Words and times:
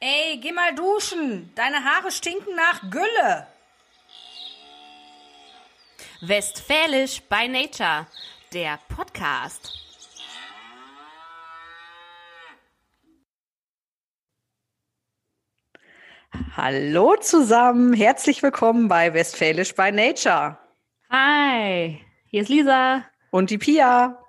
Ey, 0.00 0.38
geh 0.40 0.52
mal 0.52 0.72
duschen. 0.76 1.50
Deine 1.56 1.82
Haare 1.82 2.12
stinken 2.12 2.54
nach 2.54 2.88
Gülle. 2.88 3.48
Westfälisch 6.20 7.20
by 7.22 7.48
Nature, 7.48 8.06
der 8.52 8.78
Podcast. 8.88 9.72
Hallo 16.56 17.16
zusammen, 17.16 17.92
herzlich 17.92 18.40
willkommen 18.40 18.86
bei 18.86 19.12
Westfälisch 19.14 19.74
by 19.74 19.90
Nature. 19.90 20.58
Hi, 21.10 22.00
hier 22.26 22.42
ist 22.42 22.48
Lisa. 22.48 23.04
Und 23.32 23.50
die 23.50 23.58
Pia. 23.58 24.22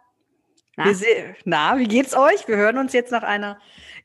Na? 0.75 0.93
Na, 1.43 1.77
wie 1.77 1.87
geht's 1.87 2.15
euch? 2.15 2.47
Wir 2.47 2.55
hören 2.55 2.77
uns 2.77 2.93
jetzt 2.93 3.11
nach 3.11 3.23
einer, 3.23 3.59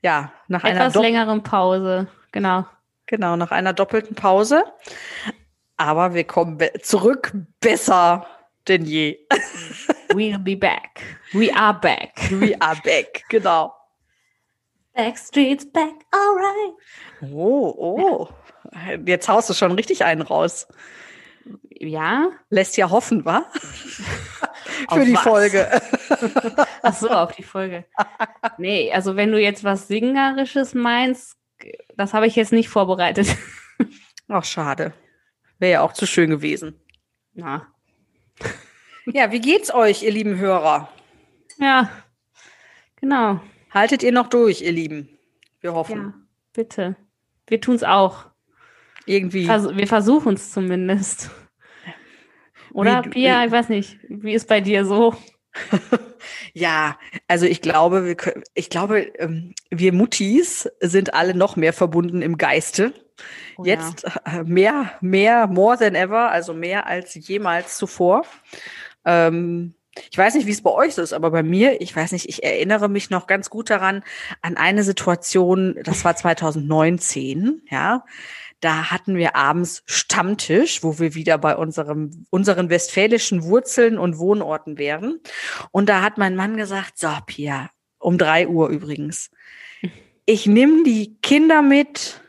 ja, 0.05 0.31
nach 0.47 0.63
einer 0.63 0.85
Etwas 0.85 1.01
längeren 1.01 1.41
Pause, 1.41 2.07
genau. 2.31 2.65
genau, 3.07 3.35
nach 3.35 3.49
einer 3.49 3.73
doppelten 3.73 4.15
Pause. 4.15 4.63
Aber 5.77 6.13
wir 6.13 6.23
kommen 6.25 6.57
be 6.57 6.71
zurück 6.81 7.33
besser 7.59 8.27
denn 8.67 8.85
je. 8.85 9.17
We'll 10.13 10.37
be 10.37 10.55
back. 10.55 11.01
We 11.33 11.51
are 11.55 11.73
back. 11.73 12.11
We 12.29 12.55
are 12.61 12.79
back, 12.83 13.23
genau. 13.29 13.73
Backstreet's 14.93 15.65
back, 15.71 15.93
alright. 16.11 17.33
Oh, 17.33 17.73
oh. 17.75 18.29
Jetzt 19.05 19.27
haust 19.27 19.49
du 19.49 19.55
schon 19.55 19.71
richtig 19.71 20.05
einen 20.05 20.21
raus. 20.21 20.67
Ja? 21.71 22.29
Lässt 22.49 22.77
ja 22.77 22.91
hoffen, 22.91 23.25
wa? 23.25 23.45
Auf 24.87 24.97
Für 24.99 25.05
die 25.05 25.13
was? 25.15 25.21
Folge. 25.21 25.69
Ach 26.81 26.93
so, 26.93 27.09
auf 27.09 27.35
die 27.35 27.43
Folge. 27.43 27.85
Nee, 28.57 28.91
also 28.91 29.15
wenn 29.15 29.31
du 29.31 29.39
jetzt 29.39 29.63
was 29.63 29.87
Singerisches 29.87 30.73
meinst, 30.73 31.35
das 31.95 32.13
habe 32.13 32.27
ich 32.27 32.35
jetzt 32.35 32.51
nicht 32.51 32.69
vorbereitet. 32.69 33.35
Ach, 34.27 34.43
schade. 34.43 34.93
Wäre 35.59 35.71
ja 35.73 35.81
auch 35.81 35.93
zu 35.93 36.05
schön 36.05 36.29
gewesen. 36.29 36.79
Na, 37.33 37.67
Ja, 39.05 39.31
wie 39.31 39.39
geht's 39.41 39.73
euch, 39.73 40.03
ihr 40.03 40.11
lieben 40.11 40.37
Hörer? 40.37 40.89
ja, 41.59 41.89
genau. 42.99 43.39
Haltet 43.71 44.03
ihr 44.03 44.11
noch 44.13 44.27
durch, 44.27 44.61
ihr 44.61 44.71
Lieben? 44.71 45.09
Wir 45.59 45.73
hoffen. 45.73 45.97
Ja, 45.97 46.13
bitte. 46.53 46.95
Wir 47.47 47.59
tun's 47.59 47.83
auch. 47.83 48.25
Irgendwie. 49.05 49.45
Vers 49.45 49.75
wir 49.75 49.87
versuchen 49.87 50.35
es 50.35 50.51
zumindest. 50.51 51.29
Oder, 52.75 53.05
Wie 53.05 53.09
Pia, 53.09 53.45
ich 53.45 53.51
weiß 53.51 53.69
nicht, 53.69 53.97
wie 54.09 54.33
ist 54.33 54.47
bei 54.47 54.61
dir 54.61 54.85
so? 54.85 55.15
Ja, 56.53 56.97
also 57.27 57.45
ich 57.45 57.61
glaube, 57.61 58.05
wir 58.05 58.15
können, 58.15 58.43
ich 58.53 58.69
glaube, 58.69 59.01
ähm, 59.19 59.53
wir 59.69 59.93
Muttis 59.93 60.69
sind 60.79 61.13
alle 61.13 61.35
noch 61.35 61.55
mehr 61.55 61.73
verbunden 61.73 62.21
im 62.21 62.37
Geiste. 62.37 62.93
Oh 63.57 63.63
ja. 63.63 63.75
Jetzt 63.75 64.05
äh, 64.25 64.43
mehr, 64.43 64.93
mehr, 65.01 65.47
more 65.47 65.77
than 65.77 65.95
ever, 65.95 66.31
also 66.31 66.53
mehr 66.53 66.87
als 66.87 67.13
jemals 67.27 67.77
zuvor. 67.77 68.23
Ähm, 69.03 69.75
ich 70.09 70.17
weiß 70.17 70.35
nicht, 70.35 70.47
wie 70.47 70.51
es 70.51 70.63
bei 70.63 70.71
euch 70.71 70.95
so 70.95 71.01
ist, 71.01 71.13
aber 71.13 71.29
bei 71.29 71.43
mir, 71.43 71.81
ich 71.81 71.95
weiß 71.95 72.11
nicht, 72.13 72.27
ich 72.27 72.43
erinnere 72.43 72.89
mich 72.89 73.09
noch 73.09 73.27
ganz 73.27 73.49
gut 73.49 73.69
daran, 73.69 74.03
an 74.41 74.57
eine 74.57 74.83
Situation, 74.83 75.77
das 75.83 76.03
war 76.03 76.15
2019, 76.15 77.61
ja. 77.69 78.03
Da 78.65 78.89
hatten 78.89 79.15
wir 79.15 79.35
abends 79.35 79.83
Stammtisch, 79.85 80.81
wo 80.81 80.97
wir 80.97 81.13
wieder 81.13 81.37
bei 81.37 81.55
unserem, 81.55 82.25
unseren 82.31 82.71
westfälischen 82.71 83.43
Wurzeln 83.43 83.99
und 83.99 84.17
Wohnorten 84.17 84.79
wären. 84.79 85.19
Und 85.69 85.87
da 85.87 86.01
hat 86.01 86.17
mein 86.17 86.35
Mann 86.35 86.57
gesagt, 86.57 86.97
so, 86.97 87.09
Pia, 87.27 87.69
um 87.99 88.17
drei 88.17 88.47
Uhr 88.47 88.69
übrigens. 88.69 89.29
Ich 90.25 90.47
nehme 90.47 90.81
die 90.81 91.15
Kinder 91.21 91.61
mit, 91.61 92.21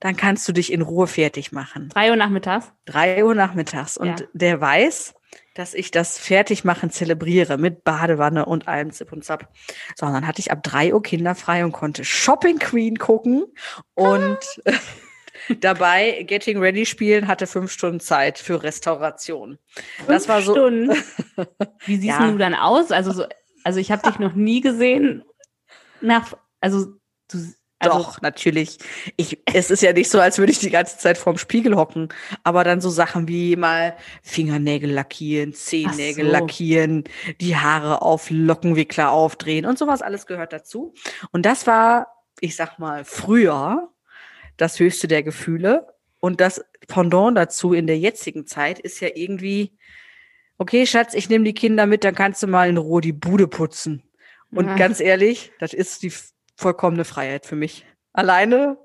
dann 0.00 0.18
kannst 0.18 0.46
du 0.46 0.52
dich 0.52 0.70
in 0.70 0.82
Ruhe 0.82 1.06
fertig 1.06 1.50
machen. 1.50 1.88
Drei 1.88 2.10
Uhr 2.10 2.16
nachmittags? 2.16 2.70
Drei 2.84 3.24
Uhr 3.24 3.34
nachmittags. 3.34 3.96
Und 3.96 4.20
Ja. 4.20 4.26
der 4.34 4.60
weiß, 4.60 5.14
dass 5.54 5.72
ich 5.72 5.90
das 5.90 6.18
Fertigmachen 6.18 6.90
zelebriere 6.90 7.56
mit 7.56 7.84
Badewanne 7.84 8.44
und 8.44 8.68
allem 8.68 8.90
Zip 8.90 9.12
und 9.12 9.24
Zap. 9.24 9.48
So, 9.96 10.04
und 10.04 10.12
dann 10.12 10.26
hatte 10.26 10.40
ich 10.40 10.52
ab 10.52 10.62
drei 10.62 10.92
Uhr 10.92 11.02
kinderfrei 11.02 11.64
und 11.64 11.72
konnte 11.72 12.04
Shopping 12.04 12.58
Queen 12.58 12.98
gucken 12.98 13.46
und 13.94 14.38
dabei 15.60 16.22
Getting 16.26 16.58
Ready 16.58 16.86
spielen, 16.86 17.28
hatte 17.28 17.46
fünf 17.46 17.72
Stunden 17.72 18.00
Zeit 18.00 18.38
für 18.38 18.62
Restauration. 18.62 19.58
Das 20.06 20.26
Fünf 20.26 20.28
war 20.28 20.42
so. 20.42 20.52
Stunden. 20.52 20.90
Wie 21.86 21.96
siehst 21.96 22.18
Ja. 22.18 22.30
du 22.30 22.38
dann 22.38 22.54
aus? 22.54 22.90
Also, 22.90 23.12
so, 23.12 23.24
also 23.64 23.78
ich 23.80 23.90
habe 23.90 24.08
dich 24.08 24.18
noch 24.18 24.34
nie 24.34 24.60
gesehen. 24.60 25.24
Nach, 26.00 26.32
also, 26.60 26.86
du, 27.30 27.38
also, 27.82 27.96
Doch, 27.96 28.20
natürlich. 28.20 28.76
Ich, 29.16 29.40
es 29.46 29.70
ist 29.70 29.82
ja 29.82 29.94
nicht 29.94 30.10
so, 30.10 30.20
als 30.20 30.36
würde 30.36 30.52
ich 30.52 30.58
die 30.58 30.68
ganze 30.68 30.98
Zeit 30.98 31.16
vorm 31.16 31.38
Spiegel 31.38 31.76
hocken. 31.76 32.10
Aber 32.44 32.62
dann 32.62 32.82
so 32.82 32.90
Sachen 32.90 33.26
wie 33.26 33.56
mal 33.56 33.96
Fingernägel 34.22 34.90
lackieren, 34.90 35.54
Zehennägel 35.54 36.26
so. 36.26 36.30
lackieren, 36.30 37.04
die 37.40 37.56
Haare 37.56 38.02
auf 38.02 38.28
Lockenwickler 38.28 39.10
aufdrehen 39.10 39.64
und 39.64 39.78
sowas 39.78 40.02
alles 40.02 40.26
gehört 40.26 40.52
dazu. 40.52 40.92
Und 41.32 41.46
das 41.46 41.66
war, 41.66 42.08
ich 42.40 42.54
sag 42.54 42.78
mal, 42.78 43.04
früher 43.06 43.88
das 44.60 44.78
höchste 44.78 45.08
der 45.08 45.22
Gefühle. 45.22 45.86
Und 46.20 46.40
das 46.40 46.64
Pendant 46.86 47.36
dazu 47.36 47.72
in 47.72 47.86
der 47.86 47.98
jetzigen 47.98 48.46
Zeit 48.46 48.78
ist 48.78 49.00
ja 49.00 49.08
irgendwie, 49.14 49.72
okay, 50.58 50.86
Schatz, 50.86 51.14
ich 51.14 51.28
nehme 51.30 51.44
die 51.44 51.54
Kinder 51.54 51.86
mit, 51.86 52.04
dann 52.04 52.14
kannst 52.14 52.42
du 52.42 52.46
mal 52.46 52.68
in 52.68 52.76
Ruhe 52.76 53.00
die 53.00 53.12
Bude 53.12 53.48
putzen. 53.48 54.02
Und 54.52 54.66
Ja. 54.66 54.76
ganz 54.76 55.00
ehrlich, 55.00 55.52
das 55.60 55.72
ist 55.72 56.02
die 56.02 56.12
vollkommene 56.56 57.04
Freiheit 57.04 57.46
für 57.46 57.56
mich. 57.56 57.86
Alleine 58.12 58.76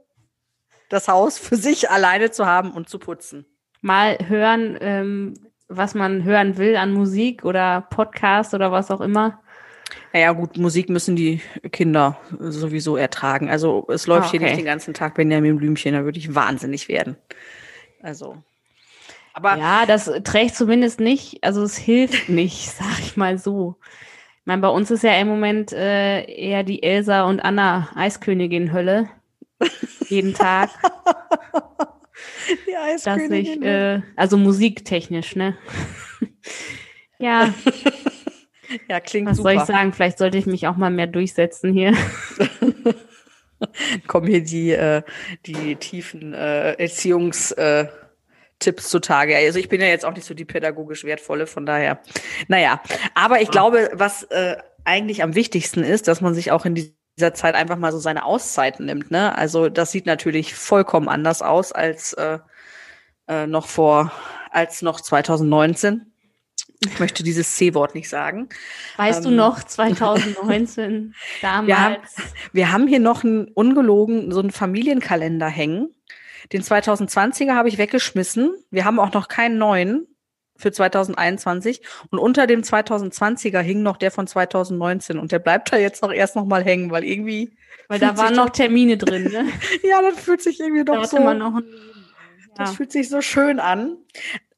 das 0.90 1.08
Haus 1.08 1.38
für 1.40 1.56
sich 1.56 1.90
alleine 1.90 2.31
zu 2.31 2.46
haben 2.46 2.72
und 2.72 2.88
zu 2.90 3.00
putzen. 3.00 3.46
mal 3.81 4.18
hören, 4.28 4.78
ähm, 4.81 5.34
was 5.68 5.94
man 5.94 6.24
hören 6.24 6.57
will 6.57 6.75
an 6.75 6.92
Musik 6.94 7.44
oder 7.46 7.81
Podcast 7.90 8.53
oder 8.53 8.72
was 8.72 8.90
auch 8.92 9.02
immer. 9.02 9.42
Naja, 10.13 10.31
gut, 10.31 10.57
Musik 10.57 10.90
müssen 10.90 11.16
die 11.16 11.41
Kinder 11.72 12.18
sowieso 12.40 12.97
ertragen. 12.97 13.50
Also 13.50 13.85
es 13.90 14.07
läuft 14.07 14.28
Ah, 14.28 14.31
hier 14.31 14.40
okay. 14.41 14.50
nicht 14.50 14.59
den 14.59 14.66
ganzen 14.66 14.94
Tag 14.94 15.16
Benjamin 15.16 15.57
Blümchen, 15.57 15.94
da 15.94 16.03
würde 16.03 16.18
ich 16.19 16.34
wahnsinnig 16.34 16.88
werden. 16.88 17.18
Also. 18.01 18.38
Aber 19.34 19.57
Ja, 19.57 19.85
das 19.85 20.09
trägt 20.24 20.56
zumindest 20.56 21.00
nicht, 21.00 21.44
also 21.44 21.63
es 21.63 21.78
hilft 21.78 22.29
nicht, 22.29 22.69
sag 22.72 23.00
ich 23.00 23.18
mal 23.18 23.38
so. 23.38 23.75
Ich 24.40 24.45
meine, 24.45 24.62
bei 24.62 24.69
uns 24.69 24.91
ist 24.91 25.03
ja 25.03 25.13
im 25.19 25.28
Moment 25.28 25.74
äh, 25.74 26.24
eher 26.25 26.63
die 26.63 26.84
Elsa 26.84 27.24
und 27.24 27.40
Anna 27.41 27.90
Eiskönigin 27.95 28.72
Hölle. 28.72 29.09
Jeden 30.07 30.34
Tag, 30.34 30.69
die 32.68 32.72
dass 32.74 33.07
Eiskönigin, 33.07 33.62
ich, 33.63 33.68
äh, 33.68 34.01
also 34.16 34.38
musiktechnisch, 34.38 35.35
ne? 35.35 35.57
ja, 37.19 37.53
ja, 38.90 39.00
klingt 39.00 39.30
was 39.30 39.38
super. 39.38 39.52
soll 39.52 39.62
ich 39.62 39.66
sagen? 39.66 39.94
Vielleicht 39.94 40.18
sollte 40.18 40.38
ich 40.38 40.46
mich 40.46 40.68
auch 40.68 40.78
mal 40.78 40.92
mehr 40.92 41.08
durchsetzen 41.08 41.74
hier. 41.74 41.94
Kommen 44.08 44.28
hier 44.28 44.44
die, 44.44 44.72
äh, 44.72 45.02
die 45.46 45.76
tiefen 45.76 46.34
äh, 46.34 46.75
Erziehungs- 46.78 47.56
äh, 47.56 47.88
Tipps 48.59 48.90
zutage. 48.90 49.36
Also 49.36 49.59
ich 49.59 49.70
bin 49.70 49.81
ja 49.81 49.88
jetzt 49.88 50.06
auch 50.06 50.14
nicht 50.14 50.25
so 50.25 50.34
die 50.34 50.46
pädagogisch 50.46 51.04
wertvolle, 51.04 51.48
von 51.48 51.66
daher. 51.66 52.00
Naja, 52.48 52.81
aber 53.14 53.42
ich 53.42 53.52
glaube, 53.52 53.90
was 53.94 54.24
äh, 54.24 54.58
eigentlich 54.86 55.24
am 55.24 55.36
wichtigsten 55.36 55.84
ist, 55.84 56.08
dass 56.08 56.22
man 56.22 56.34
sich 56.34 56.52
auch 56.52 56.66
in 56.66 56.75
dieser 56.75 57.34
Zeit 57.34 57.56
einfach 57.56 57.78
mal 57.78 57.92
so 57.92 58.00
seine 58.00 58.24
Auszeiten 58.24 58.86
nimmt. 58.86 59.12
Ne? 59.12 59.38
Also 59.38 59.70
das 59.70 59.92
sieht 59.92 60.06
natürlich 60.06 60.56
vollkommen 60.56 61.09
anders 61.09 61.42
aus 61.42 61.72
als 61.72 62.14
äh, 62.14 62.40
äh, 63.28 63.48
noch 63.48 63.68
vor, 63.68 64.12
als 64.52 64.81
noch 64.81 65.02
2019. 65.02 66.12
Ich 66.85 67.00
möchte 67.00 67.23
dieses 67.23 67.56
C-Wort 67.56 67.96
nicht 67.96 68.09
sagen. 68.09 68.50
Weißt 68.97 69.25
du 69.25 69.29
Ähm. 69.29 69.35
noch, 69.35 69.63
2019, 69.63 71.16
damals? 71.41 71.68
Wir 71.73 71.79
haben, 71.79 71.97
wir 72.53 72.72
haben 72.72 72.88
hier 72.88 73.00
noch 73.00 73.23
einen 73.23 73.47
ungelogen, 73.50 74.31
so 74.31 74.39
einen 74.39 74.51
Familienkalender 74.51 75.48
hängen. 75.48 75.89
Den 76.54 76.62
2020er 76.62 77.56
habe 77.56 77.69
ich 77.69 77.77
weggeschmissen. 77.77 78.54
Wir 78.69 78.86
haben 78.86 79.00
auch 79.00 79.13
noch 79.13 79.27
keinen 79.27 79.57
neuen 79.57 80.07
für 80.57 80.71
2021. 80.71 81.81
Und 82.12 82.19
unter 82.19 82.48
dem 82.48 82.62
2020er 82.62 83.60
hing 83.60 83.83
noch 83.83 83.98
der 83.98 84.12
von 84.12 84.27
2019. 84.27 85.19
Und 85.19 85.31
der 85.31 85.39
bleibt 85.39 85.71
da 85.71 85.77
jetzt 85.77 86.01
noch 86.01 86.12
erst 86.12 86.36
noch 86.36 86.45
mal 86.45 86.63
hängen, 86.63 86.92
weil 86.92 87.04
irgendwie, 87.04 87.57
Weil 87.88 88.00
da 88.00 88.18
waren 88.18 88.36
noch 88.36 88.50
Termine 88.50 88.98
drin, 88.98 89.24
ne? 89.25 89.48
ja, 89.83 90.01
das 90.01 90.19
fühlt 90.19 90.42
sich 90.42 90.60
irgendwie 90.60 90.86
Da 90.86 90.94
doch 90.94 91.04
hatte 91.04 91.18
so, 91.18 91.21
man 91.21 91.38
noch 91.38 91.56
ein, 91.56 91.65
das 92.56 92.69
ja. 92.69 92.75
fühlt 92.75 92.92
sich 92.92 93.10
so 93.10 93.21
schön 93.21 93.60
an. 93.60 93.98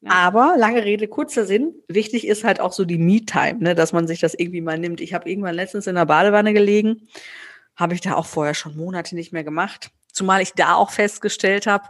Ja. 0.02 0.12
Aber 0.12 0.56
lange 0.58 0.84
Rede, 0.86 1.08
kurzer 1.08 1.46
Sinn. 1.46 1.74
Wichtig 1.88 2.28
ist 2.28 2.44
halt 2.44 2.60
auch 2.60 2.72
so 2.72 2.86
die 2.86 2.98
Me-Time, 3.00 3.58
ne, 3.60 3.76
dass 3.76 3.94
man 3.94 4.08
sich 4.08 4.20
das 4.20 4.36
irgendwie 4.36 4.62
mal 4.62 4.78
nimmt. 4.78 5.02
Ich 5.02 5.14
habe 5.14 5.30
irgendwann 5.30 5.56
letztens 5.56 5.88
in 5.88 5.96
der 5.96 6.06
Badewanne 6.06 6.54
gelegen, 6.54 7.08
habe 7.76 7.94
ich 7.96 8.02
da 8.02 8.16
auch 8.16 8.26
vorher 8.26 8.54
schon 8.54 8.76
Monate 8.76 9.16
nicht 9.16 9.34
mehr 9.34 9.44
gemacht. 9.44 9.90
Zumal 10.12 10.42
ich 10.42 10.54
da 10.54 10.74
auch 10.76 10.90
festgestellt 10.92 11.68
habe, 11.68 11.86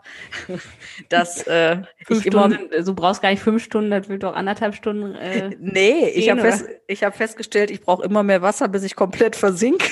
dass 1.10 1.46
äh, 1.48 1.78
ich 1.98 2.26
immer 2.26 2.52
Stunden, 2.52 2.86
du 2.86 2.94
brauchst 2.94 3.22
gar 3.22 3.30
nicht 3.30 3.42
fünf 3.42 3.64
Stunden, 3.64 3.92
das 3.92 4.10
wird 4.10 4.24
doch 4.24 4.36
anderthalb 4.36 4.76
Stunden. 4.76 5.16
Äh, 5.16 5.52
Nee, 5.60 6.10
ich 6.10 6.26
gehen, 6.26 6.32
habe 6.32 6.42
fest, 6.42 6.66
ich 6.88 7.04
hab 7.04 7.16
festgestellt, 7.16 7.72
ich 7.72 7.82
brauche 7.82 8.04
immer 8.04 8.24
mehr 8.24 8.42
Wasser, 8.42 8.68
bis 8.68 8.84
ich 8.84 8.96
komplett 8.96 9.36
versink. 9.36 9.84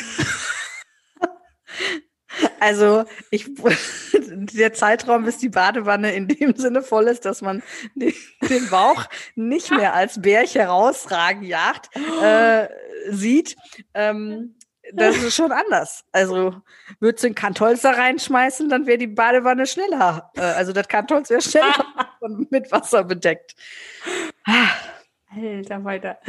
Also 2.60 3.06
ich, 3.32 3.50
der 4.30 4.74
Zeitraum, 4.74 5.26
bis 5.26 5.38
die 5.38 5.50
Badewanne 5.50 6.14
in 6.14 6.28
dem 6.28 6.56
Sinne 6.56 6.82
voll 6.82 7.08
ist, 7.08 7.26
dass 7.26 7.42
man 7.42 7.64
den, 7.96 8.14
den 8.50 8.70
Bauch 8.70 9.06
nicht 9.36 9.72
mehr 9.72 9.94
als 9.94 10.22
Bärch 10.22 10.56
herausragen 10.56 11.44
jagt, 11.44 11.90
äh, 12.22 12.68
sieht, 13.10 13.56
ähm, 13.94 14.56
das 14.94 15.18
ist 15.18 15.36
schon 15.36 15.52
anders. 15.52 16.06
Also 16.12 16.62
würdest 17.00 17.24
du 17.24 17.30
ein 17.30 17.36
Kantholz 17.36 17.82
da 17.82 17.92
reinschmeißen, 17.92 18.70
dann 18.70 18.86
wäre 18.86 19.00
die 19.00 19.08
Badewanne 19.08 19.66
schneller. 19.66 20.32
Äh, 20.36 20.42
also 20.42 20.74
das 20.74 20.88
Kantholz 20.88 21.30
wäre 21.30 21.42
schneller 21.42 21.86
mit 22.50 22.72
Wasser 22.72 23.04
bedeckt. 23.04 23.56
Alter, 25.30 25.84
weiter. 25.84 26.20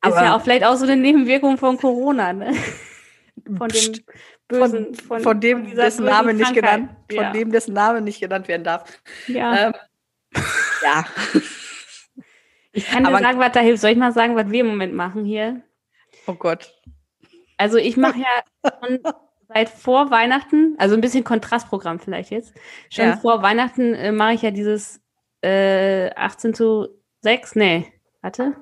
Aber 0.00 0.16
ist 0.16 0.22
ja 0.22 0.36
auch 0.36 0.42
vielleicht 0.42 0.64
auch 0.64 0.76
so 0.76 0.84
eine 0.84 0.96
Nebenwirkung 0.96 1.56
von 1.56 1.78
Corona, 1.78 2.32
ne? 2.32 2.54
Von 3.56 3.68
dem 3.68 4.04
bösen, 4.48 4.94
von, 4.94 5.06
von, 5.06 5.20
von 5.20 5.40
dem, 5.40 5.66
von 5.66 5.76
dessen 5.76 6.04
Name 6.04 6.34
nicht 6.34 6.54
genannt, 6.54 6.90
von 7.12 7.32
dem, 7.32 7.52
dessen 7.52 7.74
Name 7.74 8.00
nicht 8.00 8.20
genannt 8.20 8.48
werden 8.48 8.64
darf. 8.64 9.00
Ja. 9.26 9.68
Ähm, 9.68 9.72
ja. 10.82 11.04
Ich 12.76 12.88
kann 12.88 13.04
dir 13.04 13.10
Aber, 13.10 13.20
sagen, 13.20 13.38
was 13.38 13.52
da 13.52 13.60
hilft. 13.60 13.80
Soll 13.80 13.92
ich 13.92 13.96
mal 13.96 14.12
sagen, 14.12 14.34
was 14.34 14.50
wir 14.50 14.60
im 14.62 14.66
Moment 14.66 14.94
machen 14.94 15.24
hier? 15.24 15.62
Oh 16.26 16.34
Gott. 16.34 16.74
Also 17.56 17.78
ich 17.78 17.96
mache 17.96 18.18
ja 18.18 18.72
schon 18.82 18.98
seit 19.48 19.68
vor 19.68 20.10
Weihnachten, 20.10 20.74
also 20.78 20.96
ein 20.96 21.00
bisschen 21.00 21.22
Kontrastprogramm 21.22 22.00
vielleicht 22.00 22.30
jetzt. 22.30 22.52
Schon 22.90 23.06
ja. 23.06 23.16
vor 23.16 23.42
Weihnachten 23.42 23.94
äh, 23.94 24.10
mache 24.10 24.34
ich 24.34 24.42
ja 24.42 24.50
dieses 24.50 25.00
äh, 25.40 26.10
18 26.16 26.54
zu 26.54 26.88
6, 27.20 27.54
nee, 27.54 27.92
warte. 28.22 28.54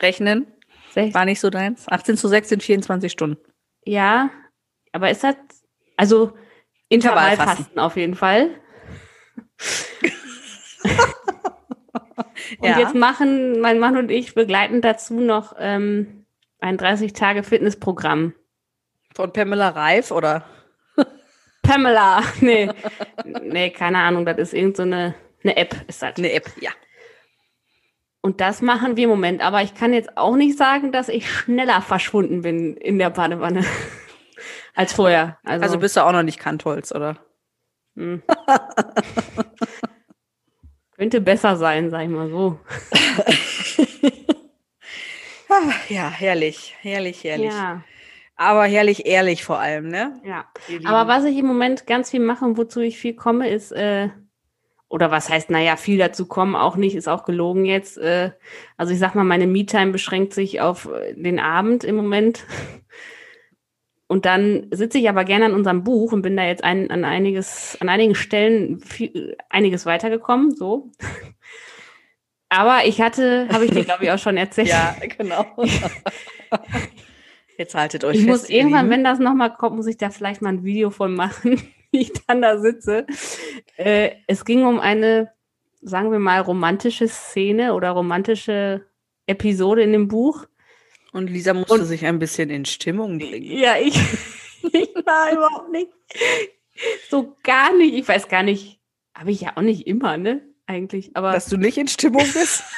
Rechnen. 0.00 0.46
6. 0.92 1.14
War 1.14 1.24
nicht 1.24 1.40
so 1.40 1.50
deins. 1.50 1.88
18 1.88 2.16
zu 2.16 2.28
6 2.28 2.48
sind 2.48 2.62
24 2.62 3.10
Stunden. 3.10 3.38
Ja, 3.84 4.30
aber 4.96 5.10
ist 5.10 5.22
das, 5.22 5.36
also 5.96 6.32
Intervallfasten 6.88 7.78
auf 7.78 7.96
jeden 7.96 8.14
Fall. 8.14 8.50
und 12.58 12.68
ja. 12.68 12.78
jetzt 12.78 12.94
machen 12.94 13.60
mein 13.60 13.78
Mann 13.78 13.96
und 13.96 14.10
ich 14.10 14.34
begleiten 14.34 14.80
dazu 14.80 15.20
noch 15.20 15.54
ähm, 15.58 16.24
ein 16.60 16.78
30-Tage-Fitnessprogramm. 16.78 18.32
Von 19.14 19.32
Pamela 19.32 19.68
Reif 19.68 20.10
oder? 20.10 20.44
Pamela, 21.62 22.22
nee. 22.40 22.70
nee, 23.42 23.70
keine 23.70 23.98
Ahnung, 23.98 24.24
das 24.24 24.38
ist 24.38 24.54
irgendeine 24.54 25.14
so 25.42 25.48
eine 25.48 25.56
App, 25.58 25.76
ist 25.88 26.02
das. 26.02 26.16
Eine 26.16 26.32
App, 26.32 26.50
ja. 26.60 26.70
Und 28.22 28.40
das 28.40 28.62
machen 28.62 28.96
wir 28.96 29.04
im 29.04 29.10
Moment. 29.10 29.40
Aber 29.40 29.62
ich 29.62 29.74
kann 29.74 29.92
jetzt 29.92 30.16
auch 30.16 30.36
nicht 30.36 30.56
sagen, 30.58 30.90
dass 30.90 31.08
ich 31.08 31.30
schneller 31.30 31.82
verschwunden 31.82 32.42
bin 32.42 32.76
in 32.76 32.98
der 32.98 33.10
Badewanne 33.10 33.64
als 34.76 34.92
vorher. 34.92 35.38
Also, 35.42 35.64
also 35.64 35.78
bist 35.78 35.96
du 35.96 36.04
auch 36.04 36.12
noch 36.12 36.22
nicht 36.22 36.38
Kantholz, 36.38 36.92
oder? 36.92 37.18
Hm. 37.96 38.22
Könnte 40.96 41.20
besser 41.20 41.56
sein, 41.56 41.90
sag 41.90 42.02
ich 42.02 42.08
mal 42.08 42.30
so. 42.30 42.60
ja, 45.88 46.10
herrlich, 46.10 46.74
herrlich, 46.80 47.24
herrlich. 47.24 47.52
Ja. 47.52 47.82
Aber 48.36 48.64
herrlich 48.64 49.06
ehrlich 49.06 49.44
vor 49.44 49.58
allem, 49.58 49.88
ne? 49.88 50.20
Ja. 50.24 50.46
Aber 50.84 51.08
was 51.08 51.24
ich 51.24 51.36
im 51.38 51.46
Moment 51.46 51.86
ganz 51.86 52.10
viel 52.10 52.20
mache 52.20 52.44
und 52.44 52.58
wozu 52.58 52.80
ich 52.80 52.98
viel 52.98 53.14
komme, 53.14 53.48
ist 53.48 53.72
äh, 53.72 54.10
oder 54.88 55.10
was 55.10 55.28
heißt, 55.28 55.50
naja, 55.50 55.76
viel 55.76 55.98
dazu 55.98 56.26
kommen 56.26 56.54
auch 56.54 56.76
nicht, 56.76 56.94
ist 56.94 57.08
auch 57.08 57.24
gelogen 57.24 57.64
jetzt. 57.64 57.98
Äh, 57.98 58.32
also 58.76 58.92
ich 58.92 58.98
sag 58.98 59.14
mal, 59.14 59.24
meine 59.24 59.46
Me-Time 59.46 59.90
beschränkt 59.90 60.34
sich 60.34 60.60
auf 60.60 60.86
äh, 60.92 61.14
den 61.14 61.40
Abend 61.40 61.82
im 61.82 61.96
Moment. 61.96 62.44
Und 64.08 64.24
dann 64.24 64.68
sitze 64.70 64.98
ich 64.98 65.08
aber 65.08 65.24
gerne 65.24 65.46
an 65.46 65.54
unserem 65.54 65.82
Buch 65.82 66.12
und 66.12 66.22
bin 66.22 66.36
da 66.36 66.44
jetzt 66.44 66.62
ein, 66.62 66.90
an 66.90 67.04
einiges, 67.04 67.76
an 67.80 67.88
einigen 67.88 68.14
Stellen 68.14 68.80
viel, 68.80 69.36
einiges 69.48 69.84
weitergekommen, 69.86 70.54
so. 70.54 70.90
Aber 72.48 72.84
ich 72.84 73.00
hatte, 73.00 73.48
habe 73.50 73.64
ich 73.64 73.72
dir, 73.72 73.82
glaube 73.84 74.04
ich, 74.04 74.10
auch 74.12 74.18
schon 74.18 74.36
erzählt. 74.36 74.68
ja, 74.68 74.94
genau. 75.18 75.44
Jetzt 77.58 77.74
haltet 77.74 78.04
euch 78.04 78.18
ich 78.18 78.24
fest. 78.24 78.44
Ich 78.44 78.50
muss 78.50 78.50
irgendwann, 78.50 78.88
wenn 78.90 79.02
das 79.02 79.18
nochmal 79.18 79.52
kommt, 79.52 79.76
muss 79.76 79.88
ich 79.88 79.96
da 79.96 80.10
vielleicht 80.10 80.42
mal 80.42 80.50
ein 80.50 80.62
Video 80.62 80.90
von 80.90 81.12
machen 81.14 81.60
wie 81.96 82.02
ich 82.02 82.12
dann 82.26 82.42
da 82.42 82.58
sitze. 82.58 83.06
Äh, 83.76 84.12
es 84.26 84.44
ging 84.44 84.64
um 84.64 84.78
eine, 84.78 85.32
sagen 85.80 86.10
wir 86.12 86.18
mal, 86.18 86.40
romantische 86.40 87.08
Szene 87.08 87.74
oder 87.74 87.90
romantische 87.90 88.86
Episode 89.26 89.82
in 89.82 89.92
dem 89.92 90.08
Buch. 90.08 90.46
Und 91.12 91.28
Lisa 91.28 91.54
musste 91.54 91.74
Und, 91.74 91.84
sich 91.84 92.04
ein 92.04 92.18
bisschen 92.18 92.50
in 92.50 92.64
Stimmung 92.64 93.18
bringen. 93.18 93.58
Ja, 93.58 93.76
ich, 93.76 93.94
ich 94.62 94.94
war 95.04 95.32
überhaupt 95.32 95.72
nicht. 95.72 95.88
So 97.08 97.36
gar 97.42 97.74
nicht. 97.74 97.94
Ich 97.94 98.06
weiß 98.06 98.28
gar 98.28 98.42
nicht. 98.42 98.80
Habe 99.14 99.30
ich 99.30 99.40
ja 99.40 99.52
auch 99.56 99.62
nicht 99.62 99.86
immer, 99.86 100.16
ne? 100.18 100.42
Eigentlich. 100.66 101.10
Aber 101.14 101.32
Dass 101.32 101.46
du 101.46 101.56
nicht 101.56 101.78
in 101.78 101.88
Stimmung 101.88 102.24
bist? 102.32 102.64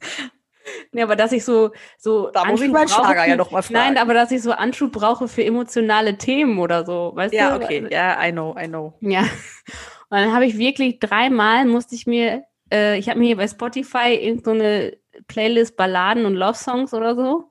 Nee, 0.92 1.02
aber 1.02 1.16
dass 1.16 1.32
ich 1.32 1.44
so, 1.44 1.72
so. 1.98 2.30
Da 2.30 2.44
muss 2.44 2.60
ich 2.60 2.70
meinen 2.70 2.88
Schlager 2.88 3.24
für, 3.24 3.30
ja 3.30 3.36
noch 3.36 3.50
mal 3.50 3.62
fragen. 3.62 3.94
Nein, 3.94 3.98
aber 3.98 4.14
dass 4.14 4.30
ich 4.30 4.42
so 4.42 4.52
Anschub 4.52 4.92
brauche 4.92 5.28
für 5.28 5.44
emotionale 5.44 6.16
Themen 6.16 6.58
oder 6.58 6.84
so, 6.84 7.12
weißt 7.14 7.34
ja, 7.34 7.50
du? 7.50 7.60
Ja, 7.60 7.64
okay. 7.64 7.86
Ja, 7.90 8.26
I 8.26 8.32
know, 8.32 8.56
I 8.58 8.66
know. 8.66 8.94
Ja. 9.00 9.20
Und 9.20 10.18
dann 10.18 10.32
habe 10.32 10.46
ich 10.46 10.56
wirklich 10.58 10.98
dreimal 10.98 11.66
musste 11.66 11.94
ich 11.94 12.06
mir, 12.06 12.44
äh, 12.72 12.98
ich 12.98 13.08
habe 13.08 13.18
mir 13.18 13.26
hier 13.26 13.36
bei 13.36 13.48
Spotify 13.48 14.14
irgendeine 14.14 14.92
so 14.92 14.96
Playlist 15.28 15.76
Balladen 15.76 16.26
und 16.26 16.34
Love 16.34 16.56
Songs 16.56 16.94
oder 16.94 17.14
so. 17.14 17.50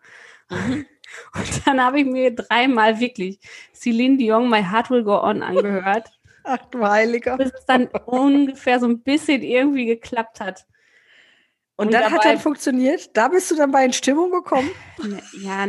Mhm. 0.49 0.85
Und 1.33 1.67
dann 1.67 1.81
habe 1.81 1.99
ich 1.99 2.05
mir 2.05 2.35
dreimal 2.35 2.99
wirklich 2.99 3.39
Celine 3.73 4.17
Dion, 4.17 4.49
My 4.49 4.61
Heart 4.61 4.89
Will 4.89 5.03
Go 5.03 5.21
On 5.21 5.43
angehört. 5.43 6.09
Ach 6.43 6.57
du 6.71 6.85
Heiliger. 6.85 7.37
Bis 7.37 7.53
es 7.53 7.65
dann 7.65 7.87
ungefähr 8.05 8.79
so 8.79 8.87
ein 8.87 9.01
bisschen 9.01 9.41
irgendwie 9.41 9.85
geklappt 9.85 10.39
hat. 10.41 10.65
Und, 11.77 11.87
und 11.87 11.93
dann 11.93 12.03
dabei, 12.03 12.15
hat 12.15 12.25
dann 12.25 12.39
funktioniert? 12.39 13.15
Da 13.15 13.27
bist 13.27 13.49
du 13.51 13.55
dann 13.55 13.71
bei 13.71 13.85
in 13.85 13.93
Stimmung 13.93 14.31
gekommen? 14.31 14.69
Ja, 15.41 15.67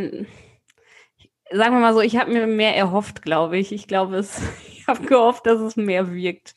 sagen 1.51 1.75
wir 1.75 1.79
mal 1.79 1.93
so, 1.93 2.01
ich 2.01 2.17
habe 2.17 2.31
mir 2.31 2.47
mehr 2.47 2.75
erhofft, 2.75 3.21
glaube 3.21 3.57
ich. 3.57 3.71
Ich 3.71 3.87
glaube, 3.87 4.17
es, 4.17 4.41
ich 4.69 4.87
habe 4.87 5.05
gehofft, 5.05 5.45
dass 5.45 5.59
es 5.59 5.75
mehr 5.75 6.13
wirkt. 6.13 6.55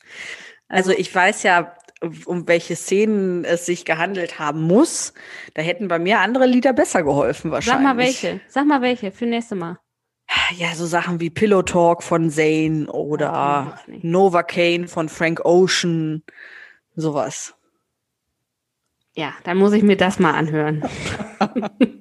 Also, 0.67 0.91
also 0.91 1.01
ich 1.01 1.13
weiß 1.13 1.43
ja, 1.43 1.75
um 2.25 2.47
welche 2.47 2.75
Szenen 2.75 3.45
es 3.45 3.65
sich 3.65 3.85
gehandelt 3.85 4.39
haben 4.39 4.61
muss. 4.61 5.13
Da 5.53 5.61
hätten 5.61 5.87
bei 5.87 5.99
mir 5.99 6.19
andere 6.19 6.45
Lieder 6.45 6.73
besser 6.73 7.03
geholfen 7.03 7.51
wahrscheinlich. 7.51 7.87
Sag 7.87 7.95
mal 7.95 7.97
welche. 7.97 8.41
Sag 8.47 8.65
mal 8.65 8.81
welche 8.81 9.11
für 9.11 9.25
nächste 9.25 9.55
Mal. 9.55 9.77
Ja, 10.57 10.73
so 10.75 10.85
Sachen 10.85 11.19
wie 11.19 11.29
Pillow 11.29 11.61
Talk 11.61 12.03
von 12.03 12.29
Zane 12.29 12.87
oder 12.87 13.79
Nova 13.87 14.43
Kane 14.43 14.87
von 14.87 15.09
Frank 15.09 15.43
Ocean, 15.43 16.23
sowas. 16.95 17.53
Ja, 19.13 19.33
dann 19.43 19.57
muss 19.57 19.73
ich 19.73 19.83
mir 19.83 19.97
das 19.97 20.19
mal 20.19 20.33
anhören. 20.33 20.83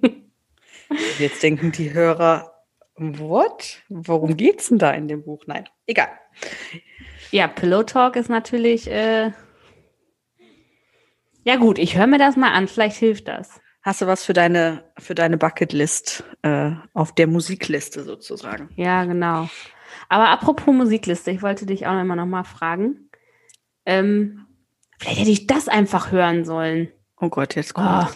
Jetzt 1.18 1.42
denken 1.42 1.72
die 1.72 1.92
Hörer, 1.92 2.52
what? 2.94 3.82
Worum 3.88 4.36
geht's 4.36 4.68
denn 4.68 4.78
da 4.78 4.92
in 4.92 5.08
dem 5.08 5.24
Buch? 5.24 5.42
Nein, 5.46 5.68
egal. 5.86 6.08
Ja, 7.32 7.48
Pillow 7.48 7.82
Talk 7.82 8.14
ist 8.14 8.30
natürlich. 8.30 8.88
Äh 8.88 9.32
ja 11.44 11.56
gut, 11.56 11.78
ich 11.78 11.96
höre 11.96 12.06
mir 12.06 12.18
das 12.18 12.36
mal 12.36 12.52
an. 12.52 12.68
Vielleicht 12.68 12.96
hilft 12.96 13.28
das. 13.28 13.60
Hast 13.82 14.02
du 14.02 14.06
was 14.06 14.24
für 14.24 14.34
deine 14.34 14.84
für 14.98 15.14
deine 15.14 15.38
Bucketlist 15.38 16.24
äh, 16.42 16.72
auf 16.92 17.14
der 17.14 17.26
Musikliste 17.26 18.02
sozusagen? 18.02 18.68
Ja, 18.76 19.04
genau. 19.04 19.48
Aber 20.08 20.28
apropos 20.28 20.74
Musikliste, 20.74 21.30
ich 21.30 21.42
wollte 21.42 21.66
dich 21.66 21.86
auch 21.86 21.98
immer 21.98 22.16
noch 22.16 22.26
mal 22.26 22.44
fragen. 22.44 23.10
Ähm, 23.86 24.46
vielleicht 24.98 25.20
hätte 25.20 25.30
ich 25.30 25.46
das 25.46 25.68
einfach 25.68 26.12
hören 26.12 26.44
sollen. 26.44 26.92
Oh 27.18 27.28
Gott, 27.28 27.54
jetzt 27.54 27.74
kommt. 27.74 27.88
Oh. 27.88 28.14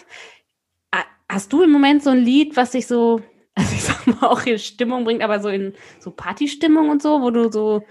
Hast 1.27 1.51
du 1.51 1.63
im 1.63 1.71
Moment 1.71 2.03
so 2.03 2.11
ein 2.11 2.19
Lied, 2.19 2.55
was 2.55 2.71
dich 2.71 2.85
so, 2.85 3.21
also 3.55 3.73
ich 3.73 3.83
sag 3.83 4.05
mal, 4.07 4.27
auch 4.27 4.45
in 4.45 4.59
Stimmung 4.59 5.03
bringt, 5.05 5.23
aber 5.23 5.39
so 5.39 5.49
in 5.49 5.73
so 5.99 6.11
Partystimmung 6.11 6.89
und 6.89 7.01
so, 7.01 7.21
wo 7.21 7.31
du 7.31 7.51
so 7.51 7.83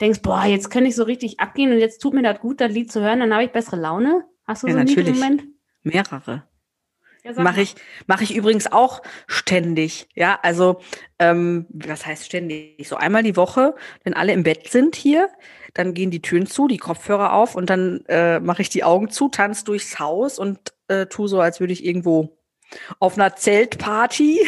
denkst, 0.00 0.20
boah, 0.22 0.44
jetzt 0.44 0.70
könnte 0.70 0.88
ich 0.88 0.96
so 0.96 1.04
richtig 1.04 1.38
abgehen 1.38 1.70
und 1.72 1.78
jetzt 1.78 2.00
tut 2.00 2.14
mir 2.14 2.22
das 2.22 2.40
gut, 2.40 2.60
das 2.60 2.72
Lied 2.72 2.90
zu 2.90 3.00
hören, 3.00 3.20
dann 3.20 3.32
habe 3.32 3.44
ich 3.44 3.52
bessere 3.52 3.76
Laune? 3.76 4.24
Hast 4.44 4.62
du 4.62 4.68
ja, 4.68 4.74
so 4.74 4.78
ein 4.80 4.86
natürlich. 4.86 5.14
Moment? 5.14 5.44
Mehrere. 5.82 6.44
Ja, 7.24 7.40
mache 7.40 7.60
ich, 7.60 7.76
mache 8.08 8.24
ich 8.24 8.34
übrigens 8.34 8.72
auch 8.72 9.00
ständig. 9.28 10.08
Ja, 10.14 10.40
also 10.42 10.80
ähm, 11.20 11.66
was 11.70 12.04
heißt 12.04 12.26
ständig? 12.26 12.88
So 12.88 12.96
einmal 12.96 13.22
die 13.22 13.36
Woche, 13.36 13.76
wenn 14.02 14.14
alle 14.14 14.32
im 14.32 14.42
Bett 14.42 14.68
sind 14.68 14.96
hier, 14.96 15.28
dann 15.74 15.94
gehen 15.94 16.10
die 16.10 16.20
Türen 16.20 16.46
zu, 16.46 16.66
die 16.66 16.78
Kopfhörer 16.78 17.32
auf 17.32 17.54
und 17.54 17.70
dann 17.70 18.04
äh, 18.08 18.40
mache 18.40 18.62
ich 18.62 18.70
die 18.70 18.82
Augen 18.82 19.08
zu, 19.08 19.28
tanze 19.28 19.64
durchs 19.64 20.00
Haus 20.00 20.40
und 20.40 20.72
äh, 20.88 21.06
tu 21.06 21.28
so, 21.28 21.40
als 21.40 21.60
würde 21.60 21.72
ich 21.72 21.84
irgendwo 21.84 22.36
auf 22.98 23.14
einer 23.14 23.36
Zeltparty 23.36 24.40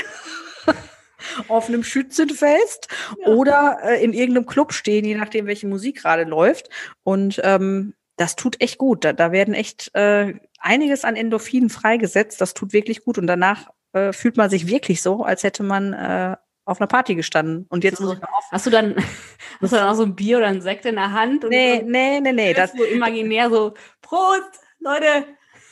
auf 1.48 1.68
einem 1.68 1.84
Schützenfest 1.84 2.88
ja. 3.20 3.28
oder 3.28 3.78
äh, 3.84 4.02
in 4.02 4.12
irgendeinem 4.12 4.46
Club 4.46 4.72
stehen, 4.72 5.04
je 5.04 5.14
nachdem, 5.14 5.46
welche 5.46 5.68
Musik 5.68 6.02
gerade 6.02 6.24
läuft. 6.24 6.68
Und 7.04 7.40
ähm, 7.44 7.94
das 8.16 8.36
tut 8.36 8.60
echt 8.60 8.78
gut. 8.78 9.04
Da, 9.04 9.12
da 9.12 9.32
werden 9.32 9.54
echt 9.54 9.94
äh, 9.94 10.34
einiges 10.58 11.04
an 11.04 11.16
Endorphinen 11.16 11.70
freigesetzt. 11.70 12.40
Das 12.40 12.54
tut 12.54 12.72
wirklich 12.72 13.04
gut. 13.04 13.18
Und 13.18 13.26
danach 13.26 13.70
äh, 13.92 14.12
fühlt 14.12 14.36
man 14.36 14.50
sich 14.50 14.66
wirklich 14.68 15.02
so, 15.02 15.24
als 15.24 15.42
hätte 15.42 15.62
man 15.62 15.92
äh, 15.92 16.36
auf 16.64 16.80
einer 16.80 16.86
Party 16.86 17.14
gestanden. 17.14 17.66
Und 17.68 17.84
jetzt 17.84 17.98
So, 17.98 18.04
muss 18.04 18.14
ich 18.14 18.20
noch 18.20 18.28
auf. 18.32 18.44
Hast 18.50 18.66
du 18.66 18.70
dann, 18.70 18.94
hast 19.60 19.72
du 19.72 19.76
dann 19.76 19.88
auch 19.88 19.94
so 19.94 20.04
ein 20.04 20.14
Bier 20.14 20.38
oder 20.38 20.46
ein 20.46 20.60
Sekt 20.62 20.86
in 20.86 20.94
der 20.94 21.12
Hand? 21.12 21.44
Und 21.44 21.50
Nee, 21.50 21.80
so, 21.80 21.86
nee, 21.86 22.20
nee, 22.20 22.32
nee. 22.32 22.54
Das, 22.54 22.72
so 22.72 22.84
imaginär 22.84 23.50
so, 23.50 23.74
Prost, 24.00 24.60
Leute. 24.78 25.26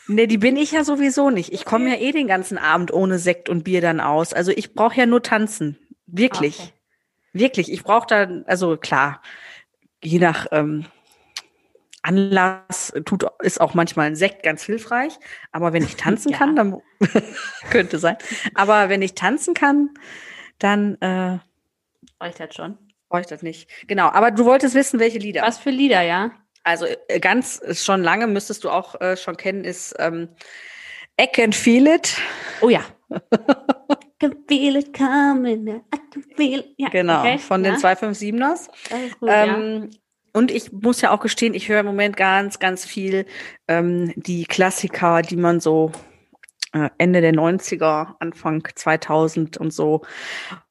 nee, 0.08 0.26
die 0.26 0.38
bin 0.38 0.56
ich 0.56 0.72
ja 0.72 0.84
sowieso 0.84 1.30
nicht. 1.30 1.52
Ich 1.52 1.64
komme 1.64 1.88
ja 1.90 1.96
eh 2.00 2.12
den 2.12 2.26
ganzen 2.26 2.58
Abend 2.58 2.92
ohne 2.92 3.18
Sekt 3.18 3.48
und 3.48 3.64
Bier 3.64 3.80
dann 3.80 4.00
aus. 4.00 4.32
Also 4.32 4.50
ich 4.52 4.74
brauche 4.74 4.96
ja 4.96 5.06
nur 5.06 5.22
tanzen. 5.22 5.78
Wirklich. 6.06 6.58
Okay. 6.60 6.72
Wirklich. 7.34 7.72
Ich 7.72 7.82
brauche 7.84 8.06
da, 8.06 8.28
also 8.46 8.76
klar, 8.76 9.22
je 10.02 10.18
nach 10.18 10.46
ähm, 10.50 10.84
Anlass 12.02 12.92
tut, 13.04 13.24
ist 13.42 13.60
auch 13.60 13.74
manchmal 13.74 14.06
ein 14.08 14.16
Sekt 14.16 14.42
ganz 14.42 14.62
hilfreich. 14.64 15.18
Aber 15.52 15.72
wenn 15.72 15.82
ich 15.82 15.96
tanzen 15.96 16.30
Ja. 16.32 16.38
kann, 16.38 16.56
dann 16.56 16.80
könnte 17.70 17.98
sein. 17.98 18.16
Aber 18.54 18.88
wenn 18.88 19.02
ich 19.02 19.14
tanzen 19.14 19.54
kann, 19.54 19.90
dann 20.58 21.00
äh, 21.00 21.38
Reicht 22.20 22.40
das 22.40 22.54
schon. 22.54 22.78
ich 23.20 23.26
das 23.26 23.42
nicht. 23.42 23.68
Genau. 23.88 24.08
Aber 24.10 24.30
du 24.30 24.44
wolltest 24.44 24.74
wissen, 24.74 25.00
welche 25.00 25.18
Lieder. 25.18 25.42
Was 25.42 25.58
für 25.58 25.70
Lieder, 25.70 26.02
ja? 26.02 26.32
Also 26.64 26.86
äh, 27.08 27.18
ganz 27.20 27.56
ist 27.56 27.84
schon 27.84 28.02
lange 28.02 28.26
müsstest 28.28 28.62
du 28.64 28.70
auch 28.70 29.00
äh, 29.00 29.16
schon 29.16 29.36
kennen, 29.36 29.64
ist 29.64 29.94
ähm, 29.98 30.28
I 31.20 31.26
Can 31.26 31.52
Feel 31.52 31.86
It. 31.88 32.16
Oh 32.60 32.68
ja. 32.68 32.80
I 33.10 34.06
can 34.20 34.36
feel 34.48 34.76
it 34.76 34.96
coming. 34.96 35.66
I 35.68 35.80
can 36.12 36.22
feel 36.36 36.60
it. 36.60 36.74
Ja, 36.78 36.88
Genau, 36.90 37.20
okay, 37.20 37.38
von 37.38 37.62
den 37.64 37.74
ja, 37.74 37.78
257ers. 37.80 38.68
Das 38.88 39.00
ist 39.00 39.18
gut, 39.18 39.28
ja. 39.28 39.44
Und 40.32 40.50
ich 40.50 40.72
muss 40.72 41.00
ja 41.02 41.10
auch 41.10 41.20
gestehen, 41.20 41.54
ich 41.54 41.68
höre 41.68 41.80
im 41.80 41.86
Moment 41.86 42.16
ganz, 42.16 42.58
ganz 42.58 42.84
viel 42.84 43.26
ähm, 43.68 44.12
die 44.16 44.44
Klassiker, 44.44 45.22
die 45.22 45.36
man 45.36 45.60
so 45.60 45.92
äh, 46.72 46.88
Ende 46.98 47.20
der 47.20 47.34
90er, 47.34 48.14
Anfang 48.18 48.66
2000 48.74 49.58
und 49.58 49.72
so 49.72 50.02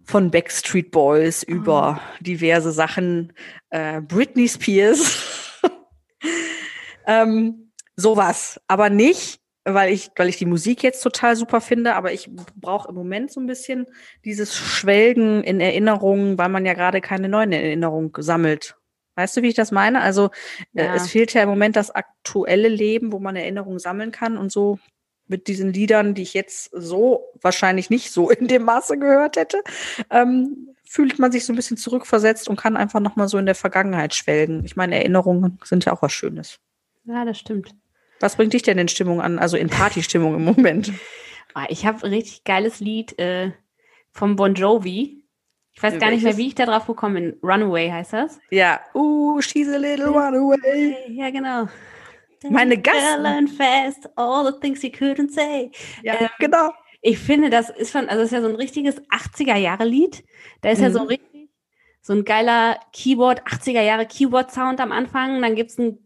von 0.04 0.32
Backstreet 0.32 0.92
Boys 0.92 1.44
über 1.44 2.02
diverse 2.22 2.72
Sachen, 2.72 3.34
äh, 3.70 4.02
Britney 4.02 4.48
Spears, 4.48 5.60
ähm, 7.08 7.72
sowas, 7.96 8.60
aber 8.68 8.90
nicht, 8.90 9.42
weil 9.64 9.94
ich, 9.94 10.10
weil 10.16 10.28
ich 10.28 10.38
die 10.38 10.48
Musik 10.48 10.82
jetzt 10.82 11.02
total 11.02 11.36
super 11.36 11.62
finde, 11.62 11.94
aber 11.94 12.12
ich 12.12 12.32
brauche 12.56 12.90
im 12.90 12.96
Moment 12.96 13.32
so 13.32 13.40
ein 13.40 13.46
bisschen 13.46 13.86
dieses 14.26 14.56
Schwelgen 14.58 15.44
in 15.44 15.62
Erinnerungen, 15.62 16.40
weil 16.40 16.50
man 16.50 16.66
ja 16.66 16.74
gerade 16.74 17.00
keine 17.00 17.30
neuen 17.30 17.52
Erinnerungen 17.52 18.12
sammelt. 18.18 18.76
Weißt 19.22 19.38
du, 19.38 19.42
wie 19.42 19.48
ich 19.50 19.54
das 19.56 19.72
meine? 19.72 20.02
Also 20.02 20.30
äh, 20.76 20.86
Ja. 20.86 20.96
es 20.96 21.10
fehlt 21.10 21.34
ja 21.34 21.44
im 21.44 21.50
Moment 21.50 21.76
das 21.76 21.92
aktuelle 21.92 22.68
Leben, 22.70 23.12
wo 23.12 23.20
man 23.20 23.36
Erinnerungen 23.36 23.80
sammeln 23.80 24.12
kann 24.12 24.38
und 24.38 24.52
so 24.52 24.80
mit 25.28 25.48
diesen 25.48 25.72
Liedern, 25.72 26.14
die 26.14 26.24
ich 26.24 26.34
jetzt 26.34 26.72
so 26.74 27.24
wahrscheinlich 27.42 27.90
nicht 27.90 28.12
so 28.12 28.30
in 28.30 28.48
dem 28.48 28.64
Maße 28.64 28.98
gehört 28.98 29.38
hätte, 29.38 29.62
ähm, 30.10 30.70
fühlt 30.84 31.20
man 31.20 31.32
sich 31.32 31.46
so 31.46 31.54
ein 31.54 31.56
bisschen 31.56 31.78
zurückversetzt 31.78 32.50
und 32.50 32.58
kann 32.58 32.76
einfach 32.76 33.00
noch 33.00 33.16
mal 33.16 33.30
so 33.30 33.38
in 33.38 33.46
der 33.46 33.56
Vergangenheit 33.56 34.14
schwelgen. 34.14 34.66
Ich 34.66 34.76
meine, 34.76 34.96
Erinnerungen 34.98 35.58
sind 35.64 35.86
ja 35.86 35.94
auch 35.94 36.02
was 36.02 36.12
Schönes. 36.12 36.60
ja, 37.06 37.24
das 37.24 37.40
stimmt. 37.40 37.74
Was 38.20 38.36
bringt 38.36 38.54
dich 38.54 38.62
denn 38.62 38.78
in 38.78 38.88
Stimmung 38.90 39.22
an, 39.22 39.40
also 39.40 39.56
in 39.58 39.70
Partystimmung 39.70 40.36
im 40.36 40.44
Moment? 40.44 40.92
Ah, 41.54 41.66
Ich 41.70 41.86
habe 41.86 42.06
ein 42.06 42.14
richtig 42.14 42.44
geiles 42.44 42.80
Lied 42.80 43.18
äh, 43.18 43.52
vom 44.12 44.36
Bon 44.36 44.54
Jovi. 44.54 45.21
Ich 45.74 45.82
weiß 45.82 45.98
gar 46.00 46.10
nicht 46.12 46.24
mehr, 46.24 46.38
wie 46.38 46.48
ich 46.48 46.56
da 46.56 46.66
drauf 46.66 46.86
gekommen 46.86 47.16
bin. 47.16 47.40
Runaway 47.42 47.90
heißt 47.90 48.14
das. 48.14 48.40
Ja, 48.50 48.82
uh, 48.94 49.40
she's 49.42 49.68
a 49.70 49.78
little 49.78 50.08
runaway. 50.10 50.96
Ja, 51.10 51.30
genau. 51.30 51.68
Meine. 52.50 52.76
Learn 52.76 53.48
fast 53.48 54.10
all 54.18 54.52
the 54.52 54.60
things 54.60 54.82
you 54.84 54.90
couldn't 54.90 55.32
say. 55.32 55.72
Ja, 56.04 56.16
Ähm, 56.20 56.28
genau. 56.40 56.72
Ich 57.02 57.18
finde, 57.18 57.50
das 57.50 57.70
ist 57.70 57.92
schon, 57.92 58.10
also 58.10 58.22
das 58.22 58.26
ist 58.26 58.32
ja 58.34 58.42
so 58.42 58.50
ein 58.50 58.56
richtiges 58.56 59.02
80er-Jahre-Lied. 59.10 60.24
Da 60.62 60.70
ist 60.70 60.82
ja 60.82 60.92
so 60.92 61.00
Mhm. 61.02 61.08
richtig 61.08 61.50
so 62.02 62.14
ein 62.14 62.26
geiler 62.26 62.80
Keyboard, 62.94 63.42
80er-Jahre 63.48 64.06
Keyboard-Sound 64.08 64.80
am 64.80 64.92
Anfang. 64.92 65.42
Dann 65.42 65.56
gibt's 65.56 65.78
ein 65.80 65.98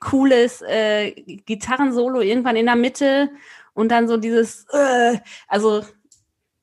cooles 0.00 0.62
äh, 0.62 1.12
Gitarrensolo 1.12 2.20
irgendwann 2.20 2.56
in 2.56 2.66
der 2.66 2.76
Mitte 2.76 3.30
und 3.74 3.90
dann 3.90 4.08
so 4.08 4.16
dieses, 4.16 4.66
äh, 4.72 5.18
also 5.48 5.82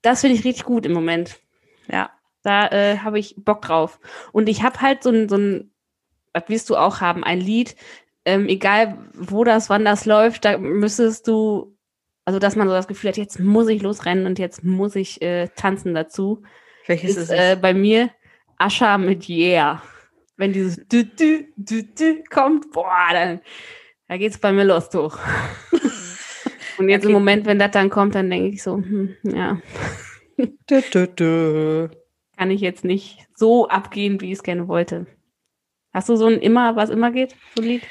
das 0.02 0.20
finde 0.20 0.36
ich 0.36 0.44
richtig 0.44 0.64
gut 0.64 0.86
im 0.86 0.92
Moment. 0.92 1.38
Ja. 1.90 2.10
Da 2.46 2.68
äh, 2.68 2.98
habe 2.98 3.18
ich 3.18 3.34
Bock 3.38 3.62
drauf. 3.62 3.98
Und 4.32 4.48
ich 4.48 4.62
habe 4.62 4.80
halt 4.80 5.02
so 5.02 5.10
ein, 5.10 5.28
so 5.28 5.36
ein, 5.36 5.72
das 6.32 6.44
wirst 6.48 6.70
du 6.70 6.76
auch 6.76 7.00
haben, 7.00 7.24
ein 7.24 7.40
Lied, 7.40 7.74
ähm, 8.24 8.46
egal 8.48 8.98
wo 9.14 9.42
das, 9.42 9.68
wann 9.68 9.84
das 9.84 10.04
läuft, 10.06 10.44
da 10.44 10.56
müsstest 10.58 11.26
du, 11.26 11.76
also 12.24 12.38
dass 12.38 12.54
man 12.54 12.68
so 12.68 12.74
das 12.74 12.86
Gefühl 12.86 13.08
hat, 13.10 13.16
jetzt 13.16 13.40
muss 13.40 13.66
ich 13.68 13.82
losrennen 13.82 14.26
und 14.26 14.38
jetzt 14.38 14.62
muss 14.62 14.94
ich 14.94 15.20
äh, 15.22 15.48
tanzen 15.56 15.94
dazu, 15.94 16.42
Welches 16.86 17.10
ist 17.10 17.16
ist 17.16 17.30
es? 17.30 17.38
äh, 17.38 17.56
bei 17.60 17.74
mir 17.74 18.10
Ascha 18.58 18.96
mit 18.96 19.28
Yeah. 19.28 19.82
Wenn 20.36 20.52
dieses 20.52 20.76
dü, 20.86 21.04
dü, 21.04 21.46
dü, 21.56 21.82
dü 21.82 22.22
kommt, 22.30 22.70
boah, 22.72 23.08
dann 23.12 23.40
da 24.08 24.16
geht's 24.18 24.38
bei 24.38 24.52
mir 24.52 24.64
los 24.64 24.88
durch. 24.90 25.18
und 26.78 26.88
jetzt 26.88 27.02
Okay. 27.02 27.08
im 27.08 27.12
Moment, 27.12 27.46
wenn 27.46 27.58
das 27.58 27.72
dann 27.72 27.90
kommt, 27.90 28.14
dann 28.14 28.30
denke 28.30 28.48
ich 28.54 28.62
so, 28.62 28.76
hm, 28.76 29.16
ja, 29.24 29.58
Dö, 30.70 30.82
dö, 30.92 31.06
dö. 31.06 31.88
Kann 32.36 32.50
ich 32.50 32.60
jetzt 32.60 32.84
nicht 32.84 33.26
so 33.34 33.68
abgehen, 33.68 34.20
wie 34.20 34.26
ich 34.26 34.38
es 34.38 34.42
gerne 34.42 34.68
wollte. 34.68 35.06
Hast 35.92 36.08
du 36.08 36.16
so 36.16 36.26
ein 36.26 36.40
immer, 36.40 36.76
was 36.76 36.90
immer 36.90 37.10
geht, 37.10 37.34
so 37.54 37.62
ein 37.62 37.68
Lied? 37.68 37.82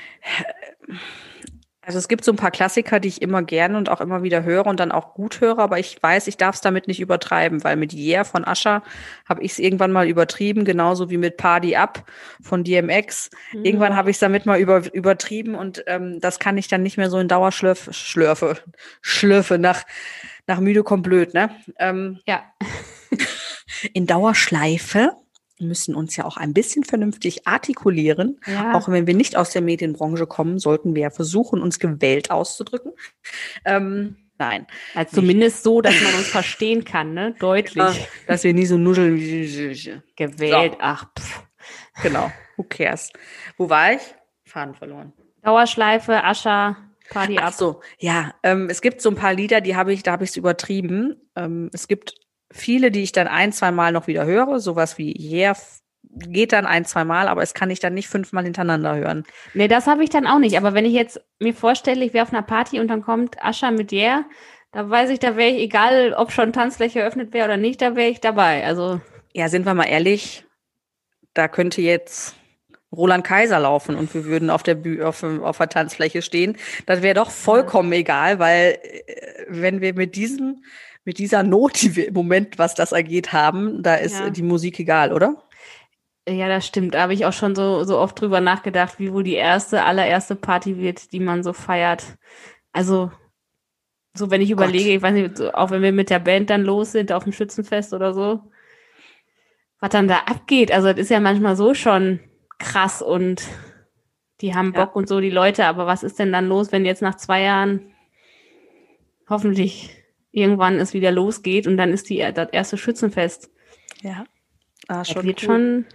Also 1.85 1.99
es 1.99 2.07
gibt 2.07 2.25
so 2.25 2.31
ein 2.31 2.35
paar 2.35 2.51
Klassiker, 2.51 2.99
die 2.99 3.07
ich 3.07 3.21
immer 3.21 3.43
gerne 3.43 3.77
und 3.77 3.89
auch 3.89 4.01
immer 4.01 4.23
wieder 4.23 4.43
höre 4.43 4.65
und 4.65 4.79
dann 4.79 4.91
auch 4.91 5.13
gut 5.13 5.39
höre, 5.39 5.59
aber 5.59 5.77
ich 5.77 6.01
weiß, 6.01 6.27
ich 6.27 6.35
darf 6.35 6.55
es 6.55 6.61
damit 6.61 6.87
nicht 6.87 6.99
übertreiben, 6.99 7.63
weil 7.63 7.75
mit 7.75 7.93
Yeah 7.93 8.23
von 8.23 8.45
Ascher 8.45 8.81
habe 9.29 9.43
ich 9.43 9.51
es 9.51 9.59
irgendwann 9.59 9.91
mal 9.91 10.07
übertrieben, 10.07 10.65
genauso 10.65 11.11
wie 11.11 11.17
mit 11.17 11.37
Party 11.37 11.75
Up 11.75 12.03
von 12.41 12.63
DMX. 12.63 13.29
Irgendwann 13.53 13.95
habe 13.95 14.09
ich 14.09 14.15
es 14.15 14.19
damit 14.19 14.47
mal 14.47 14.59
über, 14.59 14.91
übertrieben 14.93 15.53
und 15.53 15.83
ähm, 15.85 16.19
das 16.19 16.39
kann 16.39 16.57
ich 16.57 16.67
dann 16.67 16.81
nicht 16.81 16.97
mehr 16.97 17.11
so 17.11 17.19
in 17.19 17.27
Dauerschlürfe, 17.27 17.93
Schlürfe, 17.93 18.57
Schlürfe 19.01 19.59
nach, 19.59 19.83
nach 20.47 20.59
müde 20.59 20.83
kommt 20.83 21.03
blöd, 21.03 21.33
ne? 21.33 21.49
Ähm, 21.79 22.19
Ja. 22.25 22.43
in 23.93 24.07
Dauerschleife 24.07 25.11
müssen 25.59 25.95
uns 25.95 26.15
ja 26.17 26.25
auch 26.25 26.37
ein 26.37 26.53
bisschen 26.53 26.83
vernünftig 26.83 27.47
artikulieren. 27.47 28.39
Ja. 28.45 28.73
Auch 28.73 28.89
wenn 28.89 29.07
wir 29.07 29.13
nicht 29.13 29.37
aus 29.37 29.51
der 29.51 29.61
Medienbranche 29.61 30.27
kommen, 30.27 30.59
sollten 30.59 30.95
wir 30.95 31.03
ja 31.03 31.09
versuchen, 31.09 31.61
uns 31.61 31.79
gewählt 31.79 32.29
auszudrücken. 32.29 32.91
Ähm, 33.63 34.17
nein, 34.37 34.67
Also 34.93 35.15
zumindest 35.17 35.63
so, 35.63 35.79
dass 35.81 35.95
man 36.01 36.13
uns 36.15 36.27
verstehen 36.27 36.83
kann, 36.83 37.13
ne? 37.13 37.33
Deutlich. 37.39 37.77
Ja, 37.77 37.93
dass 38.27 38.43
wir 38.43 38.53
nie 38.53 38.65
so 38.65 38.77
nuscheln 38.77 39.15
wie 39.15 40.01
Gewählt, 40.17 40.73
So. 40.73 40.77
ach, 40.81 41.05
pff. 41.17 41.43
Genau, 42.03 42.31
who 42.57 42.63
cares? 42.63 43.11
Wo 43.57 43.69
war 43.69 43.93
ich? 43.93 44.01
Faden 44.43 44.75
verloren. 44.75 45.13
Dauerschleife, 45.41 46.23
Ascha, 46.23 46.75
Party 47.09 47.37
Ach 47.39 47.47
ab. 47.47 47.53
so, 47.53 47.81
ja, 47.99 48.33
ähm, 48.43 48.67
es 48.69 48.81
gibt 48.81 49.01
so 49.01 49.09
ein 49.09 49.15
paar 49.15 49.33
Lieder, 49.33 49.61
die 49.61 49.75
habe 49.75 49.93
ich, 49.93 50.03
da 50.03 50.11
habe 50.13 50.23
ich 50.23 50.31
es 50.31 50.37
übertrieben. 50.37 51.15
Ähm, 51.35 51.69
es 51.73 51.87
gibt 51.87 52.15
viele, 52.51 52.91
die 52.91 53.03
ich 53.03 53.11
dann 53.11 53.27
ein, 53.27 53.51
zwei 53.51 53.71
Mal 53.71 53.91
noch 53.91 54.07
wieder 54.07 54.25
höre, 54.25 54.59
sowas 54.59 54.97
wie 54.97 55.15
Yeah 55.17 55.55
geht 56.17 56.53
dann 56.53 56.65
ein, 56.65 56.85
zwei 56.85 57.03
Mal, 57.03 57.27
aber 57.27 57.41
es 57.41 57.53
kann 57.53 57.69
ich 57.69 57.79
dann 57.79 57.93
nicht 57.93 58.07
fünfmal 58.07 58.43
hintereinander 58.43 58.95
hören. 58.95 59.23
Nee, 59.53 59.67
das 59.67 59.87
habe 59.87 60.03
ich 60.03 60.09
dann 60.09 60.27
auch 60.27 60.39
nicht. 60.39 60.57
Aber 60.57 60.73
wenn 60.73 60.85
ich 60.85 60.93
jetzt 60.93 61.21
mir 61.39 61.53
vorstelle, 61.53 62.05
ich 62.05 62.13
wäre 62.13 62.23
auf 62.23 62.33
einer 62.33 62.41
Party 62.41 62.79
und 62.79 62.87
dann 62.87 63.01
kommt 63.01 63.43
Ascha 63.43 63.71
mit 63.71 63.91
Yeah, 63.91 64.25
da 64.71 64.89
weiß 64.89 65.09
ich, 65.09 65.19
da 65.19 65.35
wäre 65.35 65.51
ich, 65.51 65.61
egal 65.61 66.13
ob 66.17 66.31
schon 66.31 66.53
Tanzfläche 66.53 66.99
eröffnet 66.99 67.33
wäre 67.33 67.45
oder 67.45 67.57
nicht, 67.57 67.81
da 67.81 67.95
wäre 67.95 68.09
ich 68.09 68.19
dabei. 68.21 68.65
Also, 68.65 69.01
Ja, 69.33 69.49
sind 69.49 69.65
wir 69.65 69.73
mal 69.73 69.85
ehrlich, 69.85 70.45
da 71.33 71.47
könnte 71.47 71.81
jetzt 71.81 72.35
Roland 72.91 73.23
Kaiser 73.25 73.59
laufen 73.59 73.95
und 73.95 74.13
wir 74.13 74.25
würden 74.25 74.49
auf 74.49 74.63
der, 74.63 74.75
Büh 74.75 75.01
auf, 75.03 75.23
auf 75.23 75.57
der 75.57 75.69
Tanzfläche 75.69 76.21
stehen. 76.21 76.57
Das 76.85 77.01
wäre 77.01 77.15
doch 77.15 77.29
vollkommen 77.31 77.91
egal, 77.91 78.39
weil 78.39 78.77
äh, 78.81 79.45
wenn 79.49 79.81
wir 79.81 79.93
mit 79.93 80.15
diesem, 80.15 80.63
mit 81.03 81.17
dieser 81.17 81.43
Not, 81.43 81.81
die 81.81 81.95
wir 81.95 82.07
im 82.07 82.13
Moment, 82.13 82.57
was 82.57 82.73
das 82.75 82.93
angeht, 82.93 83.33
haben, 83.33 83.83
da 83.83 83.95
ist 83.95 84.19
Ja. 84.19 84.29
die 84.29 84.41
Musik 84.43 84.79
egal, 84.79 85.13
oder? 85.13 85.41
ja, 86.27 86.47
das 86.47 86.65
stimmt. 86.65 86.95
Da 86.95 87.01
habe 87.03 87.13
ich 87.13 87.25
auch 87.25 87.33
schon 87.33 87.53
so, 87.53 87.83
so 87.83 87.99
oft 87.99 88.19
drüber 88.19 88.41
nachgedacht, 88.41 88.97
wie 88.97 89.13
wohl 89.13 89.23
die 89.23 89.35
erste, 89.35 89.83
allererste 89.83 90.35
Party 90.35 90.77
wird, 90.77 91.11
die 91.13 91.19
man 91.19 91.43
so 91.43 91.53
feiert. 91.53 92.03
Also, 92.71 93.11
so 94.17 94.31
wenn 94.31 94.41
ich 94.41 94.49
überlege, 94.49 94.89
ich 94.91 95.01
weiß 95.03 95.13
nicht, 95.13 95.37
so, 95.37 95.51
auch 95.53 95.69
wenn 95.69 95.83
wir 95.83 95.91
mit 95.91 96.09
der 96.09 96.19
Band 96.19 96.49
dann 96.49 96.63
los 96.63 96.93
sind 96.93 97.11
auf 97.11 97.25
dem 97.25 97.33
Schützenfest 97.33 97.93
oder 97.93 98.13
so, 98.13 98.39
was 99.79 99.89
dann 99.91 100.07
da 100.07 100.19
abgeht. 100.25 100.71
Also, 100.71 100.87
das 100.89 100.97
ist 100.97 101.09
ja 101.11 101.19
manchmal 101.19 101.55
so 101.55 101.75
schon 101.75 102.19
krass 102.59 103.01
und 103.01 103.43
die 104.41 104.53
haben 104.55 104.73
Ja. 104.73 104.85
Bock 104.85 104.95
und 104.95 105.07
so, 105.07 105.19
die 105.21 105.29
Leute, 105.29 105.65
aber 105.65 105.85
was 105.87 106.03
ist 106.03 106.19
denn 106.19 106.31
dann 106.31 106.47
los, 106.47 106.71
wenn 106.71 106.85
jetzt 106.85 107.01
nach 107.01 107.15
zwei 107.15 107.41
Jahren 107.41 107.91
hoffentlich 109.29 109.89
irgendwann 110.31 110.79
es 110.79 110.93
wieder 110.93 111.11
losgeht 111.11 111.67
und 111.67 111.77
dann 111.77 111.91
ist 111.91 112.09
die, 112.09 112.17
das 112.33 112.49
erste 112.51 112.77
Schützenfest. 112.77 113.49
Ja. 114.01 114.25
Ah, 114.87 114.99
Das 114.99 115.09
schon 115.09 115.25
wird 115.25 115.41
cool. 115.41 115.45
schon, 115.45 115.85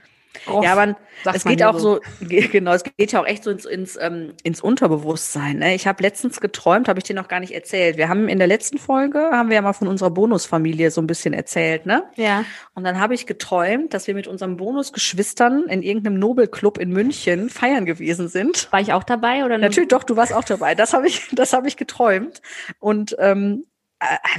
Groff, 0.46 0.64
ja, 0.64 0.72
aber 0.72 0.96
es 1.34 1.44
geht 1.44 1.62
auch 1.62 1.78
so, 1.78 2.00
ge- 2.20 2.46
genau, 2.48 2.72
es 2.72 2.84
geht 2.84 3.12
ja 3.12 3.20
auch 3.20 3.26
echt 3.26 3.44
so 3.44 3.50
ins, 3.50 3.64
ins, 3.64 3.98
ähm, 4.00 4.32
ins 4.42 4.60
Unterbewusstsein. 4.60 5.58
Ne? 5.58 5.74
Ich 5.74 5.86
habe 5.86 6.02
letztens 6.02 6.40
geträumt, 6.40 6.88
habe 6.88 6.98
ich 6.98 7.04
dir 7.04 7.14
noch 7.14 7.28
gar 7.28 7.40
nicht 7.40 7.52
erzählt. 7.52 7.96
Wir 7.96 8.08
haben 8.08 8.28
in 8.28 8.38
der 8.38 8.46
letzten 8.46 8.78
Folge, 8.78 9.18
haben 9.32 9.48
wir 9.48 9.56
ja 9.56 9.62
mal 9.62 9.72
von 9.72 9.88
unserer 9.88 10.10
Bonusfamilie 10.10 10.90
so 10.90 11.00
ein 11.00 11.06
bisschen 11.06 11.34
erzählt, 11.34 11.84
ne? 11.84 12.04
Ja. 12.16 12.44
Und 12.74 12.84
dann 12.84 13.00
habe 13.00 13.14
ich 13.14 13.26
geträumt, 13.26 13.92
dass 13.92 14.06
wir 14.06 14.14
mit 14.14 14.28
unseren 14.28 14.56
Bonusgeschwistern 14.56 15.64
in 15.68 15.82
irgendeinem 15.82 16.18
Nobelclub 16.18 16.78
in 16.78 16.90
München 16.90 17.50
feiern 17.50 17.84
gewesen 17.84 18.28
sind. 18.28 18.68
War 18.72 18.80
ich 18.80 18.92
auch 18.92 19.04
dabei 19.04 19.44
oder? 19.44 19.58
Natürlich, 19.58 19.88
doch, 19.88 20.04
du 20.04 20.16
warst 20.16 20.32
auch 20.32 20.44
dabei. 20.44 20.74
Das 20.74 20.92
habe 20.92 21.06
ich, 21.08 21.28
das 21.32 21.52
habe 21.52 21.68
ich 21.68 21.76
geträumt. 21.76 22.40
Und 22.78 23.16
ähm, 23.18 23.64
äh, 23.64 23.69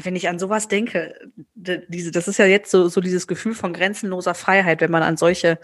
wenn 0.04 0.16
ich 0.16 0.28
an 0.28 0.40
sowas 0.40 0.68
denke, 0.68 1.32
diese, 1.56 2.12
das 2.12 2.28
ist 2.28 2.38
ja 2.40 2.46
jetzt 2.46 2.72
so, 2.72 2.88
so 2.90 3.02
dieses 3.02 3.28
Gefühl 3.28 3.54
von 3.54 3.74
grenzenloser 3.74 4.34
Freiheit, 4.34 4.82
wenn 4.82 4.92
man 4.92 5.04
an 5.04 5.18
solche, 5.18 5.60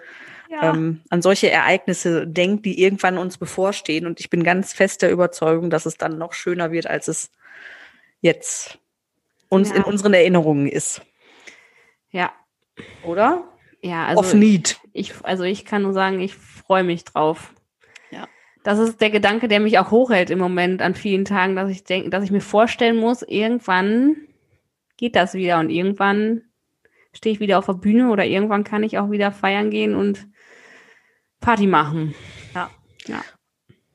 Ja. 0.50 0.74
ähm, 0.74 1.01
an 1.10 1.22
solche 1.22 1.50
Ereignisse 1.50 2.27
denkt, 2.27 2.66
die 2.66 2.82
irgendwann 2.82 3.18
uns 3.18 3.38
bevorstehen. 3.38 4.06
Und 4.06 4.20
ich 4.20 4.30
bin 4.30 4.44
ganz 4.44 4.74
fest 4.74 5.01
der 5.01 5.12
Überzeugung, 5.12 5.70
dass 5.70 5.86
es 5.86 5.98
dann 5.98 6.18
noch 6.18 6.34
schöner 6.34 6.72
wird, 6.72 6.88
als 6.88 7.08
es 7.08 7.32
jetzt 8.22 8.80
uns 9.50 9.70
Ja. 9.70 9.75
in 9.77 9.84
unseren 9.84 10.13
Erinnerungen 10.13 10.68
ist. 10.68 11.01
ja. 12.12 12.32
Oder? 13.04 13.44
Ja, 13.82 14.06
also 14.06 14.20
Off 14.20 14.34
need. 14.36 14.80
ich, 14.94 15.13
also 15.24 15.44
ich 15.44 15.66
kann 15.66 15.82
nur 15.82 15.94
sagen, 15.94 16.20
ich 16.20 16.36
freue 16.36 16.84
mich 16.84 17.04
drauf. 17.06 17.54
Ja. 18.67 18.74
Das 18.74 18.79
ist 18.79 19.00
der 19.00 19.09
Gedanke, 19.09 19.47
der 19.47 19.59
mich 19.59 19.79
auch 19.79 19.91
hochhält 19.91 20.29
im 20.29 20.39
Moment 20.39 20.81
an 20.81 20.93
vielen 20.93 21.25
Tagen, 21.25 21.55
dass 21.55 21.69
ich 21.69 21.83
denke, 21.83 22.09
dass 22.09 22.24
ich 22.24 22.31
mir 22.31 22.41
vorstellen 22.41 22.97
muss, 22.97 23.21
irgendwann 23.21 24.17
geht 24.97 25.15
das 25.15 25.33
wieder 25.33 25.59
und 25.59 25.69
irgendwann 25.69 26.41
stehe 27.13 27.33
ich 27.33 27.39
wieder 27.39 27.59
auf 27.59 27.65
der 27.65 27.74
Bühne 27.74 28.12
oder 28.12 28.25
irgendwann 28.25 28.63
kann 28.63 28.83
ich 28.83 28.97
auch 28.97 29.09
wieder 29.09 29.31
feiern 29.31 29.69
gehen 29.71 29.95
und 29.95 30.27
Party 31.39 31.67
machen. 31.67 32.13
Ja. 32.53 32.69
Ja. 33.07 33.24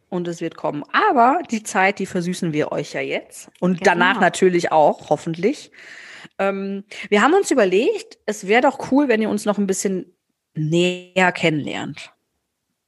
Und 0.08 0.28
es 0.28 0.40
wird 0.40 0.56
kommen. 0.56 0.84
Aber 0.92 1.40
die 1.50 1.62
Zeit, 1.62 1.98
die 1.98 2.06
versüßen 2.06 2.52
wir 2.52 2.72
euch 2.72 2.92
ja 2.92 3.00
jetzt. 3.00 3.50
Und 3.60 3.78
Genau. 3.78 3.90
danach 3.92 4.20
natürlich 4.20 4.72
auch, 4.72 5.10
hoffentlich. 5.10 5.70
Ähm, 6.38 6.84
wir 7.08 7.22
haben 7.22 7.34
uns 7.34 7.50
überlegt, 7.50 8.18
es 8.26 8.46
wäre 8.46 8.62
doch 8.62 8.90
cool, 8.90 9.08
wenn 9.08 9.22
ihr 9.22 9.28
uns 9.30 9.44
noch 9.44 9.58
ein 9.58 9.66
bisschen 9.66 10.14
näher 10.54 11.32
kennenlernt. 11.32 12.12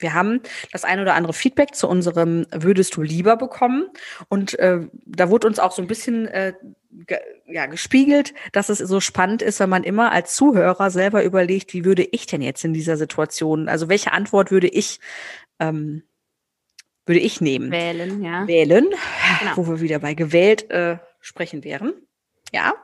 Wir 0.05 0.13
haben 0.13 0.43
das 0.71 0.85
ein 0.85 1.01
oder 1.01 1.15
andere 1.15 1.33
Feedback 1.33 1.75
zu 1.75 1.89
unserem 1.89 2.47
Würdest 2.53 2.95
du 2.95 3.01
lieber 3.01 3.39
bekommen. 3.39 3.87
Und 4.29 4.59
äh, 4.59 4.81
da 5.07 5.31
wurde 5.31 5.47
uns 5.47 5.59
auch 5.59 5.73
so 5.73 5.81
ein 5.81 5.89
bisschen 5.89 6.29
äh, 6.29 6.53
ge 6.91 7.17
ja, 7.47 7.65
gespiegelt, 7.65 8.35
dass 8.53 8.69
es 8.69 8.79
so 8.79 9.01
spannend 9.01 9.41
ist, 9.41 9.61
wenn 9.61 9.71
man 9.71 9.83
immer 9.83 10.13
als 10.13 10.35
Zuhörer 10.35 10.91
selber 10.91 11.25
überlegt, 11.25 11.73
wie 11.73 11.87
würde 11.87 12.07
ich 12.13 12.27
denn 12.27 12.43
jetzt 12.43 12.65
in 12.67 12.75
dieser 12.75 12.99
Situation, 12.99 13.67
also 13.69 13.89
welche 13.89 14.13
Antwort 14.13 14.51
würde 14.51 14.69
ich, 14.69 15.01
ähm, 15.59 16.03
würde 17.07 17.21
ich 17.21 17.41
nehmen? 17.41 17.71
Wählen, 17.71 18.23
ja. 18.23 18.47
Wählen, 18.47 18.91
Genau. 19.41 19.57
wo 19.57 19.67
wir 19.69 19.81
wieder 19.81 20.01
bei 20.01 20.13
gewählt 20.13 20.71
äh, 20.71 20.99
sprechen 21.21 21.65
wären. 21.65 21.95
Ja, 22.53 22.75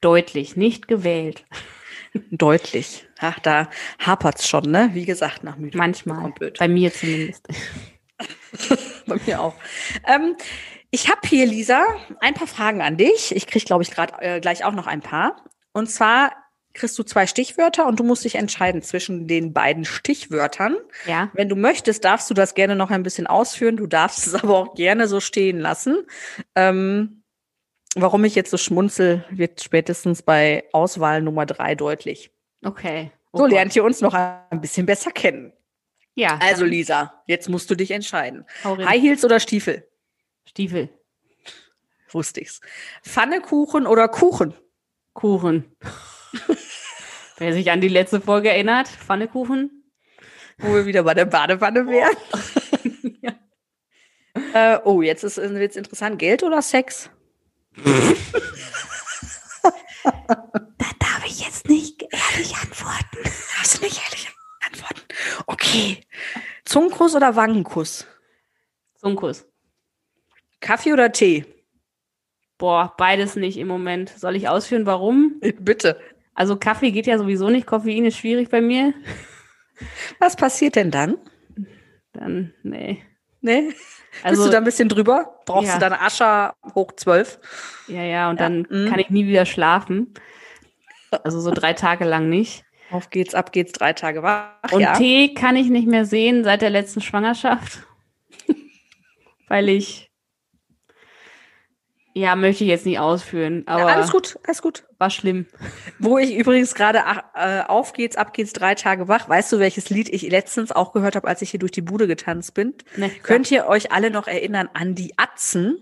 Deutlich, 0.00 0.56
nicht 0.56 0.88
gewählt. 0.88 1.44
Deutlich. 2.30 3.06
Ach, 3.18 3.38
da 3.40 3.68
hapert's 3.98 4.48
schon, 4.48 4.70
ne? 4.70 4.90
Wie 4.92 5.04
gesagt, 5.04 5.44
nach 5.44 5.56
Müde. 5.56 5.78
Manchmal. 5.78 6.32
Bei 6.58 6.68
mir 6.68 6.92
zumindest. 6.92 7.46
Bei 9.06 9.16
mir 9.26 9.40
auch. 9.40 9.54
Ähm, 10.06 10.36
ich 10.90 11.08
habe 11.08 11.20
hier, 11.26 11.46
Lisa, 11.46 11.84
ein 12.20 12.34
paar 12.34 12.46
Fragen 12.46 12.82
an 12.82 12.96
dich. 12.96 13.34
Ich 13.34 13.46
krieg, 13.46 13.64
glaube 13.64 13.82
ich, 13.82 13.90
gerade 13.90 14.14
äh, 14.20 14.40
gleich 14.40 14.64
auch 14.64 14.74
noch 14.74 14.86
ein 14.86 15.00
paar. 15.00 15.36
Und 15.72 15.90
zwar 15.90 16.32
kriegst 16.74 16.98
du 16.98 17.02
zwei 17.02 17.26
Stichwörter 17.26 17.86
und 17.86 18.00
du 18.00 18.04
musst 18.04 18.24
dich 18.24 18.34
entscheiden 18.34 18.82
zwischen 18.82 19.26
den 19.26 19.52
beiden 19.52 19.84
Stichwörtern. 19.84 20.76
Ja. 21.06 21.30
Wenn 21.34 21.48
du 21.48 21.56
möchtest, 21.56 22.04
darfst 22.04 22.28
du 22.30 22.34
das 22.34 22.54
gerne 22.54 22.76
noch 22.76 22.90
ein 22.90 23.02
bisschen 23.02 23.26
ausführen. 23.26 23.76
Du 23.76 23.86
darfst 23.86 24.26
es 24.26 24.34
aber 24.42 24.58
auch 24.58 24.74
gerne 24.74 25.08
so 25.08 25.20
stehen 25.20 25.58
lassen. 25.58 26.04
Ähm, 26.54 27.21
warum 27.94 28.24
ich 28.24 28.34
jetzt 28.34 28.50
so 28.50 28.56
schmunzel, 28.56 29.24
wird 29.30 29.62
spätestens 29.62 30.22
bei 30.22 30.64
Auswahl 30.72 31.22
Nummer 31.22 31.46
drei 31.46 31.74
deutlich. 31.74 32.30
Okay. 32.64 33.10
Oh 33.32 33.38
So 33.38 33.44
Gott. 33.44 33.52
lernt 33.52 33.76
ihr 33.76 33.84
uns 33.84 34.00
noch 34.00 34.14
ein 34.14 34.60
bisschen 34.60 34.86
besser 34.86 35.10
kennen. 35.10 35.52
Ja. 36.14 36.38
Also, 36.42 36.64
Lisa, 36.64 37.22
jetzt 37.26 37.48
musst 37.48 37.70
du 37.70 37.74
dich 37.74 37.90
entscheiden. 37.90 38.44
High 38.64 39.00
Heels 39.00 39.24
oder 39.24 39.40
Stiefel? 39.40 39.88
Stiefel. 40.46 40.90
Wusste 42.10 42.40
ich's. 42.40 42.60
Pfannekuchen 43.02 43.86
oder 43.86 44.08
Kuchen? 44.08 44.54
Kuchen. 45.14 45.74
Wer 47.38 47.52
sich 47.54 47.70
an 47.70 47.80
die 47.80 47.88
letzte 47.88 48.20
Folge 48.20 48.50
erinnert, 48.50 48.88
Pfannekuchen. 48.88 49.84
Wo 50.58 50.74
wir 50.74 50.84
wieder 50.86 51.02
bei 51.02 51.14
der 51.14 51.24
Badewanne 51.24 51.86
wären. 51.86 52.16
Ja. 54.54 54.74
äh, 54.74 54.80
oh, 54.84 55.00
jetzt 55.02 55.22
ist 55.22 55.38
es 55.38 55.76
interessant. 55.76 56.18
Geld 56.18 56.42
oder 56.42 56.60
Sex? 56.60 57.10
Da 60.04 60.86
darf 60.98 61.24
ich 61.26 61.40
jetzt 61.44 61.68
nicht 61.68 62.02
ehrlich 62.02 62.56
antworten. 62.56 63.18
Darfst 63.22 63.78
du 63.78 63.84
nicht 63.84 64.02
ehrlich 64.04 64.28
antworten? 64.66 65.02
Okay. 65.46 65.98
Zungenkuss 66.64 67.14
oder 67.14 67.36
Wangenkuss? 67.36 68.06
Zungenkuss. 68.96 69.46
Kaffee 70.60 70.92
oder 70.92 71.12
Tee? 71.12 71.44
Boah, 72.58 72.94
beides 72.96 73.36
nicht 73.36 73.56
im 73.58 73.66
Moment. 73.66 74.10
Soll 74.10 74.36
ich 74.36 74.48
ausführen, 74.48 74.86
warum? 74.86 75.40
Bitte. 75.60 76.00
Also 76.34 76.56
Kaffee 76.56 76.92
geht 76.92 77.06
ja 77.06 77.18
sowieso 77.18 77.50
nicht. 77.50 77.66
Koffein 77.66 78.04
ist 78.04 78.18
schwierig 78.18 78.48
bei 78.48 78.60
mir. 78.60 78.94
Was 80.18 80.36
passiert 80.36 80.76
denn 80.76 80.90
dann? 80.90 81.18
Dann, 82.12 82.54
nee. 82.62 83.02
Ne? 83.40 83.74
Also, 84.22 84.42
Bist 84.42 84.46
du 84.48 84.52
da 84.52 84.58
ein 84.58 84.64
bisschen 84.64 84.88
drüber? 84.88 85.40
Brauchst 85.46 85.68
Ja. 85.68 85.74
du 85.74 85.80
dann 85.80 85.92
Ascher 85.94 86.54
hoch 86.74 86.92
zwölf? 86.96 87.38
ja, 87.88 88.02
ja, 88.02 88.30
und 88.30 88.38
Ja, 88.40 88.48
dann 88.48 88.66
mhm. 88.68 88.88
kann 88.90 88.98
ich 88.98 89.10
nie 89.10 89.26
wieder 89.26 89.46
schlafen. 89.46 90.12
Also 91.24 91.40
so 91.40 91.50
drei 91.50 91.72
Tage 91.72 92.04
lang 92.04 92.28
nicht. 92.28 92.64
Auf 92.90 93.08
geht's, 93.10 93.34
ab 93.34 93.52
geht's, 93.52 93.72
drei 93.72 93.92
Tage 93.94 94.22
wach. 94.22 94.50
Und 94.70 94.80
ja. 94.80 94.92
Tee 94.94 95.32
kann 95.34 95.56
ich 95.56 95.68
nicht 95.68 95.88
mehr 95.88 96.04
sehen 96.04 96.44
seit 96.44 96.60
der 96.62 96.70
letzten 96.70 97.00
Schwangerschaft. 97.00 97.86
Weil 99.48 99.68
ich, 99.70 100.10
ja, 102.14 102.36
möchte 102.36 102.64
ich 102.64 102.70
jetzt 102.70 102.84
nicht 102.86 102.98
ausführen, 102.98 103.62
aber 103.66 103.80
Ja, 103.80 103.86
alles 103.96 104.10
gut, 104.12 104.38
alles 104.46 104.60
gut. 104.62 104.84
war 104.98 105.08
schlimm. 105.10 105.46
Wo 105.98 106.18
ich 106.18 106.34
übrigens 106.36 106.74
gerade 106.74 107.02
äh, 107.34 107.62
auf 107.62 107.92
geht's, 107.92 108.16
ab 108.16 108.32
geht's, 108.34 108.52
drei 108.52 108.74
Tage 108.74 109.08
wach. 109.08 109.28
Weißt 109.28 109.50
du, 109.52 109.58
welches 109.58 109.88
Lied 109.90 110.08
ich 110.10 110.22
letztens 110.30 110.72
auch 110.72 110.92
gehört 110.92 111.16
habe, 111.16 111.26
als 111.28 111.40
ich 111.42 111.50
hier 111.50 111.60
durch 111.60 111.72
die 111.72 111.80
Bude 111.82 112.06
getanzt 112.06 112.54
bin? 112.54 112.74
Ne, 112.96 113.10
Könnt 113.22 113.50
ihr 113.50 113.66
euch 113.66 113.92
alle 113.92 114.10
noch 114.10 114.26
erinnern 114.26 114.68
an 114.74 114.94
die 114.94 115.14
Atzen? 115.16 115.78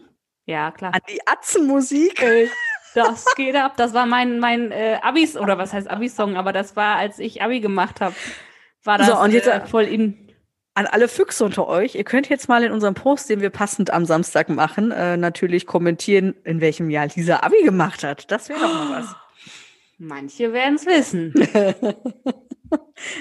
Ja, 0.47 0.71
klar. 0.71 0.95
An 0.95 1.01
die 1.09 1.21
Atzenmusik? 1.27 2.25
Das 2.93 3.25
geht 3.37 3.55
ab. 3.55 3.77
Das 3.77 3.95
war 3.95 4.05
mein, 4.05 4.41
mein 4.41 4.73
äh, 4.73 4.99
Abis, 5.01 5.37
oder 5.37 5.57
was 5.59 5.73
heißt 5.73 5.89
Abi-Song, 5.89 6.37
aber 6.37 6.53
das 6.53 6.75
war, 6.75 6.97
als 6.97 7.21
ich 7.21 7.41
Abi 7.41 7.61
gemacht 7.61 8.01
habe, 8.01 8.17
war 8.83 8.99
das 8.99 9.07
So, 9.07 9.17
und 9.17 9.31
jetzt- 9.33 9.47
äh, 9.47 9.65
voll 9.65 9.85
in. 9.85 10.30
An 10.81 10.87
alle 10.87 11.09
Füchse 11.09 11.45
unter 11.45 11.69
euch, 11.69 11.95
ihr 11.95 12.05
könnt 12.05 12.31
jetzt 12.31 12.49
mal 12.49 12.65
in 12.65 12.73
unserem 12.73 12.95
Post, 12.95 13.29
den 13.29 13.43
wir 13.43 13.51
passend 13.51 13.91
am 13.91 14.07
Samstag 14.07 14.49
machen, 14.49 14.93
äh, 14.93 15.19
natürlich 15.19 15.67
kommentieren, 15.67 16.35
in 16.45 16.63
welchem 16.63 16.89
Jahr 16.89 17.07
Lisa 17.15 17.41
Abi 17.43 17.63
gemacht 17.65 18.03
hat. 18.03 18.31
Das 18.31 18.49
wäre 18.49 18.61
doch 18.61 18.73
mal 18.73 19.03
was. 19.03 19.15
Manche 19.99 20.55
werden 20.55 20.77
es 20.77 20.87
wissen. 20.87 21.35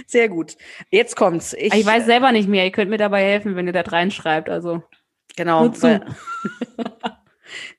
Sehr 0.08 0.30
gut. 0.30 0.56
Jetzt 0.90 1.18
kommt's. 1.18 1.52
Ich, 1.52 1.74
Ich 1.74 1.86
weiß 1.86 2.06
selber 2.06 2.32
nicht 2.32 2.48
mehr. 2.48 2.64
Ihr 2.64 2.72
könnt 2.72 2.90
mir 2.90 2.98
dabei 2.98 3.26
helfen, 3.26 3.58
wenn 3.58 3.68
ihr 3.68 3.74
das 3.74 3.92
reinschreibt. 3.92 4.50
Also, 4.50 4.82
genau. 5.36 5.68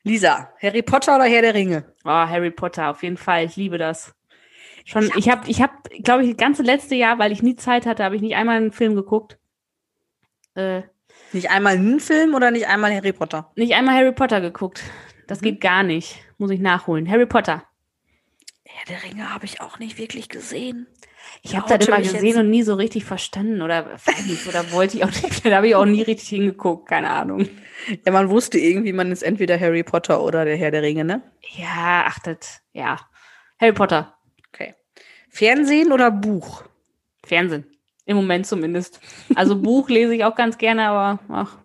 Lisa, 0.03 0.51
Harry 0.61 0.83
Potter 0.83 1.16
oder 1.16 1.25
Herr 1.25 1.40
der 1.40 1.55
Ringe? 1.55 1.85
oh, 2.05 2.11
Harry 2.11 2.51
Potter, 2.51 2.90
auf 2.90 3.03
jeden 3.03 3.16
Fall. 3.16 3.47
Ich 3.47 3.57
liebe 3.57 3.79
das. 3.79 4.14
Schon, 4.85 5.11
ich 5.16 5.31
habe, 5.31 5.49
ich 5.49 5.62
hab, 5.62 5.88
glaube 6.03 6.25
ich, 6.25 6.33
das 6.33 6.37
ganze 6.37 6.62
letzte 6.62 6.97
Jahr, 6.97 7.19
weil 7.19 7.33
ich 7.33 7.43
nie 7.43 7.57
Zeit 7.57 7.87
hatte, 7.87 8.05
habe 8.05 8.16
ich 8.16 8.21
nicht 8.21 8.37
einmal 8.37 8.59
einen 8.59 8.73
Film 8.73 8.95
geguckt. 8.95 9.38
Äh, 10.54 10.82
Nicht 11.32 11.50
einmal 11.50 11.74
einen 11.74 12.00
Film 12.00 12.34
oder 12.34 12.50
nicht 12.50 12.66
einmal 12.66 12.94
Harry 12.94 13.12
Potter? 13.12 13.50
nicht 13.56 13.74
einmal 13.74 13.94
Harry 13.96 14.12
Potter 14.12 14.40
geguckt. 14.40 14.82
Das 15.26 15.40
Mhm. 15.40 15.44
geht 15.44 15.60
gar 15.60 15.82
nicht. 15.82 16.16
Muss 16.38 16.50
ich 16.50 16.60
nachholen. 16.60 17.08
Harry 17.10 17.26
Potter. 17.26 17.64
Herr 18.64 18.86
der 18.88 19.02
Ringe 19.02 19.32
habe 19.32 19.44
ich 19.44 19.60
auch 19.60 19.78
nicht 19.78 19.98
wirklich 19.98 20.28
gesehen. 20.28 20.86
Ich 21.42 21.56
habe 21.56 21.68
das 21.76 21.86
immer 21.86 22.00
gesehen 22.00 22.38
und 22.38 22.50
nie 22.50 22.62
so 22.62 22.74
richtig 22.74 23.04
verstanden 23.04 23.62
oder 23.62 23.96
oder 24.48 24.72
wollte 24.72 24.96
ich 24.96 25.04
auch 25.04 25.10
nicht. 25.22 25.44
Da 25.44 25.56
habe 25.56 25.68
ich 25.68 25.74
auch 25.74 25.84
nie 25.84 26.02
richtig 26.02 26.28
hingeguckt, 26.28 26.88
keine 26.88 27.10
Ahnung. 27.10 27.48
Ja, 28.06 28.12
man 28.12 28.28
wusste 28.30 28.58
irgendwie, 28.58 28.92
man 28.92 29.10
ist 29.12 29.22
entweder 29.22 29.58
Harry 29.58 29.82
Potter 29.82 30.22
oder 30.22 30.44
der 30.44 30.56
Herr 30.56 30.70
der 30.70 30.82
Ringe, 30.82 31.04
ne? 31.04 31.22
Ja, 31.56 32.04
ach, 32.06 32.18
das, 32.20 32.62
ja. 32.72 32.98
Harry 33.60 33.72
Potter. 33.72 34.14
Okay. 34.52 34.74
Fernsehen 35.28 35.92
oder 35.92 36.10
Buch? 36.10 36.64
Fernsehen. 37.24 37.66
Im 38.11 38.16
Moment 38.16 38.44
zumindest. 38.44 39.01
Also 39.37 39.55
Buch 39.55 39.88
lese 39.88 40.16
ich 40.16 40.25
auch 40.25 40.35
ganz 40.35 40.59
gerne, 40.59 40.88
aber 40.88 41.20
ach. 41.29 41.59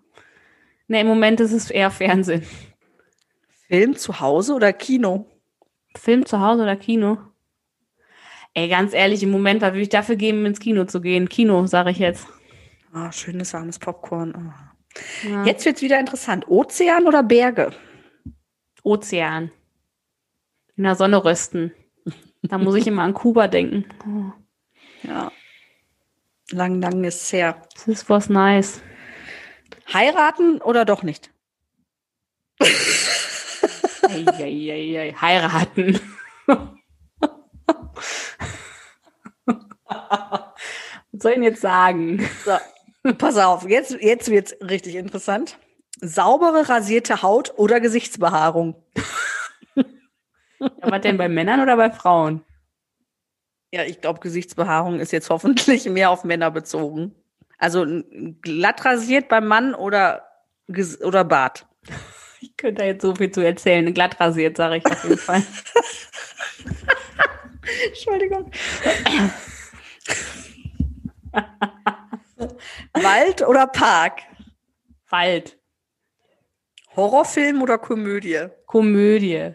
Ne, 0.86 1.00
im 1.00 1.08
Moment 1.08 1.40
ist 1.40 1.50
es 1.50 1.72
eher 1.72 1.90
Fernsehen. 1.90 2.46
Film 3.66 3.96
zu 3.96 4.20
Hause 4.20 4.54
oder 4.54 4.72
Kino? 4.72 5.26
Film 5.96 6.24
zu 6.24 6.40
Hause 6.40 6.62
oder 6.62 6.76
Kino? 6.76 7.18
Ey, 8.54 8.68
ganz 8.68 8.94
ehrlich, 8.94 9.24
im 9.24 9.32
Moment, 9.32 9.60
was 9.60 9.72
würde 9.72 9.80
ich 9.80 9.88
dafür 9.88 10.14
geben, 10.14 10.46
ins 10.46 10.60
Kino 10.60 10.84
zu 10.84 11.00
gehen? 11.00 11.28
Kino, 11.28 11.66
sage 11.66 11.90
ich 11.90 11.98
jetzt. 11.98 12.28
Ah, 12.92 13.10
schönes 13.10 13.52
warmes 13.52 13.80
Popcorn. 13.80 14.32
Oh. 14.36 15.28
Ja. 15.28 15.44
Jetzt 15.46 15.66
wird's 15.66 15.82
wieder 15.82 15.98
interessant. 15.98 16.46
Ozean 16.46 17.08
oder 17.08 17.24
Berge? 17.24 17.72
Ozean. 18.84 19.50
In 20.76 20.84
der 20.84 20.94
Sonne 20.94 21.24
rösten. 21.24 21.72
Da 22.42 22.56
muss 22.56 22.76
ich 22.76 22.86
immer 22.86 23.02
an 23.02 23.14
Kuba 23.14 23.48
denken. 23.48 23.84
Oh. 24.06 25.08
Ja. 25.08 25.32
Lang, 26.52 26.80
lang 26.80 27.02
ist 27.04 27.22
es 27.22 27.32
her. 27.32 27.60
Das 27.74 27.88
ist 27.88 28.08
was 28.08 28.28
nice. 28.28 28.80
Heiraten 29.92 30.60
oder 30.62 30.84
doch 30.84 31.02
nicht? 31.02 31.30
ei, 32.60 34.24
ei, 34.28 34.72
ei, 34.72 34.98
ei. 35.00 35.12
Heiraten. 35.20 36.00
Was 41.16 41.22
soll 41.22 41.32
ich 41.32 41.36
denn 41.36 41.42
jetzt 41.44 41.62
sagen? 41.62 42.28
So, 42.44 42.58
pass 43.14 43.36
auf, 43.38 43.68
jetzt, 43.68 43.92
jetzt 44.00 44.30
wird 44.30 44.52
es 44.52 44.68
richtig 44.68 44.96
interessant. 44.96 45.58
Saubere, 46.00 46.68
rasierte 46.68 47.22
Haut 47.22 47.54
oder 47.56 47.80
Gesichtsbehaarung? 47.80 48.74
Ja, 50.58 50.68
was 50.80 51.00
denn 51.02 51.16
bei 51.16 51.28
Männern 51.28 51.60
oder 51.60 51.76
bei 51.76 51.90
Frauen? 51.90 52.44
Ja, 53.72 53.82
ich 53.84 54.00
glaube, 54.00 54.20
Gesichtsbehaarung 54.20 55.00
ist 55.00 55.12
jetzt 55.12 55.30
hoffentlich 55.30 55.84
mehr 55.88 56.10
auf 56.10 56.24
Männer 56.24 56.50
bezogen. 56.50 57.14
Also 57.58 57.86
glatt 58.42 58.84
rasiert 58.84 59.28
beim 59.28 59.46
Mann 59.46 59.74
oder, 59.74 60.26
oder 61.02 61.24
Bart? 61.24 61.66
Ich 62.38 62.54
könnte 62.58 62.82
da 62.82 62.86
jetzt 62.86 63.00
so 63.00 63.14
viel 63.14 63.30
zu 63.30 63.40
erzählen. 63.40 63.92
Glatt 63.94 64.20
rasiert, 64.20 64.58
sage 64.58 64.76
ich 64.76 64.84
auf 64.86 65.02
jeden 65.04 65.16
Fall. 65.16 65.42
Entschuldigung. 67.88 68.50
Wald 72.92 73.42
oder 73.42 73.66
Park? 73.66 74.20
Wald. 75.08 75.58
Horrorfilm 76.94 77.62
oder 77.62 77.78
Komödie? 77.78 78.48
Komödie. 78.66 79.54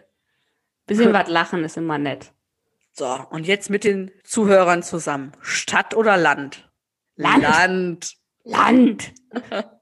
Bisschen 0.86 1.12
was 1.12 1.28
lachen 1.28 1.64
ist 1.64 1.76
immer 1.76 1.98
nett. 1.98 2.32
So, 2.94 3.06
und 3.30 3.46
jetzt 3.46 3.70
mit 3.70 3.84
den 3.84 4.10
Zuhörern 4.22 4.82
zusammen. 4.82 5.32
Stadt 5.40 5.94
oder 5.94 6.18
Land? 6.18 6.70
Land. 7.16 7.42
Land. 7.42 8.14
Land. 8.44 9.12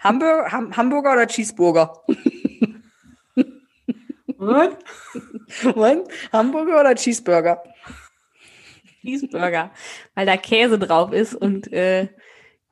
Hamburg, 0.00 0.52
Ham, 0.52 0.76
Hamburger 0.76 1.12
oder 1.12 1.26
Cheeseburger? 1.26 2.04
Und? 4.38 4.76
Und? 5.74 6.08
Hamburger 6.32 6.80
oder 6.80 6.94
Cheeseburger? 6.94 7.62
Cheeseburger, 9.02 9.72
weil 10.14 10.26
da 10.26 10.36
Käse 10.36 10.78
drauf 10.78 11.12
ist 11.12 11.34
und 11.34 11.72
äh, 11.72 12.08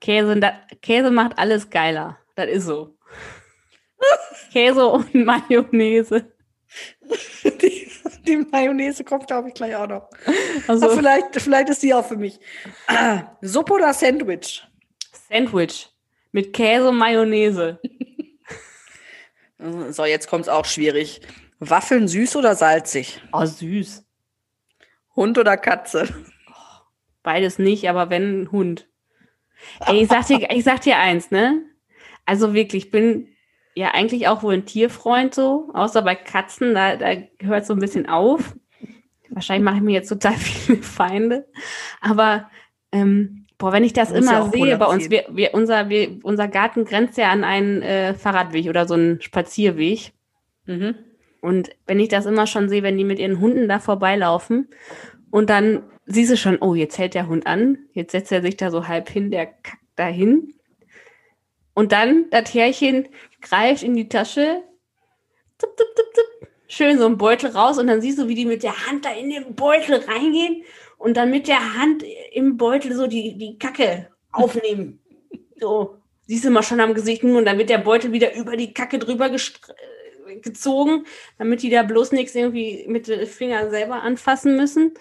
Käse, 0.01 0.39
da, 0.39 0.61
Käse 0.83 1.11
macht 1.11 1.39
alles 1.39 1.71
geiler. 1.71 2.19
Das 2.37 2.49
ist 2.49 2.67
so. 2.67 2.97
Käse 4.53 4.87
und 4.87 5.13
Mayonnaise. 5.15 6.33
Die, 7.45 7.86
die 8.27 8.37
Mayonnaise 8.37 9.05
kommt, 9.05 9.27
glaube 9.27 9.49
ich, 9.49 9.55
gleich 9.55 9.75
auch 9.77 9.87
noch. 9.87 10.11
Also, 10.67 10.91
vielleicht, 10.91 11.41
vielleicht 11.41 11.69
ist 11.69 11.83
die 11.83 11.95
auch 11.95 12.07
für 12.07 12.17
mich. 12.17 12.39
Ah, 12.87 13.37
Suppe 13.41 13.75
oder 13.75 13.93
Sandwich? 13.93 14.67
Sandwich. 15.29 15.89
Mit 16.33 16.53
Käse 16.53 16.89
und 16.89 16.99
Mayonnaise. 16.99 17.79
So, 19.89 20.05
jetzt 20.05 20.29
kommt 20.29 20.43
es 20.43 20.49
auch 20.51 20.67
schwierig. 20.67 21.23
Waffeln 21.59 22.09
süß 22.09 22.37
oder 22.37 22.55
salzig? 22.55 23.23
Oh, 23.33 23.47
süß. 23.47 24.05
Hund 25.15 25.39
oder 25.39 25.57
Katze? 25.57 26.07
Beides 27.23 27.59
nicht, 27.59 27.89
aber 27.89 28.11
wenn 28.11 28.53
Hund. 28.53 28.87
Ey, 29.87 30.03
ich 30.03 30.09
sag 30.09 30.27
dir, 30.27 30.51
ich 30.51 30.65
sag 30.65 30.83
dir 30.83 30.99
eins, 30.99 31.31
ne? 31.31 31.63
Also 32.27 32.53
wirklich, 32.53 32.85
ich 32.85 32.91
bin 32.91 33.29
ja 33.77 33.91
eigentlich 33.93 34.27
auch 34.27 34.43
wohl 34.43 34.55
ein 34.55 34.65
Tierfreund 34.65 35.35
so, 35.35 35.69
außer 35.75 36.03
bei 36.03 36.15
Katzen, 36.15 36.75
da, 36.75 36.97
da 36.97 37.13
hört 37.41 37.67
so 37.67 37.75
ein 37.75 37.79
bisschen 37.79 38.09
auf. 38.09 38.57
Wahrscheinlich 39.29 39.65
mache 39.65 39.77
ich 39.77 39.83
mir 39.83 39.93
jetzt 39.93 40.09
total 40.09 40.33
viele 40.37 40.83
Feinde. 40.83 41.47
Aber 42.01 42.51
ähm, 42.91 43.47
boah, 43.59 43.73
wenn 43.73 43.85
ich 43.85 43.93
das 43.93 44.11
immer 44.11 44.33
ja 44.33 44.51
sehe 44.51 44.79
bei 44.79 44.87
uns, 44.87 45.11
wir, 45.11 45.27
wir, 45.31 45.53
unser, 45.53 45.91
wir, 45.91 46.19
unser 46.23 46.49
Garten 46.49 46.87
grenzt 46.87 47.19
ja 47.19 47.31
an 47.31 47.45
einen 47.45 47.83
äh, 47.83 48.15
Fahrradweg 48.15 48.69
oder 48.69 48.89
so 48.89 48.95
einen 48.95 49.21
Spazierweg. 49.21 50.13
Mhm. 50.65 50.95
Und 51.43 51.71
wenn 51.87 52.01
ich 52.01 52.09
das 52.09 52.25
immer 52.25 52.47
schon 52.47 52.71
sehe, 52.71 52.83
wenn 52.83 52.97
die 52.97 53.05
mit 53.05 53.19
ihren 53.19 53.41
Hunden 53.41 53.69
da 53.69 53.79
vorbeilaufen 53.79 54.69
und 55.31 55.51
dann 55.51 55.83
siehst 56.07 56.33
du 56.33 56.37
schon, 56.39 56.59
oh, 56.63 56.75
jetzt 56.75 56.99
hält 56.99 57.15
der 57.15 57.29
Hund 57.29 57.47
an, 57.47 57.79
jetzt 57.93 58.13
setzt 58.13 58.33
er 58.33 58.41
sich 58.41 58.57
da 58.57 58.71
so 58.71 58.89
halb 58.89 59.11
hin, 59.11 59.31
der 59.31 59.47
kackt 59.47 59.83
da 59.97 60.07
hin. 60.07 60.55
Und 61.75 61.93
dann 61.93 62.25
das 62.31 62.55
Härchen 62.55 63.07
greift 63.49 63.83
in 63.83 63.95
die 63.95 64.09
Tasche, 64.09 64.63
zup, 65.59 65.77
zup, 65.77 65.89
zup, 65.97 66.07
zup, 66.15 66.49
schön 66.69 66.99
so 66.99 67.07
ein 67.07 67.19
Beutel 67.19 67.51
raus 67.51 67.79
und 67.79 67.87
dann 67.87 68.01
siehst 68.01 68.19
du, 68.19 68.29
wie 68.29 68.35
die 68.35 68.47
mit 68.47 68.63
der 68.63 68.87
Hand 68.87 69.05
da 69.05 69.13
in 69.13 69.31
den 69.31 69.55
Beutel 69.55 69.97
reingehen 69.97 70.63
und 70.99 71.17
dann 71.17 71.31
mit 71.31 71.49
der 71.49 71.75
Hand 71.75 72.05
im 72.33 72.57
Beutel 72.57 72.95
so 72.95 73.07
die, 73.07 73.37
die 73.39 73.59
Kacke 73.59 74.09
aufnehmen. 74.33 75.01
so, 75.61 75.97
siehst 76.27 76.45
du 76.45 76.51
mal 76.51 76.63
schon 76.63 76.81
am 76.81 76.95
Gesicht 76.95 77.23
und 77.23 77.45
dann 77.45 77.59
wird 77.59 77.71
der 77.71 77.79
Beutel 77.79 78.13
wieder 78.13 78.35
über 78.35 78.57
die 78.57 78.75
Kacke 78.75 78.99
drüber 78.99 79.31
gezogen, 80.43 81.05
damit 81.39 81.63
die 81.63 81.71
da 81.71 81.83
bloß 81.83 82.13
nichts 82.13 82.35
irgendwie 82.35 82.85
mit 82.89 83.09
den 83.09 83.27
Fingern 83.27 83.71
selber 83.71 84.03
anfassen 84.03 84.57
müssen. 84.57 84.95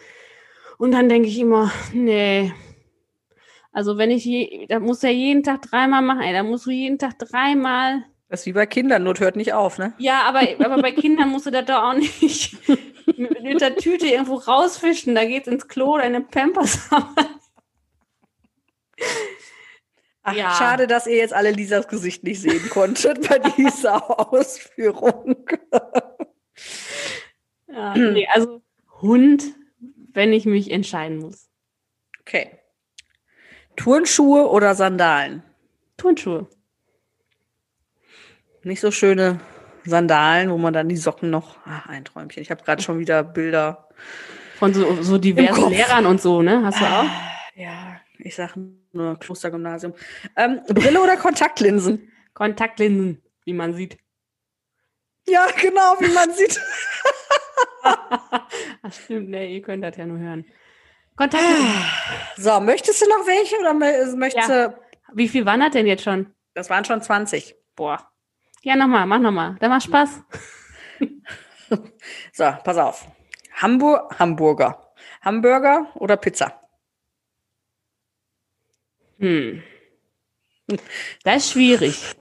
Und 0.77 0.91
dann 0.91 1.09
denke 1.09 1.29
ich 1.29 1.39
immer, 1.39 1.71
nee. 1.93 2.51
Also 3.71 3.97
wenn 3.97 4.11
ich 4.11 4.23
je, 4.23 4.67
da 4.67 4.79
muss 4.79 5.03
er 5.03 5.11
jeden 5.11 5.43
Tag 5.43 5.63
dreimal 5.63 6.01
machen, 6.01 6.21
ey, 6.21 6.33
da 6.33 6.43
musst 6.43 6.65
du 6.65 6.71
jeden 6.71 6.97
Tag 6.97 7.19
dreimal. 7.19 8.05
Das 8.27 8.39
ist 8.41 8.45
wie 8.47 8.53
bei 8.53 8.65
Kindern, 8.65 9.03
Not 9.03 9.19
hört 9.19 9.35
nicht 9.35 9.53
auf, 9.53 9.77
ne? 9.77 9.93
Ja, 9.97 10.23
aber, 10.23 10.41
aber 10.59 10.81
bei 10.81 10.91
Kindern 10.91 11.29
musst 11.29 11.45
du 11.45 11.51
das 11.51 11.65
doch 11.65 11.83
auch 11.83 11.93
nicht 11.93 12.57
mit, 13.17 13.61
der 13.61 13.75
Tüte 13.75 14.07
irgendwo 14.07 14.35
rausfischen. 14.35 15.13
Da 15.13 15.25
geht's 15.25 15.47
ins 15.47 15.67
Klo, 15.67 15.97
deine 15.97 16.21
Pampers 16.21 16.89
Ach, 20.23 20.33
ja. 20.33 20.55
Schade, 20.55 20.87
dass 20.87 21.05
ihr 21.05 21.17
jetzt 21.17 21.33
alle 21.35 21.51
Lisas 21.51 21.87
Gesicht 21.87 22.23
nicht 22.23 22.41
sehen 22.41 22.67
konntet 22.71 23.29
bei 23.29 23.37
dieser 23.37 24.31
Ausführung. 24.33 25.35
ja, 27.67 27.95
nee, 27.95 28.27
also 28.33 28.63
Hund 29.01 29.43
wenn 30.15 30.33
ich 30.33 30.45
mich 30.45 30.71
entscheiden 30.71 31.17
muss. 31.17 31.49
Okay. 32.21 32.57
Turnschuhe 33.75 34.49
oder 34.49 34.73
Sandalen? 34.73 35.43
Turnschuhe. 35.97 36.47
Nicht 38.65 38.81
so 38.81 38.89
schöne 38.89 39.39
Sandalen, 39.83 40.49
wo 40.49 40.57
man 40.57 40.73
dann 40.73 40.89
die 40.89 40.97
Socken 40.97 41.29
noch. 41.29 41.57
Ach, 41.65 41.87
ein 41.87 42.03
Träumchen. 42.03 42.41
Ich 42.41 42.49
habe 42.49 42.63
gerade 42.63 42.81
schon 42.81 42.97
wieder 42.97 43.23
Bilder. 43.23 43.89
Von 44.57 44.73
so, 44.73 45.03
so 45.03 45.19
diversen 45.19 45.69
Lehrern 45.69 46.07
und 46.07 46.19
so, 46.19 46.41
ne? 46.41 46.63
Hast 46.65 46.81
du 46.81 46.85
auch? 46.85 47.03
Ah, 47.03 47.31
ja, 47.53 48.01
ich 48.17 48.33
sage 48.33 48.53
nur 48.91 49.19
Klostergymnasium. 49.19 49.93
Ähm, 50.35 50.61
Brille 50.67 50.99
oder 50.99 51.15
Kontaktlinsen? 51.15 52.11
Kontaktlinsen, 52.33 53.21
wie 53.43 53.53
man 53.53 53.75
sieht. 53.75 53.99
Ja, 55.27 55.45
genau, 55.61 55.97
wie 55.99 56.11
man 56.11 56.33
sieht. 56.33 56.59
Ach, 57.83 58.91
stimmt, 58.91 59.29
ne, 59.29 59.47
ihr 59.47 59.61
könnt 59.61 59.83
das 59.83 59.95
ja 59.95 60.07
nur 60.07 60.17
hören. 60.17 60.43
Kontakt. 61.15 61.43
So, 62.35 62.59
möchtest 62.61 62.99
du 62.99 63.09
noch 63.09 63.27
welche 63.27 63.59
oder 63.59 63.75
möchtest 63.75 64.49
ja. 64.49 64.69
du. 64.69 64.77
Wie 65.13 65.27
viel 65.27 65.45
waren 65.45 65.59
das 65.59 65.69
denn 65.69 65.85
jetzt 65.85 66.03
schon? 66.03 66.33
Das 66.55 66.71
waren 66.71 66.83
schon 66.83 67.03
20. 67.03 67.55
Boah. 67.75 68.11
Ja, 68.65 68.75
nochmal, 68.75 69.05
mach 69.05 69.19
nochmal. 69.19 69.55
Da 69.59 69.69
macht 69.69 69.83
Spaß. 69.83 70.23
so, 72.33 72.43
pass 72.63 72.77
auf. 72.77 73.07
Hamburg, 73.53 74.17
Hamburger. 74.17 74.91
Hamburger 75.21 75.91
oder 75.93 76.17
Pizza? 76.17 76.59
Hm. 79.19 79.61
Das 81.23 81.37
ist 81.37 81.51
schwierig. 81.51 82.01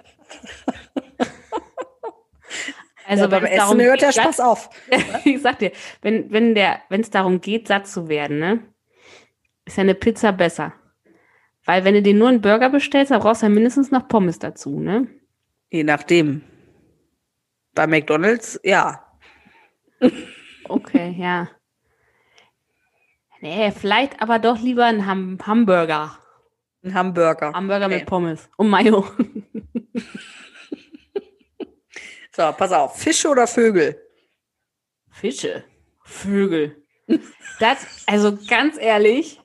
Also 3.06 3.24
ja, 3.24 3.28
beim 3.28 3.44
Essen 3.44 3.82
hört 3.82 4.00
der 4.00 4.12
Spaß 4.12 4.40
auf. 4.40 4.70
ich 5.26 5.42
sag 5.42 5.58
dir, 5.58 5.72
wenn 6.00 6.32
wenn 6.32 6.54
der 6.54 6.80
wenn 6.88 7.02
es 7.02 7.10
darum 7.10 7.42
geht, 7.42 7.68
satt 7.68 7.86
zu 7.86 8.08
werden, 8.08 8.38
ne, 8.38 8.60
ist 9.66 9.76
ja 9.76 9.82
eine 9.82 9.94
Pizza 9.94 10.32
besser. 10.32 10.72
Weil 11.66 11.84
wenn 11.84 11.92
du 11.92 12.00
dir 12.00 12.14
nur 12.14 12.28
einen 12.28 12.40
Burger 12.40 12.70
bestellst, 12.70 13.10
dann 13.10 13.20
brauchst 13.20 13.42
du 13.42 13.46
ja 13.46 13.50
mindestens 13.50 13.90
noch 13.90 14.08
Pommes 14.08 14.38
dazu, 14.38 14.80
ne? 14.80 15.06
Je 15.70 15.84
nachdem. 15.84 16.42
Bei 17.74 17.86
McDonald's, 17.86 18.60
ja. 18.62 19.04
Okay, 20.66 21.14
ja. 21.18 21.50
Nee, 23.42 23.70
vielleicht 23.70 24.22
aber 24.22 24.38
doch 24.38 24.58
lieber 24.58 24.86
ein 24.86 25.04
Ham 25.04 25.36
Hamburger. 25.46 26.18
Ein 26.82 26.94
Hamburger. 26.94 27.52
Hamburger 27.52 27.84
okay. 27.84 27.98
mit 27.98 28.06
Pommes 28.06 28.48
und 28.56 28.70
Mayo. 28.70 29.06
So, 32.36 32.50
pass 32.50 32.72
auf. 32.72 32.98
Fische 32.98 33.28
oder 33.28 33.46
Vögel? 33.46 33.96
Fische. 35.08 35.62
Vögel. 36.02 36.82
Das, 37.60 38.02
also 38.06 38.36
ganz 38.48 38.76
ehrlich. 38.76 39.40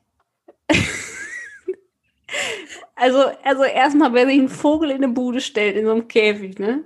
Also, 3.00 3.32
also 3.44 3.64
erstmal, 3.64 4.14
wer 4.14 4.28
sich 4.28 4.40
einen 4.40 4.50
Vogel 4.50 4.92
in 4.92 4.98
eine 4.98 5.14
Bude 5.14 5.40
stellt, 5.40 5.78
in 5.78 5.86
so 5.86 5.92
einem 5.92 6.08
Käfig, 6.08 6.60
ne? 6.60 6.84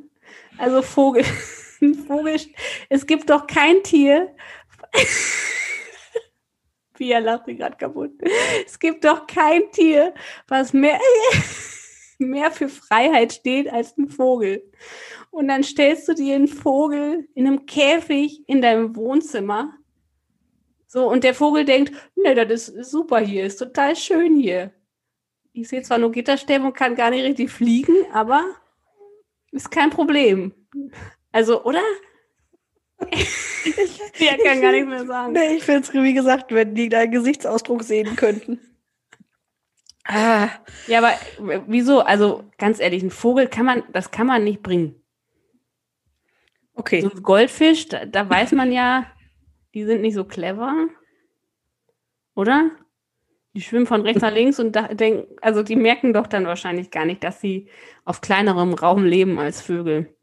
Also 0.57 0.81
Vogel, 0.81 1.23
Vogel, 2.07 2.39
es 2.89 3.07
gibt 3.07 3.29
doch 3.29 3.47
kein 3.47 3.81
Tier. 3.83 4.35
Pia 6.93 7.17
lacht 7.17 7.45
sich 7.45 7.57
gerade 7.57 7.75
kaputt. 7.77 8.11
Es 8.65 8.77
gibt 8.77 9.03
doch 9.03 9.25
kein 9.25 9.63
Tier, 9.71 10.13
was 10.47 10.71
mehr, 10.73 10.99
mehr 12.19 12.51
für 12.51 12.69
Freiheit 12.69 13.33
steht 13.33 13.67
als 13.67 13.97
ein 13.97 14.07
Vogel. 14.07 14.63
Und 15.31 15.47
dann 15.47 15.63
stellst 15.63 16.07
du 16.07 16.13
dir 16.13 16.35
einen 16.35 16.47
Vogel 16.47 17.27
in 17.33 17.47
einem 17.47 17.65
Käfig 17.65 18.43
in 18.47 18.61
deinem 18.61 18.95
Wohnzimmer. 18.95 19.73
So, 20.85 21.09
und 21.09 21.23
der 21.23 21.33
Vogel 21.33 21.65
denkt, 21.65 21.91
ne, 22.15 22.35
das 22.35 22.69
ist 22.69 22.91
super 22.91 23.19
hier, 23.19 23.47
ist 23.47 23.57
total 23.57 23.95
schön 23.95 24.35
hier. 24.35 24.71
Ich 25.53 25.67
sehe 25.67 25.83
zwar 25.83 25.99
nur 25.99 26.11
Gitterstäbe 26.11 26.65
und 26.65 26.73
kann 26.73 26.95
gar 26.95 27.11
nicht 27.11 27.23
richtig 27.23 27.51
fliegen, 27.51 27.95
aber 28.11 28.43
ist 29.51 29.69
kein 29.69 29.91
Problem. 29.91 30.51
Also, 31.31 31.63
oder? 31.63 31.81
Ich, 33.11 33.29
ja, 34.17 34.35
kann 34.43 34.61
gar 34.61 34.71
nichts 34.71 34.89
mehr 34.89 35.05
sagen. 35.05 35.33
Nee, 35.33 35.55
ich 35.57 35.63
finde 35.63 35.81
es, 35.81 35.93
wie 35.93 36.13
gesagt, 36.13 36.51
wenn 36.51 36.73
die 36.73 36.89
deinen 36.89 37.11
Gesichtsausdruck 37.11 37.83
sehen 37.83 38.15
könnten. 38.15 38.59
Ah. 40.05 40.49
Ja, 40.87 40.97
aber 40.99 41.13
wieso? 41.67 42.01
Also 42.01 42.43
ganz 42.57 42.79
ehrlich, 42.79 43.03
ein 43.03 43.11
Vogel 43.11 43.47
kann 43.47 43.65
man, 43.65 43.83
das 43.93 44.11
kann 44.11 44.27
man 44.27 44.43
nicht 44.43 44.63
bringen. 44.63 45.01
Okay. 46.75 47.01
So 47.01 47.11
ein 47.11 47.21
Goldfisch, 47.21 47.87
da, 47.89 48.05
da 48.05 48.27
weiß 48.27 48.53
man 48.53 48.71
ja, 48.71 49.05
die 49.73 49.85
sind 49.85 50.01
nicht 50.01 50.15
so 50.15 50.25
clever. 50.25 50.87
Oder? 52.35 52.71
Die 53.55 53.61
schwimmen 53.61 53.85
von 53.85 54.01
rechts 54.01 54.21
nach 54.21 54.33
links 54.33 54.59
und 54.59 54.75
da, 54.75 54.87
denken, 54.87 55.27
also 55.41 55.61
die 55.61 55.75
merken 55.75 56.11
doch 56.11 56.25
dann 56.25 56.47
wahrscheinlich 56.47 56.89
gar 56.89 57.05
nicht, 57.05 57.23
dass 57.23 57.39
sie 57.39 57.67
auf 58.03 58.21
kleinerem 58.21 58.73
Raum 58.73 59.05
leben 59.05 59.37
als 59.37 59.61
Vögel. 59.61 60.15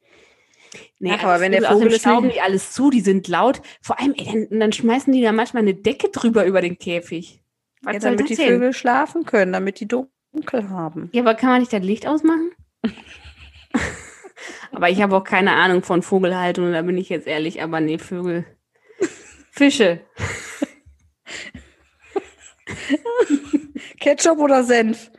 Nee, 0.99 1.13
Ach, 1.15 1.25
aber 1.25 1.41
wenn 1.41 1.53
der 1.53 1.63
Vogel 1.63 1.91
schnauben 1.99 2.31
die 2.31 2.41
alles 2.41 2.73
zu, 2.73 2.91
die 2.91 3.01
sind 3.01 3.29
laut. 3.29 3.63
Vor 3.81 3.99
allem, 3.99 4.15
ey, 4.17 4.49
dann, 4.51 4.61
dann, 4.61 4.73
schmeißen 4.73 5.13
die 5.13 5.23
da 5.23 5.33
manchmal 5.33 5.63
eine 5.63 5.75
Decke 5.75 6.11
drüber 6.11 6.45
über 6.45 6.61
den 6.61 6.79
Käfig. 6.79 7.43
Was 7.83 7.95
ja, 7.95 8.01
damit 8.01 8.29
die 8.29 8.37
Vögel 8.37 8.73
schlafen 8.73 9.25
können, 9.25 9.53
damit 9.53 9.81
die 9.81 9.89
dunkel 9.89 10.69
haben. 10.69 11.09
Ja, 11.13 11.23
aber 11.23 11.35
kann 11.35 11.51
man 11.51 11.61
nicht 11.61 11.73
das 11.73 11.83
Licht 11.83 12.07
ausmachen? 12.07 12.51
aber 14.73 14.91
ich 14.91 15.01
habe 15.01 15.17
auch 15.17 15.25
keine 15.25 15.53
Ahnung 15.53 15.83
von 15.83 16.03
Vogelhaltung, 16.03 16.73
da 16.73 16.83
bin 16.83 16.99
ich 16.99 17.09
jetzt 17.09 17.27
ehrlich, 17.27 17.63
aber 17.63 17.81
nee, 17.81 17.99
Vögel. 17.99 18.45
Fische. 19.51 20.01
Ketchup 24.01 24.39
oder 24.39 24.65
Senf? 24.65 25.11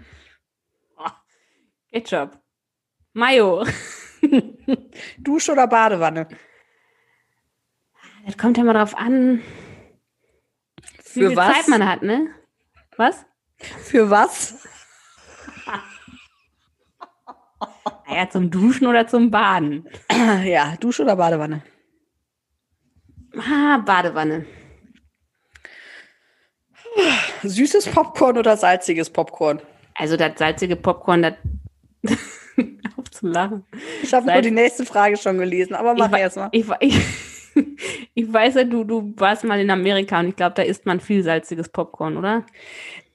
Ketchup. 1.91 2.39
Mayo. 3.13 3.65
Dusche 5.17 5.51
oder 5.51 5.67
Badewanne? 5.67 6.27
Das 8.25 8.37
kommt 8.37 8.57
ja 8.57 8.63
mal 8.63 8.73
drauf 8.73 8.95
an, 8.95 9.41
Für 10.99 11.21
wie 11.21 11.27
viel 11.27 11.35
was? 11.35 11.55
Zeit 11.55 11.67
man 11.67 11.87
hat, 11.89 12.03
ne? 12.03 12.29
Was? 12.97 13.25
Für 13.57 14.09
was? 14.09 14.67
Naja, 18.07 18.29
zum 18.29 18.51
Duschen 18.51 18.87
oder 18.87 19.07
zum 19.07 19.31
Baden? 19.31 19.87
Ja, 20.43 20.75
Dusche 20.77 21.03
oder 21.03 21.15
Badewanne? 21.15 21.63
Ah, 23.37 23.77
Badewanne. 23.77 24.45
Süßes 27.43 27.87
Popcorn 27.87 28.37
oder 28.37 28.57
salziges 28.57 29.09
Popcorn? 29.09 29.61
Also 29.95 30.17
das 30.17 30.37
salzige 30.37 30.75
Popcorn, 30.75 31.21
das 31.21 31.33
aufzulachen. 32.97 33.65
Ich 34.01 34.13
habe 34.13 34.31
nur 34.31 34.41
die 34.41 34.51
nächste 34.51 34.85
Frage 34.85 35.17
schon 35.17 35.37
gelesen, 35.37 35.75
aber 35.75 35.93
mach 35.93 36.17
erst 36.17 36.37
mal. 36.37 36.49
Ich, 36.51 36.65
ich, 36.79 36.99
ich 38.13 38.31
weiß 38.31 38.55
ja, 38.55 38.63
du, 38.63 38.83
du 38.83 39.13
warst 39.17 39.43
mal 39.43 39.59
in 39.59 39.69
Amerika 39.69 40.19
und 40.19 40.29
ich 40.29 40.35
glaube, 40.35 40.55
da 40.55 40.61
isst 40.61 40.85
man 40.85 40.99
viel 40.99 41.23
salziges 41.23 41.69
Popcorn, 41.69 42.17
oder? 42.17 42.45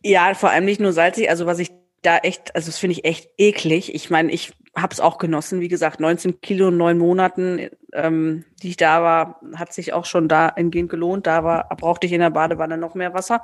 Ja, 0.03 0.35
vor 0.35 0.51
allem 0.51 0.65
nicht 0.65 0.81
nur 0.81 0.93
salzig, 0.93 1.29
also 1.29 1.47
was 1.47 1.59
ich 1.59 1.71
da 2.07 2.19
echt, 2.19 2.55
also 2.55 2.67
das 2.67 2.79
finde 2.79 2.93
ich 2.93 3.05
echt 3.05 3.31
eklig. 3.37 3.95
Ich 3.95 4.11
meine, 4.11 4.33
ich 4.33 4.53
habe 4.77 4.93
es 4.93 5.01
auch 5.01 5.19
genossen. 5.19 5.61
Wie 5.61 5.69
gesagt, 5.69 6.01
19 6.01 6.41
Kilo 6.41 6.69
in 6.69 6.77
neun 6.77 6.99
Monaten, 6.99 7.71
ähm, 7.93 8.45
die 8.63 8.71
ich 8.71 8.77
da 8.77 9.03
war, 9.03 9.41
hat 9.57 9.73
sich 9.73 9.93
auch 9.93 10.05
schon 10.05 10.29
da 10.29 10.49
entgehend 10.49 10.91
gelohnt. 10.91 11.27
Da 11.27 11.43
war, 11.45 11.69
brauchte 11.77 12.07
ich 12.07 12.13
in 12.13 12.21
der 12.21 12.31
Badewanne 12.31 12.77
noch 12.77 12.95
mehr 12.95 13.15
Wasser. 13.15 13.43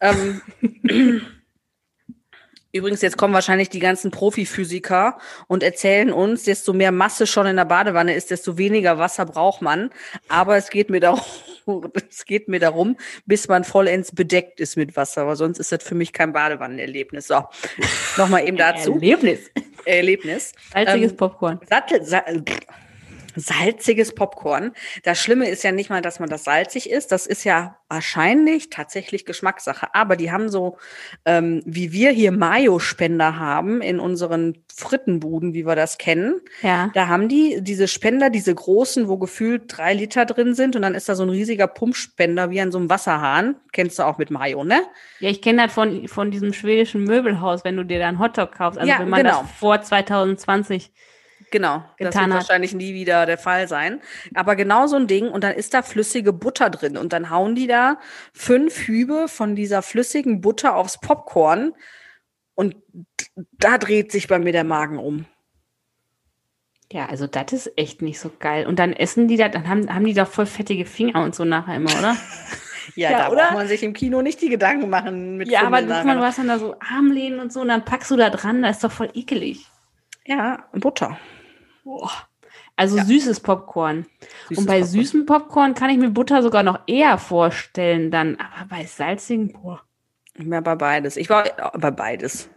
Ähm, 0.00 0.40
Übrigens, 2.72 3.02
jetzt 3.02 3.16
kommen 3.16 3.34
wahrscheinlich 3.34 3.68
die 3.68 3.80
ganzen 3.80 4.12
Profiphysiker 4.12 5.18
und 5.48 5.64
erzählen 5.64 6.12
uns, 6.12 6.44
desto 6.44 6.72
mehr 6.72 6.92
Masse 6.92 7.26
schon 7.26 7.46
in 7.46 7.56
der 7.56 7.64
Badewanne 7.64 8.14
ist, 8.14 8.30
desto 8.30 8.58
weniger 8.58 8.96
Wasser 8.96 9.26
braucht 9.26 9.60
man. 9.60 9.90
Aber 10.28 10.56
es 10.56 10.70
geht 10.70 10.88
mir 10.88 11.00
darum, 11.00 11.20
es 12.10 12.24
geht 12.24 12.48
mir 12.48 12.60
darum, 12.60 12.96
bis 13.26 13.48
man 13.48 13.64
vollends 13.64 14.14
bedeckt 14.14 14.60
ist 14.60 14.76
mit 14.76 14.96
Wasser, 14.96 15.26
weil 15.26 15.36
sonst 15.36 15.58
ist 15.58 15.72
das 15.72 15.82
für 15.82 15.94
mich 15.94 16.12
kein 16.12 16.32
Badewannenerlebnis. 16.32 17.28
So, 17.28 17.44
nochmal 18.16 18.46
eben 18.46 18.56
dazu. 18.56 18.94
Erlebnis. 18.94 19.50
Erlebnis. 19.84 20.52
Salziges 20.72 21.12
ähm, 21.12 21.16
Popcorn. 21.16 21.60
Sattel, 21.68 22.04
Sattel, 22.04 22.44
salziges 23.40 24.14
Popcorn. 24.14 24.72
Das 25.02 25.20
Schlimme 25.20 25.48
ist 25.48 25.62
ja 25.62 25.72
nicht 25.72 25.90
mal, 25.90 26.02
dass 26.02 26.20
man 26.20 26.28
das 26.28 26.44
salzig 26.44 26.90
ist. 26.90 27.12
Das 27.12 27.26
ist 27.26 27.44
ja 27.44 27.76
wahrscheinlich 27.88 28.70
tatsächlich 28.70 29.24
Geschmackssache. 29.24 29.94
Aber 29.94 30.16
die 30.16 30.30
haben 30.30 30.48
so, 30.48 30.78
ähm, 31.24 31.62
wie 31.64 31.92
wir 31.92 32.10
hier 32.10 32.32
Mayo-Spender 32.32 33.38
haben 33.38 33.82
in 33.82 33.98
unseren 33.98 34.64
Frittenbuden, 34.74 35.54
wie 35.54 35.66
wir 35.66 35.74
das 35.74 35.98
kennen. 35.98 36.40
Ja. 36.62 36.90
Da 36.94 37.08
haben 37.08 37.28
die 37.28 37.58
diese 37.60 37.88
Spender, 37.88 38.30
diese 38.30 38.54
großen, 38.54 39.08
wo 39.08 39.18
gefühlt 39.18 39.64
drei 39.66 39.94
Liter 39.94 40.24
drin 40.24 40.54
sind. 40.54 40.76
Und 40.76 40.82
dann 40.82 40.94
ist 40.94 41.08
da 41.08 41.14
so 41.14 41.24
ein 41.24 41.30
riesiger 41.30 41.66
Pumpspender 41.66 42.50
wie 42.50 42.60
an 42.60 42.70
so 42.70 42.78
einem 42.78 42.88
Wasserhahn. 42.88 43.56
Kennst 43.72 43.98
du 43.98 44.04
auch 44.04 44.18
mit 44.18 44.30
Mayo, 44.30 44.64
ne? 44.64 44.82
Ja, 45.18 45.28
ich 45.28 45.42
kenne 45.42 45.64
das 45.64 45.72
von, 45.72 46.06
von 46.08 46.30
diesem 46.30 46.52
schwedischen 46.52 47.04
Möbelhaus, 47.04 47.64
wenn 47.64 47.76
du 47.76 47.84
dir 47.84 47.98
da 47.98 48.08
einen 48.08 48.18
Hotdog 48.20 48.52
kaufst. 48.52 48.78
Also 48.78 48.90
ja, 48.90 49.00
wenn 49.00 49.08
man 49.08 49.22
genau. 49.22 49.42
das 49.42 49.50
vor 49.58 49.80
2020 49.80 50.92
Genau, 51.50 51.82
das 51.98 52.14
wird 52.14 52.24
hat. 52.24 52.30
wahrscheinlich 52.30 52.74
nie 52.74 52.94
wieder 52.94 53.26
der 53.26 53.38
Fall 53.38 53.66
sein. 53.66 54.00
Aber 54.34 54.54
genau 54.54 54.86
so 54.86 54.96
ein 54.96 55.08
Ding 55.08 55.28
und 55.28 55.42
dann 55.42 55.54
ist 55.54 55.74
da 55.74 55.82
flüssige 55.82 56.32
Butter 56.32 56.70
drin 56.70 56.96
und 56.96 57.12
dann 57.12 57.30
hauen 57.30 57.54
die 57.54 57.66
da 57.66 57.98
fünf 58.32 58.86
Hübe 58.86 59.26
von 59.26 59.56
dieser 59.56 59.82
flüssigen 59.82 60.40
Butter 60.40 60.76
aufs 60.76 61.00
Popcorn 61.00 61.72
und 62.54 62.76
da 63.34 63.78
dreht 63.78 64.12
sich 64.12 64.28
bei 64.28 64.38
mir 64.38 64.52
der 64.52 64.64
Magen 64.64 64.98
um. 64.98 65.26
Ja, 66.92 67.06
also 67.06 67.26
das 67.26 67.52
ist 67.52 67.72
echt 67.76 68.02
nicht 68.02 68.18
so 68.18 68.30
geil. 68.38 68.66
Und 68.66 68.78
dann 68.78 68.92
essen 68.92 69.28
die 69.28 69.36
da, 69.36 69.48
dann 69.48 69.68
haben, 69.68 69.94
haben 69.94 70.04
die 70.04 70.14
doch 70.14 70.28
voll 70.28 70.46
fettige 70.46 70.84
Finger 70.84 71.22
und 71.22 71.34
so 71.34 71.44
nachher 71.44 71.76
immer, 71.76 71.90
oder? 71.92 72.16
ja, 72.96 73.12
ja, 73.12 73.18
da 73.18 73.28
oder? 73.30 73.44
braucht 73.44 73.54
man 73.54 73.68
sich 73.68 73.82
im 73.82 73.92
Kino 73.92 74.22
nicht 74.22 74.40
die 74.42 74.48
Gedanken 74.48 74.90
machen 74.90 75.36
mit 75.36 75.48
Ja, 75.48 75.62
aber 75.62 75.82
du, 75.82 75.88
du 75.88 75.94
hast 75.94 76.38
dann 76.38 76.48
da 76.48 76.58
so 76.58 76.74
Armlehnen 76.80 77.38
und 77.38 77.52
so 77.52 77.60
und 77.60 77.68
dann 77.68 77.84
packst 77.84 78.10
du 78.10 78.16
da 78.16 78.28
dran, 78.30 78.62
das 78.62 78.76
ist 78.76 78.84
doch 78.84 78.92
voll 78.92 79.10
ekelig. 79.14 79.66
Ja, 80.26 80.64
Butter. 80.72 81.18
Boah. 81.90 82.12
Also 82.76 82.98
ja. 82.98 83.04
süßes 83.04 83.40
Popcorn. 83.40 84.06
Süßes 84.48 84.58
und 84.58 84.66
bei 84.66 84.74
Popcorn. 84.74 84.90
süßem 84.90 85.26
Popcorn 85.26 85.74
kann 85.74 85.90
ich 85.90 85.98
mir 85.98 86.10
Butter 86.10 86.40
sogar 86.40 86.62
noch 86.62 86.78
eher 86.86 87.18
vorstellen 87.18 88.12
dann. 88.12 88.36
Aber 88.36 88.68
bei 88.68 88.84
salzigen, 88.84 89.52
boah. 89.52 89.82
Ja, 90.38 90.60
bei 90.60 90.76
beides. 90.76 91.16
Ich 91.16 91.28
war 91.28 91.44
bei 91.72 91.90
beides. 91.90 92.48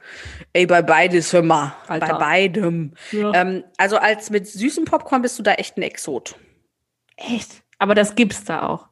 Ey, 0.54 0.68
bei 0.68 0.84
beides, 0.84 1.34
hör 1.34 1.42
mal. 1.42 1.76
Alter. 1.88 2.08
Bei 2.08 2.14
beidem. 2.14 2.94
Ja. 3.12 3.34
Ähm, 3.34 3.64
also 3.78 3.98
als 3.98 4.30
mit 4.30 4.48
süßem 4.48 4.86
Popcorn 4.86 5.24
bist 5.24 5.40
du 5.40 5.44
da 5.44 5.54
echt 5.54 5.78
ein 5.78 5.82
Exot. 5.82 6.36
Echt? 7.18 7.64
Aber 7.80 7.96
das 7.96 8.14
gibt's 8.14 8.44
da 8.44 8.68
auch. 8.68 8.88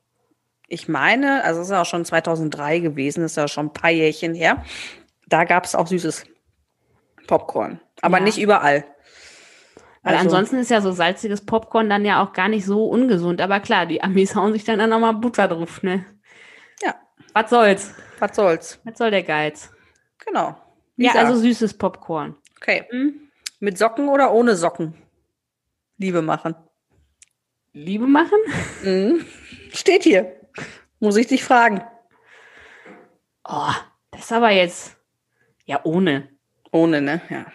Ich 0.67 0.87
meine, 0.87 1.43
also 1.43 1.61
es 1.61 1.67
ist 1.67 1.71
ja 1.71 1.81
auch 1.81 1.85
schon 1.85 2.03
2003 2.03 2.79
gewesen, 2.79 3.21
das 3.21 3.33
ist 3.33 3.37
ja 3.37 3.47
schon 3.47 3.67
ein 3.67 3.73
paar 3.73 3.91
Jährchen 3.91 4.33
her. 4.33 4.65
Da 5.27 5.43
gab 5.43 5.65
es 5.65 5.75
auch 5.75 5.85
süßes 5.85 6.25
Popcorn. 7.27 7.79
Aber 8.01 8.17
ja. 8.17 8.23
nicht 8.23 8.39
überall. 8.39 8.83
Weil 10.03 10.15
also, 10.15 10.25
ansonsten 10.29 10.57
ist 10.57 10.71
ja 10.71 10.81
so 10.81 10.91
salziges 10.91 11.45
Popcorn 11.45 11.89
dann 11.89 12.05
ja 12.05 12.23
auch 12.23 12.33
gar 12.33 12.49
nicht 12.49 12.65
so 12.65 12.85
ungesund. 12.85 13.39
Aber 13.39 13.59
klar, 13.59 13.85
die 13.85 14.01
Amis 14.01 14.35
hauen 14.35 14.53
sich 14.53 14.63
dann, 14.63 14.79
dann 14.79 14.89
nochmal 14.89 15.13
Butter 15.13 15.47
drauf, 15.47 15.83
ne? 15.83 16.05
Ja. 16.81 16.95
Was 17.33 17.49
soll's? 17.49 17.93
Was 18.19 18.35
soll's? 18.35 18.79
Was 18.83 18.97
soll 18.97 19.11
der 19.11 19.23
Geiz? 19.23 19.71
Genau. 20.25 20.55
Ja, 20.97 21.13
also 21.13 21.35
süßes 21.35 21.77
Popcorn. 21.77 22.35
Okay. 22.57 22.85
Hm? 22.89 23.31
Mit 23.59 23.77
Socken 23.77 24.09
oder 24.09 24.31
ohne 24.31 24.55
Socken? 24.55 24.93
Liebe 25.97 26.21
machen. 26.21 26.55
Liebe 27.73 28.07
machen? 28.07 28.39
Mhm. 28.83 29.25
Steht 29.71 30.03
hier. 30.03 30.35
Muss 30.99 31.15
ich 31.15 31.27
dich 31.27 31.43
fragen. 31.43 31.81
Oh, 33.47 33.71
das 34.11 34.21
ist 34.21 34.31
aber 34.31 34.51
jetzt. 34.51 34.97
Ja, 35.65 35.79
ohne. 35.83 36.29
Ohne, 36.71 37.01
ne? 37.01 37.21
Ja. 37.29 37.45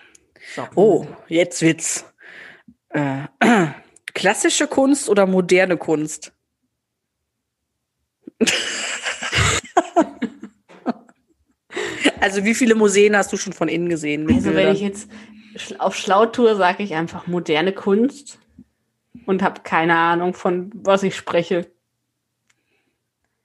Socken. 0.55 0.77
Oh, 0.77 1.07
jetzt 1.29 1.63
wird's 1.63 2.13
äh, 2.91 3.25
klassische 4.15 4.67
Kunst 4.67 5.09
oder 5.09 5.27
moderne 5.27 5.77
Kunst? 5.77 6.33
Also 12.21 12.45
wie 12.45 12.55
viele 12.55 12.75
Museen 12.75 13.17
hast 13.17 13.33
du 13.33 13.37
schon 13.37 13.53
von 13.53 13.69
innen 13.69 13.89
gesehen? 13.89 14.29
Also 14.35 14.55
wenn 14.55 14.73
ich 14.73 14.81
jetzt 14.81 15.09
auf 15.79 15.97
Schlautour 15.97 16.57
sage 16.57 16.83
ich 16.83 16.95
einfach 16.95 17.27
moderne 17.27 17.73
Kunst 17.73 18.39
und 19.27 19.43
habe 19.43 19.61
keine 19.63 19.97
Ahnung 19.97 20.35
von 20.35 20.71
was 20.75 21.03
ich 21.03 21.17
spreche. 21.17 21.71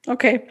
Okay. 0.08 0.42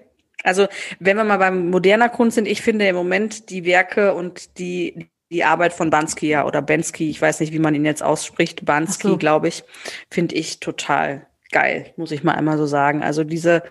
Also 0.42 0.68
wenn 1.00 1.16
wir 1.16 1.24
mal 1.24 1.38
beim 1.38 1.70
moderner 1.70 2.08
Kunst 2.08 2.36
sind, 2.36 2.46
ich 2.46 2.62
finde 2.62 2.86
im 2.86 2.96
Moment 2.96 3.50
die 3.50 3.64
Werke 3.64 4.14
und 4.14 4.58
die 4.58 5.10
die 5.30 5.44
Arbeit 5.44 5.72
von 5.72 5.90
Bansky 5.90 6.28
ja 6.28 6.44
oder 6.44 6.60
Bensky, 6.60 7.08
ich 7.08 7.22
weiß 7.22 7.40
nicht, 7.40 7.52
wie 7.52 7.58
man 7.58 7.74
ihn 7.74 7.84
jetzt 7.84 8.02
ausspricht, 8.02 8.64
Bansky, 8.64 9.08
so. 9.08 9.16
glaube 9.16 9.48
ich, 9.48 9.64
finde 10.10 10.34
ich 10.34 10.60
total 10.60 11.26
geil, 11.52 11.92
muss 11.96 12.10
ich 12.10 12.24
mal 12.24 12.34
einmal 12.34 12.58
so 12.58 12.66
sagen. 12.66 13.02
Also 13.02 13.24
diese 13.24 13.62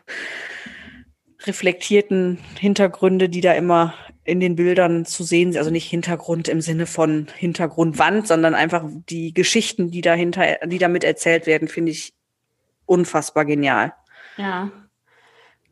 reflektierten 1.45 2.39
Hintergründe, 2.59 3.29
die 3.29 3.41
da 3.41 3.53
immer 3.53 3.93
in 4.23 4.39
den 4.39 4.55
Bildern 4.55 5.05
zu 5.05 5.23
sehen, 5.23 5.57
also 5.57 5.69
nicht 5.69 5.89
Hintergrund 5.89 6.47
im 6.47 6.61
Sinne 6.61 6.85
von 6.85 7.27
Hintergrundwand, 7.35 8.27
sondern 8.27 8.53
einfach 8.53 8.85
die 9.09 9.33
Geschichten, 9.33 9.91
die 9.91 10.01
dahinter, 10.01 10.59
die 10.65 10.77
damit 10.77 11.03
erzählt 11.03 11.47
werden, 11.47 11.67
finde 11.67 11.91
ich 11.91 12.13
unfassbar 12.85 13.45
genial. 13.45 13.93
Ja, 14.37 14.71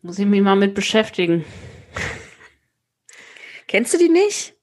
muss 0.02 0.20
ich 0.20 0.26
mich 0.26 0.42
mal 0.42 0.56
mit 0.56 0.74
beschäftigen. 0.74 1.46
Kennst 3.68 3.94
du 3.94 3.98
die 3.98 4.10
nicht? 4.10 4.57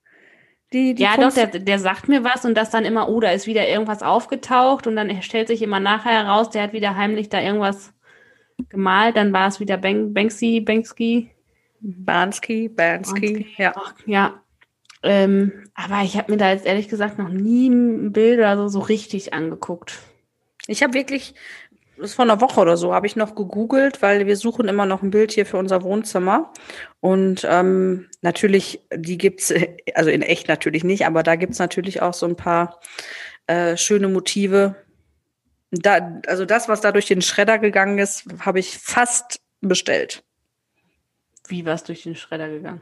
Die, 0.75 0.95
die 0.95 1.05
ja, 1.05 1.15
Kunst 1.15 1.39
doch, 1.39 1.49
der, 1.51 1.61
der 1.61 1.79
sagt 1.79 2.09
mir 2.09 2.25
was 2.25 2.45
und 2.45 2.55
das 2.55 2.71
dann 2.71 2.85
immer, 2.85 3.09
oh, 3.09 3.21
da 3.21 3.31
ist 3.31 3.47
wieder 3.47 3.67
irgendwas 3.69 4.03
aufgetaucht 4.03 4.89
und 4.89 4.97
dann 4.97 5.23
stellt 5.23 5.47
sich 5.47 5.63
immer 5.63 5.79
nachher 5.79 6.25
heraus, 6.25 6.51
der 6.51 6.65
hat 6.65 6.73
wieder 6.73 6.97
heimlich 6.97 7.29
da 7.29 7.41
irgendwas 7.41 7.95
gemalt, 8.69 9.17
dann 9.17 9.33
war 9.33 9.47
es 9.47 9.61
wieder 9.61 9.79
Banksy, 9.79 10.61
Banksy. 10.61 11.31
Bansky, 11.81 12.69
Bansky, 12.69 13.47
ja. 13.57 13.73
Ach, 13.77 13.95
ja. 14.07 14.41
Ähm, 15.03 15.53
aber 15.75 16.03
ich 16.03 16.17
habe 16.17 16.33
mir 16.33 16.39
da 16.39 16.51
jetzt 16.51 16.65
ehrlich 16.67 16.89
gesagt 16.89 17.19
noch 17.19 17.29
nie 17.29 17.69
ein 17.69 18.13
Bild 18.13 18.39
oder 18.39 18.57
so, 18.57 18.69
so 18.69 18.81
richtig 18.81 19.35
angeguckt. 19.35 20.01
Ich 20.67 20.83
habe 20.83 20.95
wirklich, 20.95 21.35
ist 21.99 22.15
vor 22.15 22.25
einer 22.25 22.41
Woche 22.41 22.61
oder 22.61 22.77
so, 22.77 22.95
habe 22.95 23.07
ich 23.07 23.17
noch 23.17 23.35
gegoogelt, 23.35 24.03
weil 24.03 24.27
wir 24.27 24.37
suchen 24.37 24.69
immer 24.69 24.87
noch 24.87 25.03
ein 25.03 25.11
Bild 25.11 25.33
hier 25.33 25.47
für 25.47 25.57
unser 25.57 25.83
Wohnzimmer. 25.83 26.53
Und 27.01 27.47
ähm, 27.49 28.09
natürlich, 28.23 28.81
die 28.95 29.19
gibt's, 29.19 29.53
also 29.95 30.11
in 30.11 30.23
echt 30.23 30.49
natürlich 30.49 30.85
nicht, 30.85 31.07
aber 31.07 31.23
da 31.23 31.37
gibt's 31.37 31.59
natürlich 31.59 32.03
auch 32.03 32.15
so 32.15 32.27
ein 32.27 32.37
paar 32.37 32.81
äh, 33.47 33.77
schöne 33.77 34.09
Motive. 34.09 34.77
Da, 35.71 36.21
also 36.27 36.45
das, 36.45 36.69
was 36.69 36.81
da 36.81 36.93
durch 36.93 37.07
den 37.07 37.23
Schredder 37.23 37.59
gegangen 37.59 37.99
ist, 37.99 38.27
habe 38.41 38.61
ich 38.61 38.79
fast 38.79 39.41
bestellt. 39.61 40.23
Wie 41.49 41.67
war 41.67 41.75
es 41.75 41.85
durch 41.85 42.03
den 42.03 42.17
Schredder 42.17 42.49
gegangen? 42.49 42.81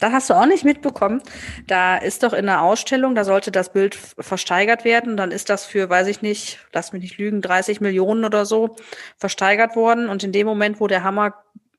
Das 0.00 0.12
hast 0.12 0.30
du 0.30 0.34
auch 0.34 0.46
nicht 0.46 0.64
mitbekommen. 0.64 1.22
Da 1.66 1.96
ist 1.96 2.22
doch 2.22 2.32
in 2.32 2.46
der 2.46 2.62
Ausstellung, 2.62 3.14
da 3.14 3.24
sollte 3.24 3.50
das 3.50 3.72
Bild 3.72 3.94
versteigert 3.96 4.84
werden. 4.84 5.16
Dann 5.16 5.32
ist 5.32 5.50
das 5.50 5.66
für, 5.66 5.90
weiß 5.90 6.06
ich 6.06 6.22
nicht, 6.22 6.60
lass 6.72 6.92
mich 6.92 7.02
nicht 7.02 7.18
lügen, 7.18 7.42
30 7.42 7.80
Millionen 7.80 8.24
oder 8.24 8.46
so 8.46 8.76
versteigert 9.16 9.74
worden. 9.74 10.08
Und 10.08 10.22
in 10.22 10.32
dem 10.32 10.46
Moment, 10.46 10.80
wo 10.80 10.86
der 10.86 11.02
Hammer 11.02 11.34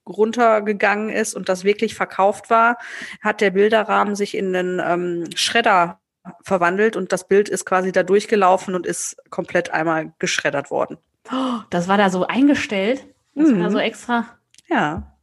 runtergegangen 0.05 1.09
ist 1.09 1.35
und 1.35 1.49
das 1.49 1.63
wirklich 1.63 1.95
verkauft 1.95 2.49
war, 2.49 2.77
hat 3.21 3.41
der 3.41 3.51
Bilderrahmen 3.51 4.15
sich 4.15 4.35
in 4.35 4.55
einen 4.55 4.81
ähm, 4.83 5.29
Schredder 5.35 5.99
verwandelt 6.41 6.95
und 6.95 7.11
das 7.11 7.27
Bild 7.27 7.47
ist 7.47 7.65
quasi 7.65 7.91
da 7.91 8.03
durchgelaufen 8.03 8.75
und 8.75 8.85
ist 8.85 9.17
komplett 9.29 9.71
einmal 9.71 10.13
geschreddert 10.19 10.71
worden. 10.71 10.97
Oh, 11.31 11.59
das 11.69 11.87
war 11.87 11.97
da 11.97 12.09
so 12.09 12.25
eingestellt? 12.27 13.05
Das 13.35 13.49
mhm. 13.49 13.57
war 13.57 13.63
da 13.65 13.71
so 13.71 13.77
extra? 13.79 14.25
Ja. 14.67 15.15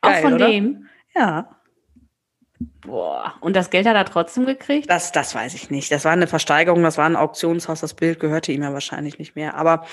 Geil, 0.00 0.14
Auch 0.14 0.20
von 0.22 0.34
oder? 0.34 0.46
dem? 0.46 0.88
Ja. 1.14 1.56
Boah, 2.84 3.34
und 3.40 3.54
das 3.54 3.70
Geld 3.70 3.86
hat 3.86 3.94
er 3.94 4.04
trotzdem 4.04 4.44
gekriegt? 4.44 4.90
Das, 4.90 5.12
das 5.12 5.34
weiß 5.34 5.54
ich 5.54 5.70
nicht. 5.70 5.92
Das 5.92 6.04
war 6.04 6.12
eine 6.12 6.26
Versteigerung, 6.26 6.82
das 6.82 6.98
war 6.98 7.06
ein 7.06 7.16
Auktionshaus, 7.16 7.80
das 7.80 7.94
Bild 7.94 8.18
gehörte 8.18 8.50
ihm 8.50 8.62
ja 8.62 8.72
wahrscheinlich 8.72 9.18
nicht 9.18 9.36
mehr. 9.36 9.54
Aber 9.54 9.86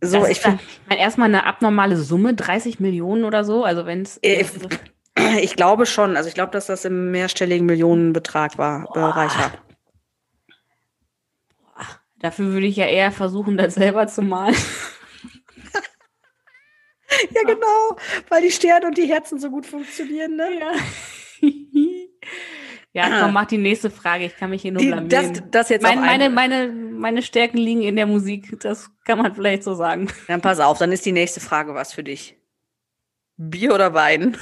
so, 0.00 0.20
das 0.20 0.28
ich 0.28 0.40
finde. 0.40 0.60
Erstmal 0.90 1.28
eine 1.28 1.44
abnormale 1.44 1.96
Summe, 1.96 2.34
30 2.34 2.78
Millionen 2.78 3.24
oder 3.24 3.42
so. 3.42 3.64
Also 3.64 3.86
wenn 3.86 4.02
es. 4.02 4.18
Ich, 4.22 4.46
ich, 5.40 5.56
glaube 5.56 5.86
schon. 5.86 6.16
Also 6.16 6.28
ich 6.28 6.34
glaube, 6.34 6.52
dass 6.52 6.66
das 6.66 6.84
im 6.84 7.10
mehrstelligen 7.10 7.66
Millionenbetrag 7.66 8.58
war, 8.58 8.84
Boah. 8.84 9.12
Bereich 9.12 9.36
war. 9.38 9.52
Dafür 12.20 12.46
würde 12.46 12.66
ich 12.66 12.76
ja 12.76 12.86
eher 12.86 13.12
versuchen, 13.12 13.56
das 13.56 13.74
selber 13.74 14.08
zu 14.08 14.22
malen. 14.22 14.54
ja, 17.30 17.42
genau, 17.42 17.96
weil 18.28 18.42
die 18.42 18.50
Sterne 18.50 18.86
und 18.86 18.98
die 18.98 19.06
Herzen 19.06 19.38
so 19.38 19.50
gut 19.50 19.66
funktionieren, 19.66 20.36
ne? 20.36 20.58
Ja. 20.58 20.72
ja, 22.92 23.20
komm, 23.20 23.32
mach 23.32 23.46
die 23.46 23.58
nächste 23.58 23.90
Frage. 23.90 24.26
Ich 24.26 24.36
kann 24.36 24.50
mich 24.50 24.62
hier 24.62 24.72
nur 24.72 24.82
die, 24.82 24.88
blamieren. 24.88 25.10
Das, 25.10 25.42
das 25.50 25.68
jetzt 25.68 25.82
meine, 25.82 26.00
meine, 26.00 26.30
meine, 26.30 26.68
meine 26.68 27.22
Stärken 27.22 27.58
liegen 27.58 27.82
in 27.82 27.96
der 27.96 28.06
Musik. 28.06 28.58
Das 28.60 28.90
kann 29.04 29.18
man 29.18 29.34
vielleicht 29.34 29.62
so 29.62 29.74
sagen. 29.74 30.08
Dann 30.26 30.40
pass 30.40 30.60
auf, 30.60 30.78
dann 30.78 30.92
ist 30.92 31.06
die 31.06 31.12
nächste 31.12 31.40
Frage 31.40 31.74
was 31.74 31.92
für 31.92 32.04
dich. 32.04 32.36
Bier 33.36 33.74
oder 33.74 33.94
Wein? 33.94 34.36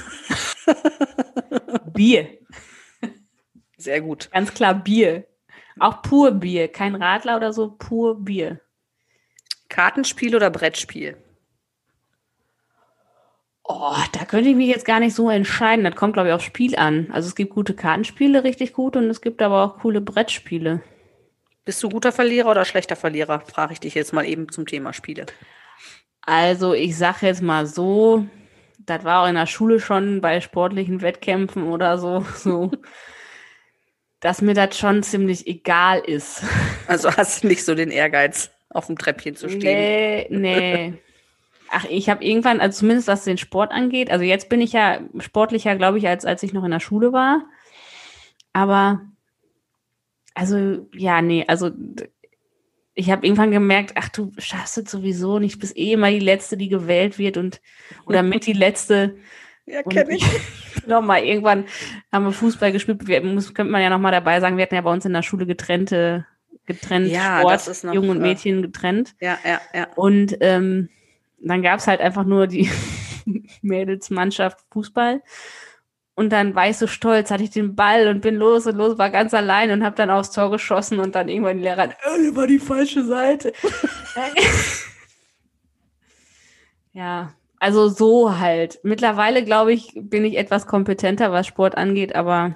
Bier. 1.93 2.29
Sehr 3.77 4.01
gut. 4.01 4.29
Ganz 4.31 4.53
klar 4.53 4.73
Bier. 4.73 5.27
Auch 5.79 6.01
pur 6.01 6.31
Bier. 6.31 6.67
Kein 6.67 6.95
Radler 6.95 7.37
oder 7.37 7.53
so, 7.53 7.75
pur 7.77 8.23
Bier. 8.23 8.59
Kartenspiel 9.69 10.35
oder 10.35 10.49
Brettspiel? 10.49 11.17
Oh, 13.69 13.95
da 14.13 14.23
könnte 14.23 14.49
ich 14.49 14.55
mich 14.55 14.69
jetzt 14.69 14.85
gar 14.85 15.01
nicht 15.01 15.13
so 15.13 15.29
entscheiden. 15.29 15.83
Das 15.83 15.95
kommt, 15.95 16.13
glaube 16.13 16.29
ich, 16.29 16.33
aufs 16.33 16.45
Spiel 16.45 16.75
an. 16.77 17.09
Also 17.11 17.27
es 17.27 17.35
gibt 17.35 17.53
gute 17.53 17.73
Kartenspiele, 17.73 18.43
richtig 18.45 18.73
gut, 18.73 18.95
und 18.95 19.09
es 19.09 19.21
gibt 19.21 19.41
aber 19.41 19.63
auch 19.63 19.79
coole 19.79 19.99
Brettspiele. 19.99 20.81
Bist 21.65 21.83
du 21.83 21.89
guter 21.89 22.13
Verlierer 22.13 22.51
oder 22.51 22.63
schlechter 22.63 22.95
Verlierer? 22.95 23.41
Frage 23.41 23.73
ich 23.73 23.81
dich 23.81 23.93
jetzt 23.93 24.13
mal 24.13 24.25
eben 24.25 24.49
zum 24.49 24.65
Thema 24.65 24.93
Spiele. 24.93 25.25
Also 26.21 26.73
ich 26.73 26.97
sage 26.97 27.25
jetzt 27.25 27.41
mal 27.41 27.65
so, 27.65 28.25
das 28.79 29.03
war 29.03 29.23
auch 29.23 29.27
in 29.27 29.35
der 29.35 29.47
Schule 29.47 29.81
schon 29.81 30.21
bei 30.21 30.39
sportlichen 30.39 31.01
Wettkämpfen 31.01 31.63
oder 31.63 31.97
so, 31.97 32.25
so 32.35 32.71
dass 34.21 34.41
mir 34.41 34.53
das 34.53 34.77
schon 34.77 35.03
ziemlich 35.03 35.45
egal 35.45 35.99
ist. 35.99 36.43
Also 36.87 37.11
hast 37.11 37.43
du 37.43 37.47
nicht 37.47 37.65
so 37.65 37.75
den 37.75 37.91
Ehrgeiz, 37.91 38.49
auf 38.69 38.87
dem 38.87 38.97
Treppchen 38.97 39.35
zu 39.35 39.49
stehen? 39.49 39.61
Nee, 39.61 40.27
nee. 40.29 40.93
Ach, 41.69 41.85
ich 41.89 42.09
habe 42.09 42.23
irgendwann, 42.23 42.59
also 42.59 42.79
zumindest 42.79 43.07
was 43.07 43.23
den 43.23 43.37
Sport 43.37 43.71
angeht, 43.71 44.11
also 44.11 44.23
jetzt 44.23 44.49
bin 44.49 44.61
ich 44.61 44.73
ja 44.73 44.99
sportlicher, 45.19 45.75
glaube 45.75 45.97
ich, 45.97 46.07
als 46.07 46.25
als 46.25 46.43
ich 46.43 46.53
noch 46.53 46.63
in 46.63 46.71
der 46.71 46.79
Schule 46.79 47.13
war. 47.13 47.43
Aber 48.53 49.01
also 50.33 50.87
ja, 50.93 51.21
nee, 51.21 51.45
also 51.47 51.71
ich 52.93 53.11
habe 53.11 53.25
irgendwann 53.25 53.51
gemerkt, 53.51 53.93
ach 53.95 54.09
du 54.09 54.31
schaffst 54.37 54.77
es 54.77 54.89
sowieso 54.89 55.39
nicht, 55.39 55.59
bist 55.59 55.77
eh 55.77 55.93
immer 55.93 56.09
die 56.09 56.19
letzte, 56.19 56.57
die 56.57 56.69
gewählt 56.69 57.19
wird 57.19 57.37
und 57.37 57.61
oder 58.05 58.23
mit 58.23 58.45
die 58.45 58.53
letzte. 58.53 59.17
Ja, 59.69 59.83
kenne 59.83 60.15
ich. 60.15 60.23
nochmal 60.87 61.25
irgendwann 61.25 61.65
haben 62.09 62.23
wir 62.23 62.31
Fußball 62.31 62.71
gespielt. 62.71 63.05
Wir, 63.05 63.21
muss, 63.21 63.53
könnte 63.53 63.69
man 63.69 63.81
ja 63.81 63.89
nochmal 63.89 64.13
dabei 64.13 64.39
sagen, 64.39 64.55
wir 64.55 64.63
hatten 64.63 64.75
ja 64.75 64.81
bei 64.81 64.93
uns 64.93 65.03
in 65.03 65.11
der 65.11 65.23
Schule 65.23 65.45
getrennte 65.45 66.25
getrennt 66.67 67.07
ja, 67.07 67.39
Sport, 67.39 67.95
Jungen 67.95 68.11
und 68.11 68.17
äh, 68.17 68.21
Mädchen 68.21 68.61
getrennt. 68.61 69.15
Ja, 69.19 69.39
ja, 69.43 69.59
ja. 69.73 69.87
Und 69.95 70.37
ähm, 70.41 70.89
dann 71.39 71.61
gab 71.61 71.79
es 71.79 71.87
halt 71.87 72.01
einfach 72.01 72.25
nur 72.25 72.47
die 72.47 72.69
Mädelsmannschaft 73.61 74.59
Fußball. 74.71 75.21
Und 76.15 76.31
dann 76.31 76.55
war 76.55 76.67
ich 76.67 76.77
so 76.77 76.87
stolz, 76.87 77.29
hatte 77.29 77.43
ich 77.43 77.51
den 77.51 77.75
Ball 77.75 78.07
und 78.07 78.21
bin 78.21 78.35
los 78.35 78.65
und 78.65 78.75
los, 78.75 78.97
war 78.97 79.11
ganz 79.11 79.35
allein 79.35 79.69
und 79.69 79.83
habe 79.83 79.95
dann 79.95 80.09
aufs 80.09 80.31
Tor 80.31 80.49
geschossen 80.49 80.99
und 80.99 81.13
dann 81.13 81.29
irgendwann 81.29 81.57
die 81.57 81.63
Lehrer, 81.63 81.89
äh, 81.89 82.35
war 82.35 82.47
die 82.47 82.57
falsche 82.57 83.03
Seite. 83.03 83.53
ja, 86.93 87.33
also 87.59 87.87
so 87.87 88.39
halt. 88.39 88.79
Mittlerweile, 88.81 89.43
glaube 89.43 89.73
ich, 89.73 89.93
bin 89.95 90.25
ich 90.25 90.37
etwas 90.37 90.65
kompetenter, 90.65 91.31
was 91.31 91.45
Sport 91.45 91.77
angeht, 91.77 92.15
aber 92.15 92.55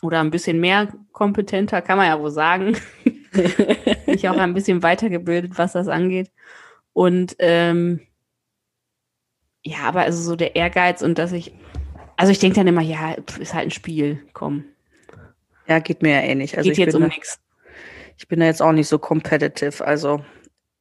oder 0.00 0.20
ein 0.20 0.30
bisschen 0.30 0.58
mehr 0.58 0.88
kompetenter, 1.12 1.82
kann 1.82 1.98
man 1.98 2.06
ja 2.06 2.18
wohl 2.18 2.30
sagen. 2.30 2.78
ich 4.06 4.28
auch 4.28 4.38
ein 4.38 4.54
bisschen 4.54 4.82
weitergebildet, 4.82 5.58
was 5.58 5.72
das 5.72 5.88
angeht. 5.88 6.30
Und 6.92 7.36
ähm, 7.38 8.00
ja, 9.64 9.80
aber 9.84 10.02
also 10.02 10.22
so 10.22 10.36
der 10.36 10.56
Ehrgeiz 10.56 11.02
und 11.02 11.18
dass 11.18 11.32
ich, 11.32 11.52
also 12.16 12.32
ich 12.32 12.38
denke 12.38 12.56
dann 12.56 12.66
immer, 12.66 12.82
ja, 12.82 13.12
ist 13.38 13.54
halt 13.54 13.68
ein 13.68 13.70
Spiel, 13.70 14.22
komm. 14.32 14.64
Ja, 15.68 15.78
geht 15.78 16.02
mir 16.02 16.12
ja 16.12 16.20
ähnlich. 16.20 16.56
Also 16.56 16.68
geht 16.68 16.78
jetzt 16.78 16.94
um 16.94 17.04
nichts. 17.04 17.38
Ich 18.18 18.28
bin 18.28 18.40
da 18.40 18.46
jetzt 18.46 18.60
auch 18.60 18.72
nicht 18.72 18.88
so 18.88 18.98
competitive. 18.98 19.84
Also 19.84 20.24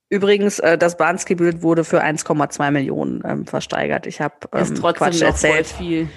übrigens, 0.09 0.59
äh, 0.59 0.77
das 0.77 0.97
Bahnski-Bild 0.97 1.61
wurde 1.61 1.83
für 1.83 2.03
1,2 2.03 2.71
Millionen 2.71 3.23
ähm, 3.25 3.45
versteigert. 3.45 4.07
Ich 4.07 4.19
habe 4.19 4.35
ähm, 4.53 4.73
Quatsch 4.75 5.21
erzählt. 5.21 5.67
viel. 5.67 6.09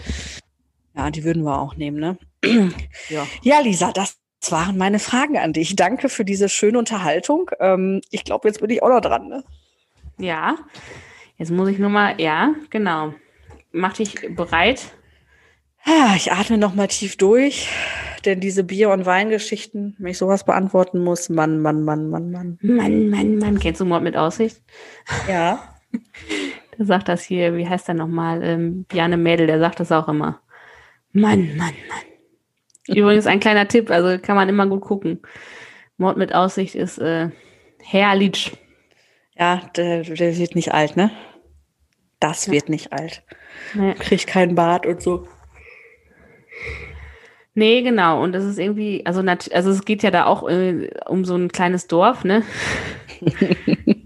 Ja, 0.96 1.10
die 1.10 1.24
würden 1.24 1.44
wir 1.44 1.60
auch 1.60 1.76
nehmen, 1.76 1.98
ne? 1.98 2.18
ja. 3.08 3.26
ja, 3.42 3.60
Lisa, 3.60 3.92
das 3.92 4.16
waren 4.50 4.76
meine 4.76 4.98
Fragen 4.98 5.38
an 5.38 5.52
dich. 5.52 5.76
Danke 5.76 6.08
für 6.08 6.24
diese 6.24 6.48
schöne 6.48 6.78
Unterhaltung. 6.78 7.50
Ähm, 7.60 8.00
ich 8.10 8.24
glaube, 8.24 8.48
jetzt 8.48 8.60
bin 8.60 8.70
ich 8.70 8.82
auch 8.82 8.88
noch 8.88 9.00
dran, 9.00 9.28
ne? 9.28 9.44
Ja. 10.18 10.56
Jetzt 11.36 11.50
muss 11.50 11.68
ich 11.68 11.78
nur 11.78 11.90
mal, 11.90 12.20
ja, 12.20 12.54
genau. 12.70 13.14
mach 13.72 13.94
dich 13.94 14.14
bereit. 14.34 14.92
Ah, 15.84 16.14
ich 16.16 16.32
atme 16.32 16.56
noch 16.56 16.74
mal 16.74 16.86
tief 16.86 17.16
durch, 17.16 17.68
denn 18.24 18.40
diese 18.40 18.64
Bier- 18.64 18.90
und 18.90 19.04
Weingeschichten, 19.04 19.96
wenn 19.98 20.12
ich 20.12 20.18
sowas 20.18 20.44
beantworten 20.44 20.98
muss, 21.02 21.28
Mann, 21.28 21.60
Mann, 21.60 21.84
Mann, 21.84 22.08
Mann, 22.08 22.30
Mann. 22.30 22.58
Mann, 22.62 23.10
Mann, 23.10 23.38
Mann. 23.38 23.58
Kennst 23.58 23.80
du 23.80 23.84
Mord 23.84 24.02
mit 24.02 24.16
Aussicht? 24.16 24.62
Ja. 25.28 25.76
Der 26.78 26.86
sagt 26.86 27.08
das 27.08 27.22
hier, 27.22 27.56
wie 27.56 27.68
heißt 27.68 27.86
der 27.86 27.94
nochmal? 27.94 28.42
Ähm, 28.42 28.84
Bjarne 28.88 29.16
Mädel, 29.16 29.46
der 29.46 29.60
sagt 29.60 29.78
das 29.78 29.92
auch 29.92 30.08
immer. 30.08 30.40
Mann, 31.12 31.56
Mann, 31.56 31.74
Mann. 31.88 32.96
Übrigens 32.96 33.28
ein 33.28 33.38
kleiner 33.38 33.68
Tipp, 33.68 33.90
also 33.90 34.18
kann 34.20 34.34
man 34.34 34.48
immer 34.48 34.66
gut 34.66 34.80
gucken. 34.80 35.20
Mord 35.98 36.16
mit 36.16 36.34
Aussicht 36.34 36.74
ist 36.74 36.98
äh, 36.98 37.30
herrlich. 37.80 38.58
Ja, 39.36 39.62
der, 39.76 40.02
der 40.02 40.36
wird 40.36 40.54
nicht 40.54 40.72
alt, 40.72 40.96
ne? 40.96 41.10
Das 42.20 42.50
wird 42.50 42.68
nicht 42.68 42.92
alt. 42.92 43.22
Nee. 43.74 43.94
Kriegt 43.94 44.26
keinen 44.26 44.54
Bart 44.54 44.86
und 44.86 45.02
so. 45.02 45.26
Nee, 47.54 47.82
genau. 47.82 48.22
Und 48.22 48.32
das 48.32 48.44
ist 48.44 48.58
irgendwie, 48.58 49.04
also, 49.06 49.20
also 49.20 49.70
es 49.70 49.84
geht 49.84 50.02
ja 50.02 50.10
da 50.10 50.26
auch 50.26 50.48
äh, 50.48 50.90
um 51.06 51.24
so 51.24 51.36
ein 51.36 51.50
kleines 51.50 51.86
Dorf, 51.86 52.24
ne? 52.24 52.42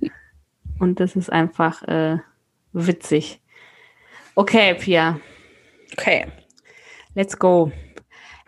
Und 0.78 1.00
das 1.00 1.16
ist 1.16 1.30
einfach 1.32 1.82
äh, 1.84 2.18
witzig. 2.72 3.40
Okay, 4.34 4.74
Pia, 4.74 5.18
Okay. 5.92 6.26
let's 7.14 7.38
go. 7.38 7.72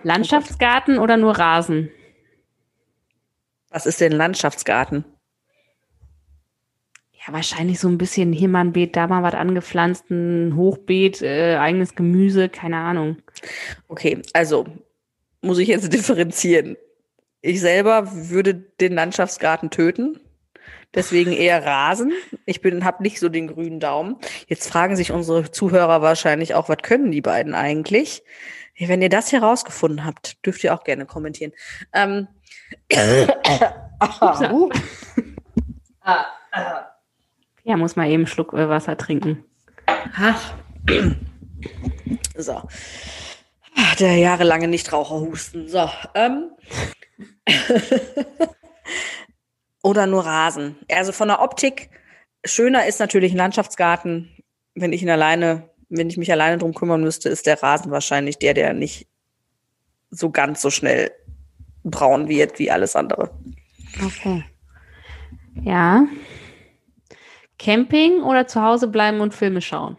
Landschaftsgarten 0.02 0.98
oder 0.98 1.16
nur 1.16 1.36
Rasen? 1.36 1.90
Was 3.70 3.86
ist 3.86 4.00
denn 4.00 4.12
Landschaftsgarten? 4.12 5.04
Ja, 7.26 7.34
wahrscheinlich 7.34 7.78
so 7.78 7.88
ein 7.88 7.98
bisschen 7.98 8.32
hier 8.32 8.48
mal 8.48 8.60
ein 8.60 8.72
Beet, 8.72 8.96
da 8.96 9.06
mal 9.06 9.22
was 9.22 9.34
angepflanzt, 9.34 10.10
ein 10.10 10.56
Hochbeet, 10.56 11.20
äh, 11.20 11.56
eigenes 11.56 11.94
Gemüse, 11.94 12.48
keine 12.48 12.78
Ahnung. 12.78 13.18
Okay, 13.88 14.22
also 14.32 14.66
muss 15.42 15.58
ich 15.58 15.68
jetzt 15.68 15.92
differenzieren. 15.92 16.76
Ich 17.42 17.60
selber 17.60 18.10
würde 18.10 18.54
den 18.54 18.94
Landschaftsgarten 18.94 19.70
töten. 19.70 20.18
Deswegen 20.94 21.32
eher 21.32 21.64
Rasen. 21.64 22.12
Ich 22.46 22.62
bin, 22.62 22.84
habe 22.84 23.02
nicht 23.02 23.20
so 23.20 23.28
den 23.28 23.46
grünen 23.46 23.80
Daumen. 23.80 24.16
Jetzt 24.48 24.68
fragen 24.68 24.96
sich 24.96 25.12
unsere 25.12 25.50
Zuhörer 25.50 26.02
wahrscheinlich 26.02 26.54
auch, 26.54 26.68
was 26.68 26.78
können 26.78 27.12
die 27.12 27.20
beiden 27.20 27.54
eigentlich? 27.54 28.24
Wenn 28.78 29.02
ihr 29.02 29.08
das 29.08 29.28
hier 29.28 29.42
rausgefunden 29.42 30.04
habt, 30.04 30.44
dürft 30.44 30.64
ihr 30.64 30.74
auch 30.74 30.84
gerne 30.84 31.06
kommentieren. 31.06 31.52
Ähm, 31.92 32.28
Upsa. 34.00 34.52
uh, 34.52 34.70
Ja, 37.64 37.76
muss 37.76 37.96
mal 37.96 38.06
eben 38.06 38.22
einen 38.22 38.26
Schluck 38.26 38.52
äh, 38.52 38.68
Wasser 38.68 38.96
trinken. 38.96 39.44
Ach. 39.86 40.54
So. 42.36 42.62
Ach, 43.76 43.96
Der 43.96 44.16
jahrelange 44.16 44.68
Nichtraucherhusten. 44.68 45.68
So. 45.68 45.88
Ähm. 46.14 46.50
Oder 49.82 50.06
nur 50.06 50.24
Rasen. 50.24 50.76
Also 50.90 51.12
von 51.12 51.28
der 51.28 51.40
Optik, 51.40 51.90
schöner 52.44 52.86
ist 52.86 53.00
natürlich 53.00 53.32
ein 53.32 53.38
Landschaftsgarten. 53.38 54.28
Wenn 54.74 54.92
ich 54.92 55.02
ihn 55.02 55.10
alleine, 55.10 55.70
wenn 55.88 56.08
ich 56.08 56.16
mich 56.16 56.30
alleine 56.30 56.58
drum 56.58 56.74
kümmern 56.74 57.02
müsste, 57.02 57.28
ist 57.28 57.46
der 57.46 57.62
Rasen 57.62 57.90
wahrscheinlich 57.90 58.38
der, 58.38 58.54
der 58.54 58.74
nicht 58.74 59.08
so 60.10 60.30
ganz 60.30 60.60
so 60.60 60.70
schnell 60.70 61.10
braun 61.84 62.28
wird 62.28 62.58
wie 62.58 62.70
alles 62.70 62.94
andere. 62.96 63.30
Okay. 64.04 64.44
Ja. 65.62 66.04
Camping 67.60 68.22
oder 68.22 68.46
zu 68.46 68.62
Hause 68.62 68.88
bleiben 68.88 69.20
und 69.20 69.34
Filme 69.34 69.60
schauen? 69.60 69.98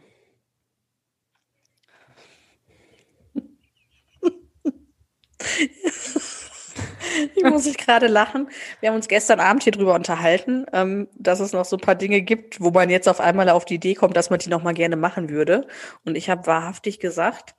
Ich 7.36 7.44
muss 7.44 7.66
ich 7.66 7.78
gerade 7.78 8.08
lachen. 8.08 8.50
Wir 8.80 8.90
haben 8.90 8.96
uns 8.96 9.08
gestern 9.08 9.40
Abend 9.40 9.64
hier 9.64 9.74
drüber 9.74 9.94
unterhalten, 9.94 10.66
ähm, 10.74 11.08
dass 11.16 11.40
es 11.40 11.54
noch 11.54 11.66
so 11.66 11.76
ein 11.76 11.82
paar 11.82 11.96
Dinge 11.96 12.22
gibt, 12.22 12.62
wo 12.62 12.72
man 12.72 12.90
jetzt 12.90 13.08
auf 13.08 13.20
einmal 13.20 13.50
auf 13.50 13.66
die 13.66 13.76
Idee 13.76 13.96
kommt, 13.96 14.16
dass 14.16 14.30
man 14.30 14.40
die 14.40 14.50
noch 14.50 14.64
mal 14.64 14.74
gerne 14.74 14.96
machen 14.96 15.30
würde. 15.30 15.68
Und 16.06 16.16
ich 16.16 16.30
habe 16.30 16.48
wahrhaftig 16.48 17.00
gesagt, 17.00 17.54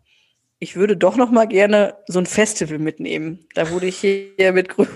ich 0.59 0.75
würde 0.75 0.97
doch 0.97 1.17
noch 1.17 1.31
mal 1.31 1.47
gerne 1.47 1.97
so 2.07 2.19
ein 2.19 2.27
Festival 2.27 2.79
mitnehmen. 2.79 3.47
Da 3.55 3.71
wurde 3.71 3.87
ich 3.87 3.99
hier 3.99 4.53
mit 4.53 4.69
gro 4.69 4.87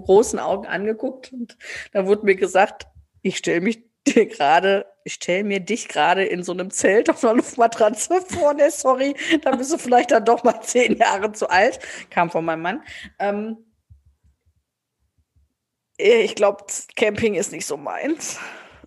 großen 0.00 0.38
Augen 0.38 0.66
angeguckt 0.66 1.32
und 1.32 1.58
da 1.92 2.06
wurde 2.06 2.24
mir 2.24 2.36
gesagt, 2.36 2.86
ich 3.22 3.36
stelle 3.36 3.60
mich 3.60 3.89
dir 4.06 4.26
gerade, 4.26 4.86
ich 5.04 5.14
stelle 5.14 5.44
mir 5.44 5.60
dich 5.60 5.88
gerade 5.88 6.24
in 6.24 6.42
so 6.42 6.52
einem 6.52 6.70
Zelt 6.70 7.10
auf 7.10 7.24
einer 7.24 7.34
Luftmatratze 7.34 8.20
vor. 8.28 8.54
Ne, 8.54 8.70
sorry, 8.70 9.14
da 9.42 9.52
bist 9.52 9.72
du 9.72 9.78
vielleicht 9.78 10.10
dann 10.10 10.24
doch 10.24 10.44
mal 10.44 10.60
zehn 10.62 10.96
Jahre 10.96 11.32
zu 11.32 11.48
alt. 11.48 11.78
Kam 12.10 12.30
von 12.30 12.44
meinem 12.44 12.62
Mann. 12.62 12.82
Ähm, 13.18 13.58
ich 15.96 16.34
glaube, 16.34 16.64
Camping 16.96 17.34
ist 17.34 17.52
nicht 17.52 17.66
so 17.66 17.76
meins. 17.76 18.38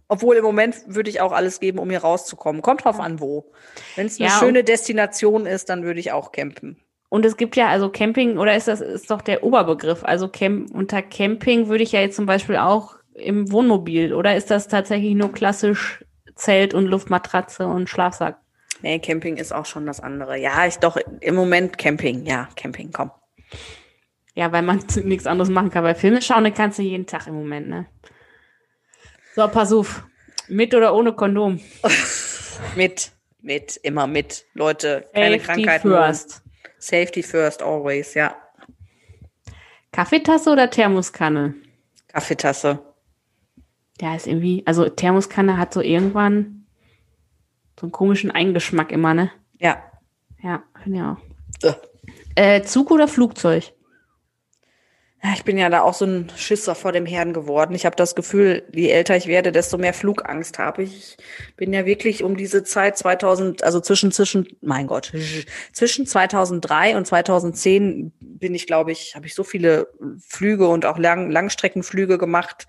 Obwohl 0.07 0.36
im 0.36 0.43
Moment 0.43 0.76
würde 0.88 1.09
ich 1.09 1.22
auch 1.22 1.32
alles 1.32 1.59
geben, 1.59 1.80
um 1.80 1.89
hier 1.89 2.01
rauszukommen. 2.01 2.61
Kommt 2.61 2.84
drauf 2.84 2.99
an, 2.99 3.20
wo. 3.20 3.51
Wenn 3.95 4.07
es 4.07 4.20
eine 4.20 4.30
Ja, 4.30 4.39
schöne 4.39 4.64
Destination 4.64 5.45
ist, 5.45 5.70
dann 5.70 5.84
würde 5.84 5.99
ich 5.99 6.11
auch 6.11 6.32
campen. 6.32 6.78
Und 7.09 7.26
es 7.26 7.38
gibt 7.38 7.55
ja 7.55 7.68
also 7.68 7.89
Camping, 7.89 8.38
oder 8.39 8.55
ist 8.55 8.68
das 8.68 8.82
ist 8.82 9.11
doch 9.11 9.22
der 9.22 9.43
Oberbegriff? 9.43 10.03
Also 10.03 10.28
Camp, 10.28 10.72
unter 10.74 11.01
Camping 11.03 11.68
würde 11.68 11.84
ich 11.84 11.91
ja 11.91 12.01
jetzt 12.01 12.16
zum 12.16 12.26
Beispiel 12.26 12.57
auch 12.57 12.95
im 13.16 13.51
Wohnmobil, 13.51 14.14
oder 14.14 14.36
ist 14.36 14.51
das 14.51 14.68
tatsächlich 14.68 15.16
nur 15.16 15.32
klassisch 15.32 16.03
Zelt 16.36 16.74
und 16.74 16.86
Luftmatratze 16.86 17.68
und 17.68 17.89
Schlafsack? 17.89 18.39
Nee, 18.82 18.99
Camping 18.99 19.38
ist 19.38 19.53
auch 19.53 19.66
schon 19.66 19.86
das 19.86 19.99
andere. 19.99 20.38
Ja, 20.38 20.66
ich 20.66 20.78
doch 20.78 20.97
im 21.22 21.36
Moment 21.36 21.78
Camping. 21.78 22.26
Ja, 22.26 22.49
Camping, 22.55 22.91
komm. 22.91 23.11
Ja, 24.36 24.51
weil 24.51 24.61
man 24.61 24.84
nichts 25.03 25.26
anderes 25.26 25.49
machen 25.49 25.70
kann. 25.70 25.84
Weil 25.84 25.95
Filme 25.95 26.22
schauen, 26.22 26.51
kannst 26.53 26.80
du 26.80 26.84
jeden 26.84 27.05
Tag 27.05 27.28
im 27.28 27.36
Moment, 27.36 27.70
ne? 27.70 27.86
So, 29.36 29.47
pass 29.47 29.72
auf. 29.72 30.03
Mit 30.49 30.76
oder 30.76 30.93
ohne 30.93 31.14
Kondom? 31.14 31.59
Mit, 32.76 33.11
mit, 33.41 33.78
immer 33.78 34.05
mit. 34.07 34.45
Leute, 34.53 35.05
keine 35.14 35.39
Safety 35.39 35.64
Krankheiten. 35.64 35.89
first. 35.89 36.43
Safety 36.78 37.24
first, 37.24 37.61
always, 37.64 38.14
ja. 38.14 38.36
Kaffeetasse 39.91 40.51
oder 40.51 40.70
Thermoskanne? 40.70 41.55
Kaffeetasse. 42.09 42.80
Ja, 44.01 44.15
ist 44.15 44.27
irgendwie, 44.27 44.63
also 44.65 44.89
Thermoskanne 44.89 45.57
hat 45.57 45.73
so 45.73 45.81
irgendwann 45.81 46.65
so 47.79 47.85
einen 47.85 47.91
komischen 47.91 48.31
Eingeschmack 48.31 48.91
immer, 48.91 49.13
ne? 49.13 49.31
Ja. 49.59 49.83
Ja, 50.41 50.63
finde 50.81 50.97
ich 50.97 51.03
auch. 51.03 51.77
Äh, 52.35 52.63
Zug 52.63 52.91
oder 52.91 53.07
Flugzeug? 53.07 53.71
Ja, 55.23 55.31
Ich 55.35 55.45
bin 55.45 55.57
ja 55.57 55.69
da 55.69 55.83
auch 55.83 55.93
so 55.93 56.03
ein 56.03 56.29
Schisser 56.35 56.75
vor 56.75 56.91
dem 56.91 57.05
Herrn 57.05 57.31
geworden. 57.31 57.73
Ich 57.75 57.85
habe 57.85 57.95
das 57.95 58.13
Gefühl, 58.13 58.63
je 58.73 58.89
älter 58.89 59.15
ich 59.15 59.27
werde, 59.27 59.53
desto 59.53 59.77
mehr 59.77 59.93
Flugangst 59.93 60.59
habe 60.59 60.83
ich. 60.83 61.17
Ich 61.47 61.55
bin 61.55 61.71
ja 61.71 61.85
wirklich 61.85 62.23
um 62.23 62.35
diese 62.35 62.65
Zeit 62.65 62.97
2000, 62.97 63.63
also 63.63 63.79
zwischen, 63.79 64.11
zwischen, 64.11 64.47
mein 64.59 64.85
Gott, 64.85 65.13
zwischen 65.71 66.05
2003 66.05 66.97
und 66.97 67.07
2010 67.07 68.11
bin 68.19 68.53
ich, 68.53 68.67
glaube 68.67 68.91
ich, 68.91 69.15
habe 69.15 69.25
ich 69.25 69.33
so 69.33 69.45
viele 69.45 69.87
Flüge 70.27 70.67
und 70.67 70.85
auch 70.85 70.97
Lang 70.97 71.31
Langstreckenflüge 71.31 72.17
gemacht, 72.17 72.67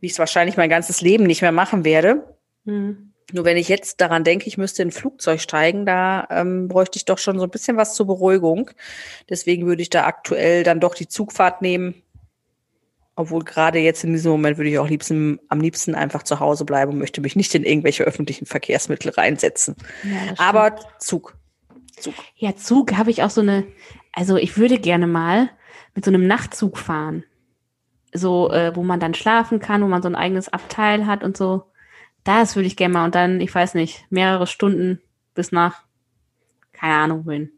wie 0.00 0.06
ich 0.06 0.12
es 0.12 0.18
wahrscheinlich 0.18 0.56
mein 0.56 0.70
ganzes 0.70 1.00
Leben 1.00 1.24
nicht 1.24 1.42
mehr 1.42 1.52
machen 1.52 1.84
werde. 1.84 2.36
Hm. 2.64 3.12
Nur 3.32 3.44
wenn 3.44 3.56
ich 3.56 3.68
jetzt 3.68 4.00
daran 4.00 4.22
denke, 4.22 4.46
ich 4.46 4.56
müsste 4.56 4.82
in 4.82 4.88
ein 4.88 4.92
Flugzeug 4.92 5.40
steigen, 5.40 5.84
da 5.84 6.28
ähm, 6.30 6.68
bräuchte 6.68 6.96
ich 6.96 7.04
doch 7.04 7.18
schon 7.18 7.38
so 7.38 7.44
ein 7.44 7.50
bisschen 7.50 7.76
was 7.76 7.94
zur 7.94 8.06
Beruhigung. 8.06 8.70
Deswegen 9.28 9.66
würde 9.66 9.82
ich 9.82 9.90
da 9.90 10.04
aktuell 10.04 10.62
dann 10.62 10.78
doch 10.78 10.94
die 10.94 11.08
Zugfahrt 11.08 11.60
nehmen. 11.60 12.02
Obwohl 13.16 13.42
gerade 13.42 13.78
jetzt 13.78 14.04
in 14.04 14.12
diesem 14.12 14.30
Moment 14.30 14.58
würde 14.58 14.70
ich 14.70 14.78
auch 14.78 14.88
liebsten, 14.88 15.40
am 15.48 15.60
liebsten 15.60 15.94
einfach 15.94 16.22
zu 16.22 16.38
Hause 16.38 16.64
bleiben 16.64 16.92
und 16.92 16.98
möchte 16.98 17.20
mich 17.20 17.34
nicht 17.34 17.54
in 17.54 17.64
irgendwelche 17.64 18.04
öffentlichen 18.04 18.46
Verkehrsmittel 18.46 19.10
reinsetzen. 19.10 19.74
Ja, 20.04 20.34
Aber 20.36 20.76
Zug. 20.98 21.36
Zug. 21.98 22.14
Ja, 22.36 22.54
Zug 22.54 22.92
habe 22.92 23.10
ich 23.10 23.22
auch 23.22 23.30
so 23.30 23.40
eine, 23.40 23.66
also 24.12 24.36
ich 24.36 24.58
würde 24.58 24.78
gerne 24.78 25.06
mal 25.06 25.48
mit 25.94 26.04
so 26.04 26.10
einem 26.10 26.26
Nachtzug 26.26 26.76
fahren. 26.78 27.24
So, 28.16 28.50
äh, 28.50 28.74
wo 28.74 28.82
man 28.82 29.00
dann 29.00 29.14
schlafen 29.14 29.60
kann, 29.60 29.82
wo 29.82 29.86
man 29.86 30.02
so 30.02 30.08
ein 30.08 30.16
eigenes 30.16 30.48
Abteil 30.48 31.06
hat 31.06 31.22
und 31.22 31.36
so. 31.36 31.70
Das 32.24 32.56
würde 32.56 32.66
ich 32.66 32.76
gerne 32.76 32.94
mal. 32.94 33.04
Und 33.04 33.14
dann, 33.14 33.40
ich 33.40 33.54
weiß 33.54 33.74
nicht, 33.74 34.04
mehrere 34.10 34.46
Stunden 34.46 35.00
bis 35.34 35.52
nach, 35.52 35.82
keine 36.72 36.94
Ahnung 36.94 37.26
wohin. 37.26 37.52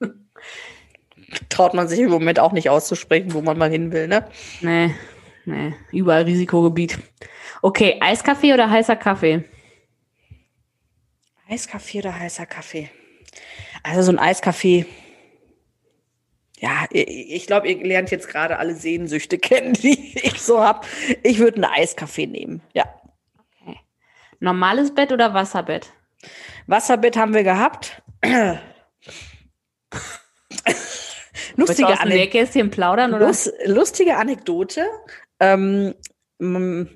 Traut 1.48 1.74
man 1.74 1.88
sich 1.88 2.00
im 2.00 2.10
Moment 2.10 2.38
auch 2.38 2.52
nicht 2.52 2.70
auszusprechen, 2.70 3.34
wo 3.34 3.40
man 3.40 3.58
mal 3.58 3.70
hin 3.70 3.92
will, 3.92 4.08
ne? 4.08 4.26
Nee, 4.60 4.94
nee, 5.44 5.74
überall 5.92 6.22
Risikogebiet. 6.22 6.98
Okay, 7.62 7.98
Eiskaffee 8.00 8.52
oder 8.52 8.70
heißer 8.70 8.96
Kaffee? 8.96 9.44
Eiskaffee 11.48 11.98
oder 11.98 12.18
heißer 12.18 12.46
Kaffee? 12.46 12.90
Also 13.82 14.02
so 14.02 14.12
ein 14.12 14.18
Eiskaffee. 14.18 14.86
Ja, 16.60 16.86
ich, 16.90 17.46
glaube, 17.46 17.68
ihr 17.70 17.82
lernt 17.82 18.10
jetzt 18.10 18.28
gerade 18.28 18.58
alle 18.58 18.74
Sehnsüchte 18.74 19.38
kennen, 19.42 19.72
die 19.72 20.18
ich 20.18 20.40
so 20.42 20.62
habe. 20.62 20.86
Ich 21.22 21.38
würde 21.38 21.56
einen 21.56 21.64
Eiskaffee 21.64 22.26
nehmen. 22.26 22.60
Ja. 22.74 22.84
Normales 24.40 24.94
Bett 24.94 25.12
oder 25.12 25.34
Wasserbett? 25.34 25.90
Wasserbett 26.66 27.16
haben 27.16 27.34
wir 27.34 27.44
gehabt. 27.44 28.02
lustige, 31.56 31.98
Anek 32.00 32.70
plaudern? 32.70 33.10
Lust, 33.12 33.52
lustige 33.64 34.16
Anekdote. 34.16 34.86
Ähm, 35.40 35.94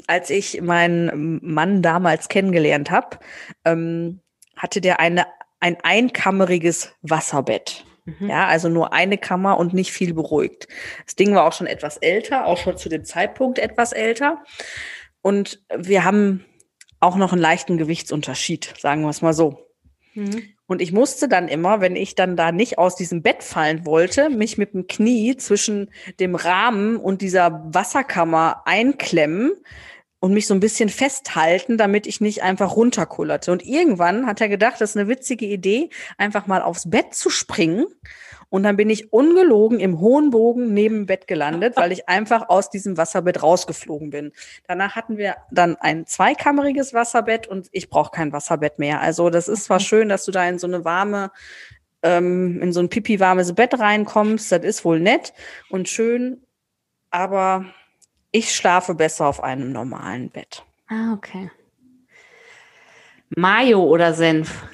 als 0.06 0.30
ich 0.30 0.60
meinen 0.62 1.40
Mann 1.42 1.82
damals 1.82 2.28
kennengelernt 2.28 2.90
habe, 2.90 3.18
ähm, 3.64 4.20
hatte 4.56 4.80
der 4.80 5.00
eine, 5.00 5.26
ein 5.60 5.76
einkammeriges 5.82 6.94
Wasserbett. 7.02 7.84
Mhm. 8.04 8.28
Ja, 8.28 8.46
also 8.46 8.68
nur 8.68 8.92
eine 8.92 9.18
Kammer 9.18 9.58
und 9.58 9.72
nicht 9.72 9.92
viel 9.92 10.14
beruhigt. 10.14 10.68
Das 11.04 11.16
Ding 11.16 11.34
war 11.34 11.44
auch 11.46 11.52
schon 11.52 11.66
etwas 11.66 11.96
älter, 11.96 12.46
auch 12.46 12.58
schon 12.58 12.76
zu 12.76 12.88
dem 12.88 13.04
Zeitpunkt 13.04 13.58
etwas 13.58 13.92
älter. 13.92 14.42
Und 15.22 15.62
wir 15.74 16.04
haben 16.04 16.44
auch 17.00 17.16
noch 17.16 17.32
einen 17.32 17.40
leichten 17.40 17.78
Gewichtsunterschied, 17.78 18.74
sagen 18.78 19.02
wir 19.02 19.10
es 19.10 19.22
mal 19.22 19.32
so. 19.32 19.58
Mhm. 20.14 20.54
Und 20.66 20.80
ich 20.80 20.92
musste 20.92 21.28
dann 21.28 21.48
immer, 21.48 21.80
wenn 21.80 21.96
ich 21.96 22.14
dann 22.14 22.36
da 22.36 22.50
nicht 22.50 22.78
aus 22.78 22.96
diesem 22.96 23.22
Bett 23.22 23.42
fallen 23.42 23.84
wollte, 23.84 24.30
mich 24.30 24.56
mit 24.56 24.72
dem 24.72 24.86
Knie 24.86 25.36
zwischen 25.36 25.90
dem 26.20 26.34
Rahmen 26.34 26.96
und 26.96 27.20
dieser 27.20 27.62
Wasserkammer 27.66 28.62
einklemmen 28.64 29.52
und 30.24 30.32
mich 30.32 30.46
so 30.46 30.54
ein 30.54 30.60
bisschen 30.60 30.88
festhalten, 30.88 31.76
damit 31.76 32.06
ich 32.06 32.22
nicht 32.22 32.42
einfach 32.42 32.76
runterkullerte. 32.76 33.52
Und 33.52 33.62
irgendwann 33.62 34.26
hat 34.26 34.40
er 34.40 34.48
gedacht, 34.48 34.80
das 34.80 34.92
ist 34.92 34.96
eine 34.96 35.06
witzige 35.06 35.44
Idee, 35.44 35.90
einfach 36.16 36.46
mal 36.46 36.62
aufs 36.62 36.88
Bett 36.88 37.12
zu 37.12 37.28
springen 37.28 37.84
und 38.48 38.62
dann 38.62 38.78
bin 38.78 38.88
ich 38.88 39.12
ungelogen 39.12 39.80
im 39.80 40.00
hohen 40.00 40.30
Bogen 40.30 40.72
neben 40.72 40.94
dem 40.94 41.06
Bett 41.06 41.26
gelandet, 41.26 41.76
weil 41.76 41.92
ich 41.92 42.08
einfach 42.08 42.48
aus 42.48 42.70
diesem 42.70 42.96
Wasserbett 42.96 43.42
rausgeflogen 43.42 44.08
bin. 44.08 44.32
Danach 44.66 44.96
hatten 44.96 45.18
wir 45.18 45.36
dann 45.50 45.76
ein 45.76 46.06
zweikammeriges 46.06 46.94
Wasserbett 46.94 47.46
und 47.46 47.68
ich 47.72 47.90
brauche 47.90 48.10
kein 48.10 48.32
Wasserbett 48.32 48.78
mehr. 48.78 49.02
Also 49.02 49.28
das 49.28 49.48
ist 49.48 49.64
zwar 49.64 49.80
schön, 49.80 50.08
dass 50.08 50.24
du 50.24 50.32
da 50.32 50.48
in 50.48 50.58
so 50.58 50.66
eine 50.66 50.86
warme, 50.86 51.32
ähm, 52.02 52.62
in 52.62 52.72
so 52.72 52.80
ein 52.80 52.88
pipi-warmes 52.88 53.54
Bett 53.54 53.78
reinkommst. 53.78 54.50
Das 54.50 54.64
ist 54.64 54.86
wohl 54.86 55.00
nett 55.00 55.34
und 55.68 55.86
schön, 55.86 56.46
aber 57.10 57.66
ich 58.34 58.52
schlafe 58.52 58.96
besser 58.96 59.26
auf 59.26 59.42
einem 59.44 59.70
normalen 59.70 60.28
Bett. 60.28 60.64
Ah, 60.88 61.12
okay. 61.12 61.52
Mayo 63.30 63.84
oder 63.84 64.12
Senf? 64.12 64.64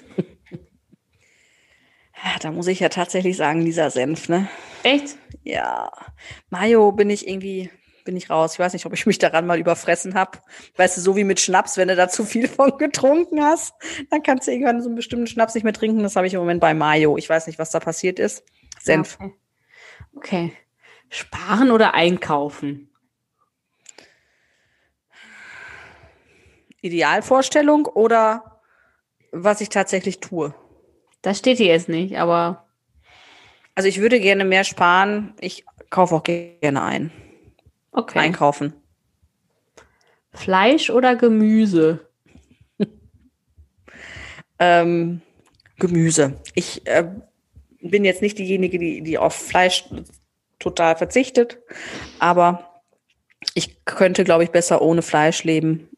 Da 2.40 2.50
muss 2.50 2.66
ich 2.68 2.80
ja 2.80 2.88
tatsächlich 2.88 3.36
sagen, 3.36 3.64
dieser 3.64 3.90
Senf, 3.90 4.28
ne? 4.30 4.48
Echt? 4.82 5.18
Ja. 5.42 5.90
Mayo 6.48 6.92
bin 6.92 7.11
ich 7.11 7.28
irgendwie, 7.28 7.70
bin 8.04 8.16
ich 8.16 8.30
raus. 8.30 8.54
Ich 8.54 8.58
weiß 8.58 8.72
nicht, 8.72 8.86
ob 8.86 8.94
ich 8.94 9.04
mich 9.04 9.18
daran 9.18 9.46
mal 9.46 9.58
überfressen 9.58 10.14
habe. 10.14 10.38
Weißt 10.76 10.96
du, 10.96 11.02
so 11.02 11.16
wie 11.16 11.24
mit 11.24 11.38
Schnaps, 11.38 11.76
wenn 11.76 11.88
du 11.88 11.96
da 11.96 12.08
zu 12.08 12.24
viel 12.24 12.48
von 12.48 12.78
getrunken 12.78 13.42
hast, 13.42 13.74
dann 14.11 14.22
kannst 14.22 14.48
du 14.48 14.52
irgendwann 14.52 14.82
so 14.82 14.88
einen 14.88 14.96
bestimmten 14.96 15.26
Schnaps 15.26 15.54
nicht 15.54 15.64
mehr 15.64 15.74
trinken. 15.74 16.02
Das 16.02 16.16
habe 16.16 16.26
ich 16.26 16.32
im 16.32 16.40
Moment 16.40 16.61
bei 16.61 16.72
Mayo. 16.72 17.18
Ich 17.18 17.28
weiß 17.28 17.46
nicht, 17.46 17.58
was 17.58 17.70
da 17.70 17.80
passiert 17.80 18.18
ist. 18.18 18.42
Senf. 18.80 19.18
Okay. 19.20 19.34
okay. 20.16 20.52
Sparen 21.11 21.70
oder 21.70 21.92
einkaufen? 21.92 22.89
Idealvorstellung 26.82 27.86
oder 27.86 28.60
was 29.32 29.60
ich 29.60 29.68
tatsächlich 29.68 30.20
tue? 30.20 30.54
Das 31.22 31.38
steht 31.38 31.58
hier 31.58 31.68
jetzt 31.68 31.88
nicht, 31.88 32.18
aber. 32.18 32.66
Also 33.74 33.88
ich 33.88 34.00
würde 34.00 34.20
gerne 34.20 34.44
mehr 34.44 34.64
sparen. 34.64 35.34
Ich 35.40 35.64
kaufe 35.90 36.14
auch 36.14 36.22
gerne 36.22 36.82
ein. 36.82 37.12
Okay. 37.92 38.18
Einkaufen. 38.18 38.74
Fleisch 40.32 40.90
oder 40.90 41.16
Gemüse? 41.16 42.08
ähm, 44.58 45.22
Gemüse. 45.78 46.40
Ich 46.54 46.86
äh, 46.86 47.08
bin 47.80 48.04
jetzt 48.04 48.22
nicht 48.22 48.38
diejenige, 48.38 48.78
die, 48.78 49.02
die 49.02 49.18
auf 49.18 49.34
Fleisch 49.34 49.84
total 50.58 50.96
verzichtet, 50.96 51.58
aber 52.18 52.82
ich 53.54 53.84
könnte, 53.86 54.24
glaube 54.24 54.44
ich, 54.44 54.50
besser 54.50 54.82
ohne 54.82 55.02
Fleisch 55.02 55.42
leben 55.44 55.89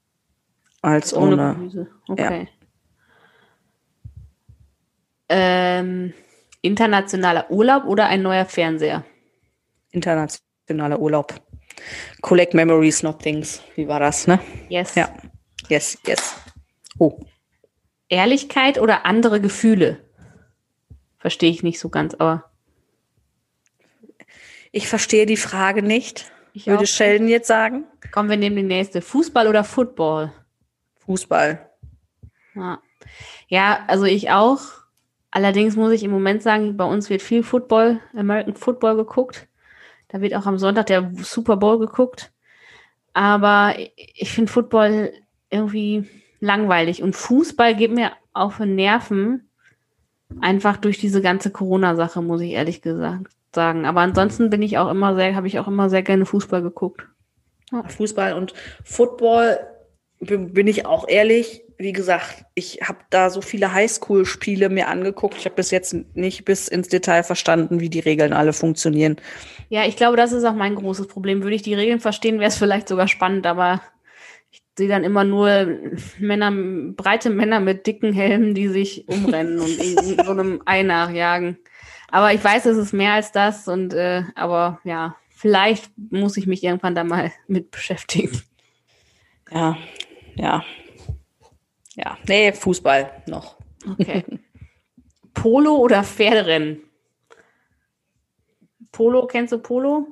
als 0.83 1.15
ohne, 1.15 1.33
ohne 1.33 1.55
Gemüse. 1.55 1.87
Okay. 2.09 2.49
Ja. 2.49 2.49
Ähm, 5.29 6.13
internationaler 6.61 7.51
Urlaub 7.51 7.87
oder 7.87 8.07
ein 8.07 8.23
neuer 8.23 8.45
Fernseher? 8.45 9.05
Internationaler 9.91 11.01
Urlaub. 11.01 11.35
Collect 12.21 12.53
Memories, 12.55 13.03
not 13.03 13.21
Things. 13.21 13.63
Wie 13.77 13.89
war 13.89 14.01
das, 14.01 14.27
ne? 14.27 14.39
Yes. 14.69 14.95
Ja. 14.95 15.09
Yes, 15.69 15.97
yes. 16.07 16.37
Oh. 16.99 17.19
Ehrlichkeit 18.09 18.79
oder 18.79 19.07
andere 19.07 19.41
Gefühle? 19.41 20.05
Verstehe 21.19 21.51
ich 21.51 21.63
nicht 21.63 21.79
so 21.79 21.89
ganz, 21.89 22.15
aber. 22.15 22.51
Ich 24.71 24.89
verstehe 24.89 25.25
die 25.25 25.37
Frage 25.37 25.83
nicht. 25.83 26.31
Ich 26.53 26.67
würde 26.67 26.87
Sheldon 26.87 27.29
jetzt 27.29 27.47
sagen. 27.47 27.85
Kommen 28.11 28.29
wir 28.29 28.37
neben 28.37 28.57
die 28.57 28.63
nächste. 28.63 29.01
Fußball 29.01 29.49
oder 29.49 29.65
Football? 29.65 30.33
Fußball. 31.07 31.71
Ja. 32.55 32.81
ja, 33.49 33.85
also 33.87 34.05
ich 34.05 34.31
auch. 34.31 34.61
Allerdings 35.31 35.77
muss 35.77 35.93
ich 35.93 36.05
im 36.05 36.11
Moment 36.11 36.43
sagen, 36.43 36.77
bei 36.77 36.85
uns 36.85 37.09
wird 37.09 37.23
viel 37.23 37.43
Football, 37.43 38.01
American 38.15 38.55
Football 38.55 38.97
geguckt. 38.97 39.49
Da 40.09 40.21
wird 40.21 40.35
auch 40.35 40.45
am 40.45 40.59
Sonntag 40.59 40.87
der 40.87 41.11
Super 41.17 41.57
Bowl 41.57 41.79
geguckt. 41.79 42.33
Aber 43.15 43.75
ich 43.97 44.31
finde 44.31 44.53
Football 44.53 45.13
irgendwie 45.49 46.09
langweilig. 46.41 47.03
Und 47.03 47.17
Fußball 47.17 47.75
geht 47.75 47.93
mir 47.93 48.13
auf 48.35 48.59
den 48.59 48.75
Nerven. 48.75 49.49
Einfach 50.41 50.77
durch 50.77 50.99
diese 50.99 51.23
ganze 51.23 51.51
Corona-Sache, 51.51 52.21
muss 52.23 52.43
ich 52.43 52.53
ehrlich 52.53 52.83
gesagt 52.83 53.33
sagen. 53.55 53.87
Aber 53.87 54.01
ansonsten 54.01 54.51
bin 54.51 54.63
ich 54.63 54.79
auch 54.79 54.91
immer 54.91 55.15
sehr, 55.15 55.35
habe 55.35 55.47
ich 55.47 55.59
auch 55.59 55.69
immer 55.69 55.89
sehr 55.89 56.03
gerne 56.03 56.27
Fußball 56.27 56.63
geguckt. 56.63 57.07
Fußball 57.89 58.35
und 58.35 58.53
Football 58.85 59.59
bin 60.27 60.67
ich 60.67 60.87
auch 60.87 61.09
ehrlich, 61.09 61.63
wie 61.79 61.93
gesagt, 61.93 62.45
ich 62.55 62.81
habe 62.83 62.99
da 63.11 63.29
so 63.29 63.41
viele 63.41 63.73
Highschool-Spiele 63.73 64.69
mir 64.69 64.89
angeguckt. 64.89 65.37
Ich 65.37 65.45
habe 65.47 65.57
bis 65.57 65.73
jetzt 65.73 65.97
nicht 66.15 66.45
bis 66.45 66.69
ins 66.69 66.89
Detail 66.89 67.25
verstanden, 67.25 67.81
wie 67.81 67.91
die 67.91 68.01
Regeln 68.01 68.33
alle 68.33 68.53
funktionieren. 68.53 69.17
Ja, 69.69 69.85
ich 69.85 69.97
glaube, 69.97 70.17
das 70.17 70.33
ist 70.33 70.45
auch 70.45 70.55
mein 70.55 70.77
großes 70.77 71.09
Problem. 71.09 71.43
Würde 71.43 71.57
ich 71.57 71.63
die 71.63 71.75
Regeln 71.75 71.99
verstehen, 71.99 72.39
wäre 72.39 72.49
es 72.49 72.57
vielleicht 72.57 72.87
sogar 72.87 73.09
spannend, 73.09 73.47
aber 73.47 73.81
ich 74.53 74.63
sehe 74.79 74.89
dann 74.89 75.03
immer 75.03 75.25
nur 75.25 75.79
Männer, 76.19 76.53
breite 76.95 77.31
Männer 77.31 77.59
mit 77.59 77.87
dicken 77.87 78.13
Helmen, 78.13 78.55
die 78.55 78.69
sich 78.69 79.09
umrennen 79.09 79.59
und 79.59 79.77
in 79.79 79.97
so 80.25 80.31
einem 80.31 80.63
Ei 80.67 80.85
nachjagen. 80.85 81.59
Aber 82.13 82.33
ich 82.33 82.45
weiß, 82.45 82.67
es 82.67 82.77
ist 82.77 82.93
mehr 82.93 83.15
als 83.15 83.33
das 83.33 83.67
und 83.67 83.93
äh, 83.95 84.23
aber 84.37 84.81
ja, 84.85 85.17
vielleicht 85.31 85.91
muss 86.11 86.37
ich 86.37 86.47
mich 86.47 86.63
irgendwann 86.63 86.95
da 86.95 87.03
mal 87.03 87.33
mit 87.49 87.71
beschäftigen. 87.71 88.41
Ja, 89.51 89.77
ja, 90.37 90.65
ja, 91.95 92.17
nee, 92.27 92.53
Fußball 92.53 93.23
noch. 93.27 93.57
Okay. 93.91 94.25
Polo 95.35 95.77
oder 95.77 96.05
Pferderennen? 96.05 96.83
Polo, 98.93 99.27
kennst 99.27 99.53
du 99.53 99.59
Polo? 99.59 100.07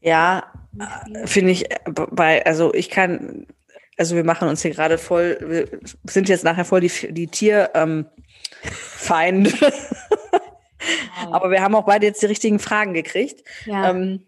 Ja, 0.00 0.52
äh, 0.78 1.26
finde 1.26 1.52
ich, 1.52 1.70
äh, 1.70 1.78
bei, 1.86 2.44
also 2.46 2.72
ich 2.74 2.90
kann, 2.90 3.46
also 3.96 4.16
wir 4.16 4.24
machen 4.24 4.48
uns 4.48 4.62
hier 4.62 4.72
gerade 4.72 4.98
voll, 4.98 5.38
wir 5.40 5.68
sind 6.04 6.28
jetzt 6.28 6.44
nachher 6.44 6.64
voll 6.64 6.80
die, 6.80 7.12
die 7.12 7.26
Tierfeinde. 7.26 8.10
Ähm, 9.04 9.50
Aber 11.30 11.50
wir 11.50 11.62
haben 11.62 11.74
auch 11.74 11.84
beide 11.84 12.06
jetzt 12.06 12.22
die 12.22 12.26
richtigen 12.26 12.58
Fragen 12.58 12.94
gekriegt. 12.94 13.44
Ja. 13.66 13.90
Ähm, 13.90 14.24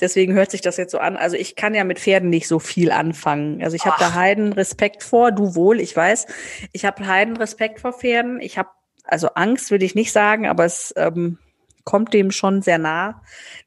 deswegen 0.00 0.34
hört 0.34 0.50
sich 0.50 0.60
das 0.60 0.76
jetzt 0.76 0.92
so 0.92 0.98
an. 0.98 1.16
Also 1.16 1.36
ich 1.36 1.56
kann 1.56 1.74
ja 1.74 1.84
mit 1.84 1.98
Pferden 1.98 2.30
nicht 2.30 2.48
so 2.48 2.58
viel 2.58 2.90
anfangen. 2.90 3.62
Also 3.62 3.76
ich 3.76 3.86
habe 3.86 3.96
da 3.98 4.14
Heiden 4.14 4.52
Respekt 4.52 5.02
vor, 5.02 5.32
du 5.32 5.54
wohl, 5.54 5.80
ich 5.80 5.96
weiß. 5.96 6.26
Ich 6.72 6.84
habe 6.84 7.06
Heiden 7.06 7.36
Respekt 7.36 7.80
vor 7.80 7.92
Pferden. 7.92 8.40
Ich 8.40 8.58
habe, 8.58 8.70
also 9.04 9.28
Angst 9.28 9.70
will 9.70 9.82
ich 9.82 9.94
nicht 9.94 10.12
sagen, 10.12 10.46
aber 10.46 10.64
es 10.64 10.92
ähm, 10.96 11.38
kommt 11.84 12.12
dem 12.14 12.30
schon 12.30 12.62
sehr 12.62 12.78
nah. 12.78 13.22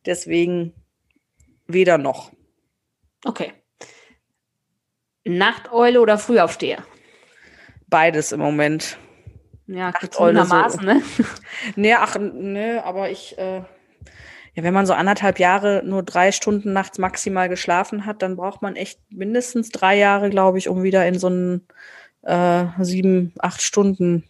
Deswegen 0.06 0.74
weder 1.68 1.98
noch. 1.98 2.32
Okay. 3.26 3.54
Nachteule 5.26 6.02
oder 6.02 6.18
Frühaufsteher? 6.18 6.84
Beides 7.88 8.32
im 8.32 8.40
Moment. 8.40 8.98
Ja, 9.68 9.92
gezwungenermaßen, 9.92 10.80
so. 10.80 10.86
ne? 10.86 11.02
nee, 11.76 11.94
ach, 11.94 12.18
ne, 12.18 12.84
aber 12.84 13.12
ich, 13.12 13.38
äh, 13.38 13.62
ja, 14.60 14.64
wenn 14.64 14.74
man 14.74 14.86
so 14.86 14.94
anderthalb 14.94 15.40
Jahre 15.40 15.82
nur 15.86 16.04
drei 16.04 16.34
Stunden 16.34 16.74
nachts 16.74 16.98
maximal 16.98 17.48
geschlafen 17.48 18.06
hat, 18.06 18.22
dann 18.22 18.36
braucht 18.36 18.62
man 18.62 18.76
echt 18.76 19.00
mindestens 19.10 19.70
drei 19.70 19.98
Jahre, 19.98 20.30
glaube 20.30 20.58
ich, 20.58 20.68
um 20.68 20.84
wieder 20.84 21.08
in 21.08 21.18
so 21.18 21.28
einen 21.28 21.68
äh, 22.24 22.66
sieben, 22.82 23.34
acht 23.40 23.62
Stunden 23.62 24.26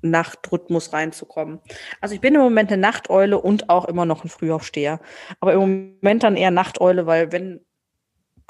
Nachtrhythmus 0.00 0.92
reinzukommen. 0.92 1.58
Also 2.00 2.14
ich 2.14 2.20
bin 2.20 2.36
im 2.36 2.40
Moment 2.40 2.70
eine 2.70 2.80
Nachteule 2.80 3.40
und 3.40 3.68
auch 3.68 3.86
immer 3.86 4.04
noch 4.04 4.22
ein 4.22 4.28
Frühaufsteher. 4.28 5.00
Aber 5.40 5.54
im 5.54 5.96
Moment 6.00 6.22
dann 6.22 6.36
eher 6.36 6.52
Nachteule, 6.52 7.06
weil 7.06 7.32
wenn 7.32 7.60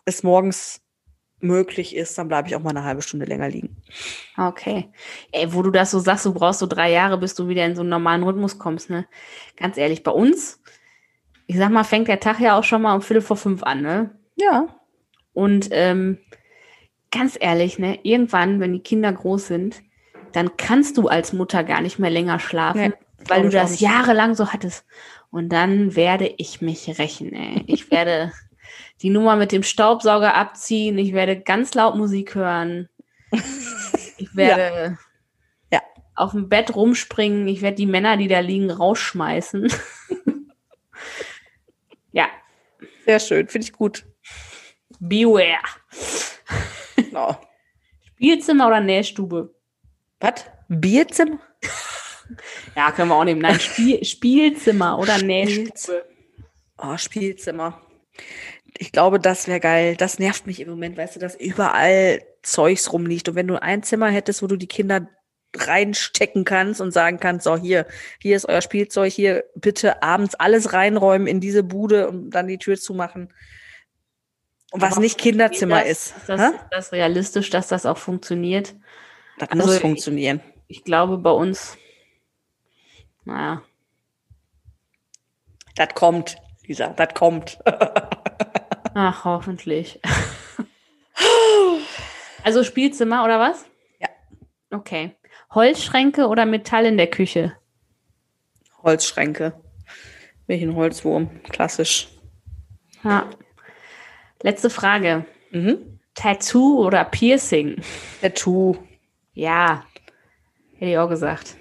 es 0.04 0.22
morgens 0.22 0.82
möglich 1.40 1.94
ist, 1.94 2.16
dann 2.16 2.28
bleibe 2.28 2.48
ich 2.48 2.56
auch 2.56 2.62
mal 2.62 2.70
eine 2.70 2.84
halbe 2.84 3.02
Stunde 3.02 3.26
länger 3.26 3.48
liegen. 3.48 3.76
Okay. 4.36 4.88
Ey, 5.32 5.52
wo 5.52 5.62
du 5.62 5.70
das 5.70 5.90
so 5.90 5.98
sagst, 5.98 6.24
du 6.24 6.32
brauchst 6.32 6.60
so 6.60 6.66
drei 6.66 6.90
Jahre, 6.90 7.18
bis 7.18 7.34
du 7.34 7.48
wieder 7.48 7.64
in 7.66 7.74
so 7.74 7.82
einen 7.82 7.90
normalen 7.90 8.22
Rhythmus 8.22 8.58
kommst, 8.58 8.90
ne? 8.90 9.06
Ganz 9.56 9.76
ehrlich, 9.76 10.02
bei 10.02 10.10
uns, 10.10 10.62
ich 11.46 11.56
sag 11.56 11.70
mal, 11.70 11.84
fängt 11.84 12.08
der 12.08 12.20
Tag 12.20 12.40
ja 12.40 12.58
auch 12.58 12.64
schon 12.64 12.82
mal 12.82 12.94
um 12.94 13.02
Viertel 13.02 13.22
vor 13.22 13.36
fünf 13.36 13.62
an, 13.62 13.82
ne? 13.82 14.10
Ja. 14.36 14.68
Und 15.32 15.68
ähm, 15.70 16.18
ganz 17.10 17.36
ehrlich, 17.38 17.78
ne, 17.78 17.98
irgendwann, 18.02 18.60
wenn 18.60 18.72
die 18.72 18.82
Kinder 18.82 19.12
groß 19.12 19.46
sind, 19.46 19.82
dann 20.32 20.56
kannst 20.56 20.98
du 20.98 21.08
als 21.08 21.32
Mutter 21.32 21.64
gar 21.64 21.80
nicht 21.80 21.98
mehr 21.98 22.10
länger 22.10 22.38
schlafen, 22.38 22.80
Nee, 22.80 23.26
weil 23.28 23.42
du 23.42 23.48
das 23.50 23.80
jahrelang 23.80 24.34
so 24.34 24.52
hattest. 24.52 24.84
Und 25.30 25.50
dann 25.50 25.96
werde 25.96 26.32
ich 26.38 26.60
mich 26.60 26.98
rächen, 26.98 27.32
ey. 27.32 27.64
Ich 27.66 27.90
werde 27.90 28.32
die 29.02 29.10
Nummer 29.10 29.36
mit 29.36 29.52
dem 29.52 29.62
Staubsauger 29.62 30.34
abziehen, 30.34 30.98
ich 30.98 31.12
werde 31.12 31.40
ganz 31.40 31.74
laut 31.74 31.96
Musik 31.96 32.34
hören. 32.34 32.88
Ich 34.18 34.34
werde 34.34 34.96
Ja. 35.70 35.82
auf 36.14 36.30
dem 36.30 36.48
Bett 36.48 36.74
rumspringen, 36.74 37.46
ich 37.48 37.60
werde 37.60 37.76
die 37.76 37.84
Männer, 37.84 38.16
die 38.16 38.28
da 38.28 38.40
liegen, 38.40 38.70
rausschmeißen. 38.70 39.70
ja, 42.12 42.28
Sehr 43.04 43.20
schön, 43.20 43.48
finde 43.48 43.66
ich 43.66 43.72
gut. 43.72 44.06
beware. 45.00 45.58
Genau. 46.96 47.38
Spielzimmer 48.14 48.68
oder 48.68 48.80
Nähstube? 48.80 49.54
Was? 50.20 50.46
Bierzimmer? 50.68 51.38
Ja, 52.74 52.90
können 52.92 53.10
wir 53.10 53.16
auch 53.16 53.24
nehmen. 53.24 53.42
Nein, 53.42 53.60
Spiel, 53.60 54.02
Spielzimmer 54.04 54.98
oder 54.98 55.16
Spielz- 55.18 55.26
Nähstube. 55.26 56.06
Oh, 56.78 56.96
Spielzimmer. 56.96 57.80
Ich 58.78 58.92
glaube, 58.92 59.18
das 59.18 59.48
wäre 59.48 59.60
geil. 59.60 59.96
Das 59.96 60.18
nervt 60.18 60.46
mich 60.46 60.60
im 60.60 60.68
Moment, 60.68 60.96
weißt 60.96 61.16
du, 61.16 61.20
dass 61.20 61.34
überall 61.34 62.22
Zeugs 62.42 62.92
rumliegt. 62.92 63.28
Und 63.28 63.34
wenn 63.34 63.48
du 63.48 63.60
ein 63.60 63.82
Zimmer 63.82 64.08
hättest, 64.08 64.42
wo 64.42 64.46
du 64.46 64.56
die 64.56 64.66
Kinder 64.68 65.08
reinstecken 65.56 66.44
kannst 66.44 66.80
und 66.80 66.90
sagen 66.92 67.18
kannst, 67.18 67.44
so 67.44 67.56
hier, 67.56 67.86
hier 68.20 68.36
ist 68.36 68.46
euer 68.46 68.60
Spielzeug, 68.60 69.12
hier 69.12 69.44
bitte 69.54 70.02
abends 70.02 70.34
alles 70.34 70.72
reinräumen 70.74 71.26
in 71.26 71.40
diese 71.40 71.62
Bude 71.62 72.08
und 72.08 72.30
dann 72.30 72.46
die 72.48 72.58
Tür 72.58 72.76
zumachen. 72.76 73.32
Und 74.72 74.82
was 74.82 74.92
Aber 74.92 75.00
nicht 75.00 75.16
Kinderzimmer 75.18 75.80
das, 75.80 75.88
ist. 75.90 76.16
Ist 76.18 76.28
das, 76.28 76.40
ist 76.52 76.60
das 76.70 76.92
realistisch, 76.92 77.50
dass 77.50 77.68
das 77.68 77.86
auch 77.86 77.96
funktioniert? 77.98 78.74
Das 79.38 79.48
also 79.50 79.64
muss 79.64 79.74
ich- 79.76 79.80
funktionieren. 79.80 80.40
Ich 80.68 80.82
glaube, 80.84 81.16
bei 81.18 81.30
uns, 81.30 81.78
naja, 83.24 83.62
Das 85.76 85.88
kommt, 85.94 86.36
Lisa, 86.66 86.88
das 86.88 87.14
kommt. 87.14 87.58
ach, 88.96 89.24
hoffentlich. 89.24 90.00
also 92.42 92.64
Spielzimmer 92.64 93.24
oder 93.24 93.38
was? 93.38 93.64
Ja. 94.00 94.08
Okay. 94.70 95.14
Holzschränke 95.50 96.26
oder 96.26 96.46
Metall 96.46 96.86
in 96.86 96.96
der 96.96 97.06
Küche? 97.08 97.56
Holzschränke. 98.82 99.60
Ein 100.48 100.74
Holzwurm. 100.74 101.42
Klassisch. 101.44 102.08
Ja. 103.02 103.30
Letzte 104.42 104.70
Frage. 104.70 105.26
Mhm. 105.50 106.00
Tattoo 106.14 106.84
oder 106.84 107.04
Piercing? 107.04 107.82
Tattoo. 108.20 108.76
Ja, 109.32 109.84
hätte 110.76 110.90
ich 110.92 110.98
auch 110.98 111.08
gesagt. 111.08 111.56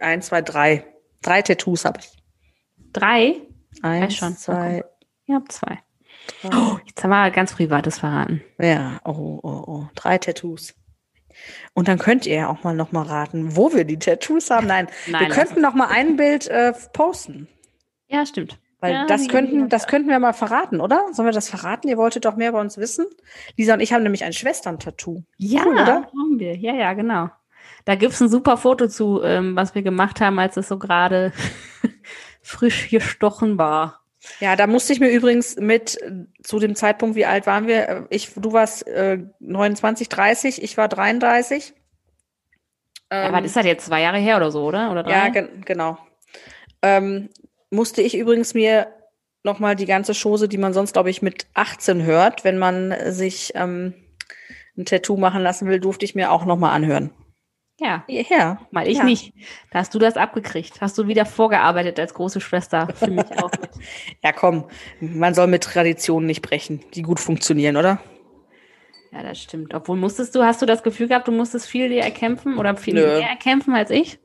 Eins, 0.00 0.26
zwei, 0.26 0.42
drei. 0.42 0.86
Drei 1.22 1.42
Tattoos 1.42 1.84
habe 1.84 2.00
ich. 2.00 2.08
Drei? 2.92 3.36
Eins, 3.82 4.16
schon. 4.16 4.36
zwei, 4.36 4.84
Ich 5.26 5.34
habe 5.34 5.44
zwei. 5.48 5.78
Oh, 6.44 6.78
jetzt 6.86 7.02
haben 7.02 7.10
wir 7.10 7.30
ganz 7.30 7.54
Privates 7.54 7.98
verraten. 7.98 8.42
Ja, 8.58 9.00
oh, 9.04 9.40
oh, 9.42 9.64
oh. 9.66 9.88
Drei 9.94 10.18
Tattoos. 10.18 10.74
Und 11.74 11.88
dann 11.88 11.98
könnt 11.98 12.26
ihr 12.26 12.34
ja 12.34 12.48
auch 12.48 12.64
mal 12.64 12.74
noch 12.74 12.92
mal 12.92 13.02
raten, 13.02 13.56
wo 13.56 13.72
wir 13.72 13.84
die 13.84 13.98
Tattoos 13.98 14.50
haben. 14.50 14.66
Nein, 14.66 14.88
Nein, 15.06 15.28
wir 15.28 15.28
könnten 15.28 15.60
noch 15.60 15.74
mal 15.74 15.88
ein 15.88 16.16
Bild 16.16 16.48
äh, 16.48 16.72
posten. 16.92 17.48
Ja, 18.08 18.26
stimmt. 18.26 18.58
Weil 18.80 18.94
Ja, 18.94 19.06
das 19.06 19.28
könnten, 19.28 19.68
das 19.68 19.86
könnten 19.86 20.08
wir 20.08 20.18
mal 20.18 20.32
verraten, 20.32 20.80
oder? 20.80 21.04
Sollen 21.12 21.28
wir 21.28 21.32
das 21.32 21.50
verraten? 21.50 21.88
Ihr 21.88 21.98
wolltet 21.98 22.24
doch 22.24 22.36
mehr 22.36 22.48
über 22.48 22.60
uns 22.60 22.78
wissen. 22.78 23.06
Lisa 23.56 23.74
und 23.74 23.80
ich 23.80 23.92
haben 23.92 24.02
nämlich 24.02 24.24
ein 24.24 24.32
Schwestern-Tattoo. 24.32 25.22
Ja, 25.36 25.64
Cool, 25.66 25.74
oder? 25.74 26.06
haben 26.06 26.38
wir. 26.38 26.56
Ja, 26.56 26.74
ja, 26.74 26.92
genau. 26.94 27.28
Da 27.84 27.94
gibt's 27.94 28.20
ein 28.20 28.28
super 28.30 28.56
Foto 28.56 28.88
zu, 28.88 29.22
ähm, 29.22 29.54
was 29.54 29.74
wir 29.74 29.82
gemacht 29.82 30.20
haben, 30.20 30.38
als 30.38 30.56
es 30.56 30.68
so 30.68 30.78
gerade 30.78 31.32
frisch 32.42 32.88
gestochen 32.88 33.58
war. 33.58 33.99
Ja, 34.40 34.54
da 34.56 34.66
musste 34.66 34.92
ich 34.92 35.00
mir 35.00 35.10
übrigens 35.10 35.56
mit 35.56 36.00
äh, 36.02 36.26
zu 36.42 36.58
dem 36.58 36.74
Zeitpunkt, 36.74 37.16
wie 37.16 37.26
alt 37.26 37.46
waren 37.46 37.66
wir? 37.66 37.88
Äh, 37.88 38.02
Ich, 38.10 38.32
du 38.34 38.52
warst 38.52 38.86
äh, 38.86 39.18
29, 39.40 40.08
30, 40.08 40.62
ich 40.62 40.76
war 40.76 40.88
33. 40.88 41.72
Ja, 43.12 43.28
Ähm, 43.28 43.32
was 43.32 43.44
ist 43.44 43.56
das 43.56 43.66
jetzt? 43.66 43.86
Zwei 43.86 44.02
Jahre 44.02 44.18
her 44.18 44.36
oder 44.36 44.50
so, 44.50 44.64
oder? 44.64 44.90
Oder 44.90 45.02
drei? 45.02 45.12
Ja, 45.12 45.28
gen 45.28 45.62
genau. 45.64 45.98
Ähm, 46.82 47.28
musste 47.70 48.02
ich 48.02 48.16
übrigens 48.16 48.54
mir 48.54 48.88
nochmal 49.42 49.74
die 49.74 49.86
ganze 49.86 50.12
Chose, 50.14 50.48
die 50.48 50.58
man 50.58 50.72
sonst, 50.74 50.92
glaube 50.92 51.10
ich, 51.10 51.22
mit 51.22 51.46
18 51.54 52.02
hört, 52.04 52.44
wenn 52.44 52.58
man 52.58 52.94
sich 53.12 53.52
ähm, 53.54 53.94
ein 54.76 54.84
Tattoo 54.84 55.16
machen 55.16 55.42
lassen 55.42 55.66
will, 55.68 55.80
durfte 55.80 56.04
ich 56.04 56.14
mir 56.14 56.30
auch 56.30 56.44
nochmal 56.44 56.74
anhören. 56.74 57.10
Ja. 57.80 58.04
Ja. 58.08 58.60
Mal 58.70 58.86
ich 58.86 58.98
Ja. 58.98 59.04
nicht. 59.04 59.32
Da 59.70 59.80
hast 59.80 59.94
du 59.94 59.98
das 59.98 60.16
abgekriegt. 60.16 60.80
Hast 60.80 60.96
du 60.98 61.06
wieder 61.08 61.26
vorgearbeitet 61.26 61.98
als 61.98 62.14
große 62.14 62.40
Schwester 62.40 62.88
für 62.94 63.10
mich 63.10 63.24
auch 63.42 63.50
mit. 63.60 63.70
Ja, 64.22 64.32
komm, 64.32 64.66
man 65.00 65.34
soll 65.34 65.46
mit 65.48 65.64
Traditionen 65.64 66.26
nicht 66.26 66.42
brechen, 66.42 66.80
die 66.94 67.02
gut 67.02 67.18
funktionieren, 67.20 67.76
oder? 67.76 68.00
Ja, 69.12 69.22
das 69.24 69.40
stimmt. 69.42 69.74
Obwohl 69.74 69.96
musstest 69.96 70.34
du, 70.36 70.44
hast 70.44 70.62
du 70.62 70.66
das 70.66 70.82
Gefühl 70.84 71.08
gehabt, 71.08 71.26
du 71.26 71.32
musstest 71.32 71.66
viel 71.66 71.88
dir 71.88 72.02
erkämpfen 72.02 72.58
oder 72.58 72.76
viel 72.76 72.94
Nö. 72.94 73.00
mehr 73.18 73.28
erkämpfen 73.28 73.74
als 73.74 73.90
ich? 73.90 74.20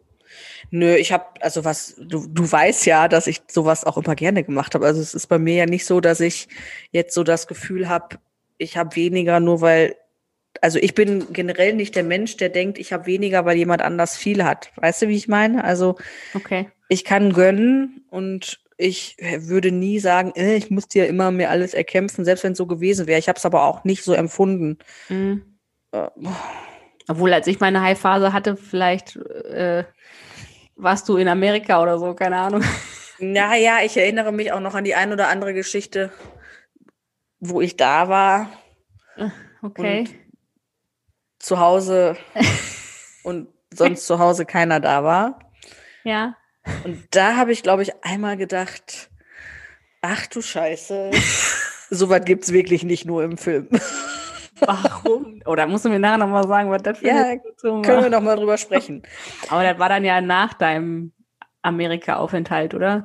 Nö, 0.70 0.96
ich 0.96 1.12
habe, 1.12 1.26
also 1.42 1.64
was, 1.64 1.96
du, 1.98 2.28
du 2.28 2.52
weißt 2.52 2.86
ja, 2.86 3.08
dass 3.08 3.28
ich 3.28 3.42
sowas 3.48 3.84
auch 3.84 3.98
immer 3.98 4.16
gerne 4.16 4.44
gemacht 4.44 4.76
habe. 4.76 4.86
Also 4.86 5.02
es 5.02 5.14
ist 5.14 5.28
bei 5.28 5.40
mir 5.40 5.56
ja 5.56 5.66
nicht 5.66 5.86
so, 5.86 6.02
dass 6.02 6.20
ich 6.20 6.48
jetzt 6.92 7.14
so 7.14 7.24
das 7.24 7.48
Gefühl 7.48 7.88
habe, 7.90 8.18
ich 8.58 8.78
habe 8.78 8.96
weniger, 8.96 9.40
nur 9.40 9.62
weil, 9.62 9.96
also 10.62 10.80
ich 10.80 10.94
bin 10.96 11.32
generell 11.34 11.74
nicht 11.74 11.96
der 11.96 12.04
Mensch, 12.04 12.38
der 12.38 12.50
denkt, 12.50 12.78
ich 12.78 12.94
habe 12.94 13.06
weniger, 13.06 13.46
weil 13.46 13.58
jemand 13.58 13.82
anders 13.82 14.18
viel 14.18 14.44
hat. 14.44 14.72
Weißt 14.76 15.02
du, 15.02 15.08
wie 15.08 15.16
ich 15.16 15.28
meine? 15.28 15.64
Also 15.64 15.98
Okay. 16.34 16.70
ich 16.90 17.04
kann 17.04 17.34
gönnen 17.34 18.06
und 18.10 18.60
ich 18.78 19.18
würde 19.20 19.72
nie 19.72 20.00
sagen, 20.00 20.34
äh, 20.36 20.56
ich 20.56 20.70
muss 20.70 20.88
dir 20.88 21.08
immer 21.08 21.32
mir 21.32 21.50
alles 21.50 21.74
erkämpfen, 21.74 22.26
selbst 22.26 22.44
wenn 22.44 22.52
es 22.54 22.58
so 22.58 22.66
gewesen 22.66 23.08
wäre. 23.08 23.20
Ich 23.20 23.30
habe 23.30 23.38
es 23.38 23.46
aber 23.46 23.64
auch 23.64 23.84
nicht 23.86 24.04
so 24.04 24.14
empfunden. 24.14 24.80
Mhm. 25.08 25.58
Äh, 25.92 26.08
Obwohl, 27.08 27.34
als 27.34 27.48
ich 27.48 27.60
meine 27.60 27.82
High-Phase 27.82 28.34
hatte, 28.34 28.58
vielleicht 28.58 29.16
äh, 29.16 29.86
warst 30.76 31.08
du 31.08 31.18
in 31.18 31.28
Amerika 31.30 31.82
oder 31.82 32.00
so, 32.00 32.14
keine 32.14 32.38
Ahnung. 32.38 32.64
Naja, 33.20 33.78
ich 33.86 33.96
erinnere 33.96 34.34
mich 34.34 34.52
auch 34.52 34.60
noch 34.60 34.76
an 34.76 34.84
die 34.84 34.96
ein 34.96 35.14
oder 35.14 35.30
andere 35.30 35.54
Geschichte, 35.54 36.12
wo 37.40 37.62
ich 37.62 37.78
da 37.78 38.10
war. 38.10 38.50
Okay. 39.62 40.00
Und 40.02 40.16
zu 41.46 41.60
Hause 41.60 42.18
und 43.24 43.48
sonst 43.74 44.06
zu 44.08 44.20
Hause 44.20 44.46
keiner 44.46 44.80
da 44.80 45.04
war. 45.04 45.40
ja. 46.04 46.36
Und 46.84 47.04
da 47.12 47.36
habe 47.36 47.52
ich, 47.52 47.62
glaube 47.62 47.84
ich, 47.84 47.92
einmal 48.04 48.38
gedacht, 48.38 49.12
ach 50.02 50.26
du 50.26 50.42
Scheiße, 50.42 51.12
sowas 51.92 52.22
gibt's 52.26 52.52
wirklich 52.52 52.84
nicht 52.84 53.06
nur 53.06 53.24
im 53.24 53.38
Film. 53.38 53.70
Warum? 54.62 55.42
Oder 55.46 55.68
musst 55.68 55.86
du 55.86 55.90
mir 55.90 56.00
nachher 56.00 56.18
nochmal 56.18 56.48
sagen, 56.48 56.72
was 56.72 56.82
das 56.82 56.98
für 56.98 57.08
Ja, 57.08 57.18
eine 57.26 57.34
Situation 57.34 57.82
Können 57.84 57.98
wir 57.98 58.04
war? 58.12 58.20
noch 58.20 58.22
mal 58.26 58.36
drüber 58.36 58.58
sprechen. 58.58 59.04
Aber 59.50 59.64
das 59.64 59.78
war 59.78 59.90
dann 59.90 60.04
ja 60.06 60.22
nach 60.22 60.54
deinem 60.56 61.12
Amerika-Aufenthalt, 61.62 62.74
oder? 62.74 63.04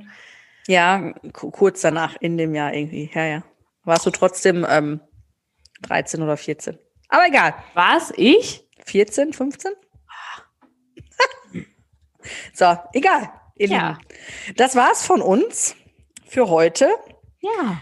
Ja, 0.66 1.12
ku- 1.34 1.51
kurz 1.51 1.80
danach 1.82 2.16
in 2.20 2.38
dem 2.38 2.55
Jahr 2.55 2.72
irgendwie. 2.72 3.11
Ja, 3.12 3.24
ja. 3.26 3.43
Warst 3.84 4.07
du 4.07 4.11
trotzdem 4.11 4.64
ähm, 4.68 5.01
13 5.82 6.22
oder 6.22 6.36
14? 6.38 6.78
Aber 7.11 7.26
egal. 7.26 7.54
Was? 7.74 8.12
Ich? 8.16 8.66
14, 8.86 9.32
15? 9.32 9.72
so, 12.54 12.76
egal. 12.92 13.30
Ja. 13.56 13.66
Lieben. 13.66 13.98
Das 14.56 14.74
war's 14.76 15.04
von 15.04 15.20
uns 15.20 15.76
für 16.26 16.48
heute. 16.48 16.88
Ja. 17.40 17.80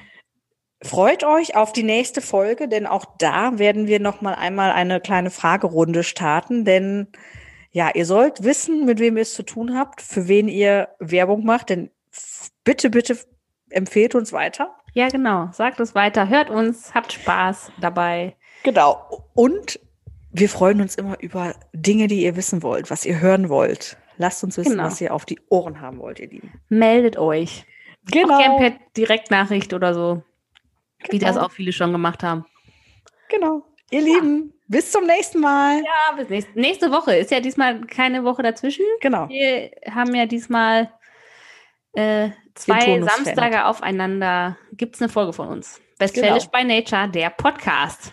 Freut 0.82 1.24
euch 1.24 1.56
auf 1.56 1.72
die 1.72 1.82
nächste 1.82 2.20
Folge, 2.20 2.68
denn 2.68 2.86
auch 2.86 3.04
da 3.18 3.58
werden 3.58 3.86
wir 3.86 4.00
noch 4.00 4.20
mal 4.20 4.34
einmal 4.34 4.70
eine 4.70 5.00
kleine 5.00 5.30
Fragerunde 5.30 6.04
starten, 6.04 6.64
denn 6.64 7.08
ja, 7.70 7.90
ihr 7.94 8.06
sollt 8.06 8.44
wissen, 8.44 8.86
mit 8.86 8.98
wem 8.98 9.16
ihr 9.16 9.22
es 9.22 9.34
zu 9.34 9.42
tun 9.42 9.76
habt, 9.76 10.00
für 10.00 10.28
wen 10.28 10.48
ihr 10.48 10.88
Werbung 11.00 11.44
macht, 11.44 11.70
denn 11.70 11.90
bitte, 12.64 12.90
bitte 12.90 13.18
empfehlt 13.70 14.14
uns 14.14 14.32
weiter. 14.32 14.74
Ja, 14.94 15.08
genau. 15.08 15.50
Sagt 15.52 15.80
es 15.80 15.94
weiter. 15.94 16.28
Hört 16.28 16.50
uns. 16.50 16.94
Habt 16.94 17.12
Spaß 17.12 17.72
dabei. 17.80 18.36
Genau. 18.62 19.24
Und 19.34 19.78
wir 20.32 20.48
freuen 20.48 20.80
uns 20.80 20.94
immer 20.96 21.18
über 21.20 21.54
Dinge, 21.72 22.06
die 22.06 22.22
ihr 22.24 22.36
wissen 22.36 22.62
wollt, 22.62 22.90
was 22.90 23.04
ihr 23.06 23.20
hören 23.20 23.48
wollt. 23.48 23.96
Lasst 24.18 24.42
uns 24.44 24.56
wissen, 24.56 24.72
Genau. 24.72 24.84
was 24.84 25.00
ihr 25.00 25.14
auf 25.14 25.24
die 25.24 25.38
Ohren 25.48 25.80
haben 25.80 25.98
wollt, 26.00 26.18
ihr 26.18 26.28
Lieben. 26.28 26.60
Meldet 26.68 27.16
euch. 27.16 27.64
Auch 28.06 28.10
gern 28.10 28.56
per 28.58 28.72
Direktnachricht 28.96 29.72
oder 29.74 29.94
so. 29.94 30.22
Wie 31.10 31.18
das 31.18 31.34
Genau. 31.34 31.46
auch 31.46 31.52
viele 31.52 31.72
schon 31.72 31.92
gemacht 31.92 32.22
haben. 32.22 32.44
Genau. 33.28 33.62
Ihr 33.90 34.00
Lieben, 34.02 34.52
bis 34.66 34.90
zum 34.90 35.06
nächsten 35.06 35.40
Mal. 35.40 35.78
Ja, 35.78 36.16
bis 36.16 36.28
nächste, 36.28 36.58
nächste 36.60 36.90
Woche. 36.90 37.14
Ist 37.16 37.30
ja 37.30 37.40
diesmal 37.40 37.80
keine 37.82 38.24
Woche 38.24 38.42
dazwischen. 38.42 38.84
Genau. 39.00 39.28
Wir 39.28 39.70
haben 39.90 40.14
ja 40.14 40.26
diesmal 40.26 40.90
äh, 41.94 42.30
zwei 42.54 43.00
Samstage 43.00 43.64
aufeinander. 43.64 44.58
Gibt 44.72 44.96
es 44.96 45.00
eine 45.02 45.08
Folge 45.08 45.32
von 45.32 45.48
uns. 45.48 45.80
Westfälisch 45.98 46.50
Genau. 46.50 46.64
by 46.64 46.64
Nature, 46.64 47.08
der 47.08 47.30
Podcast. 47.30 48.12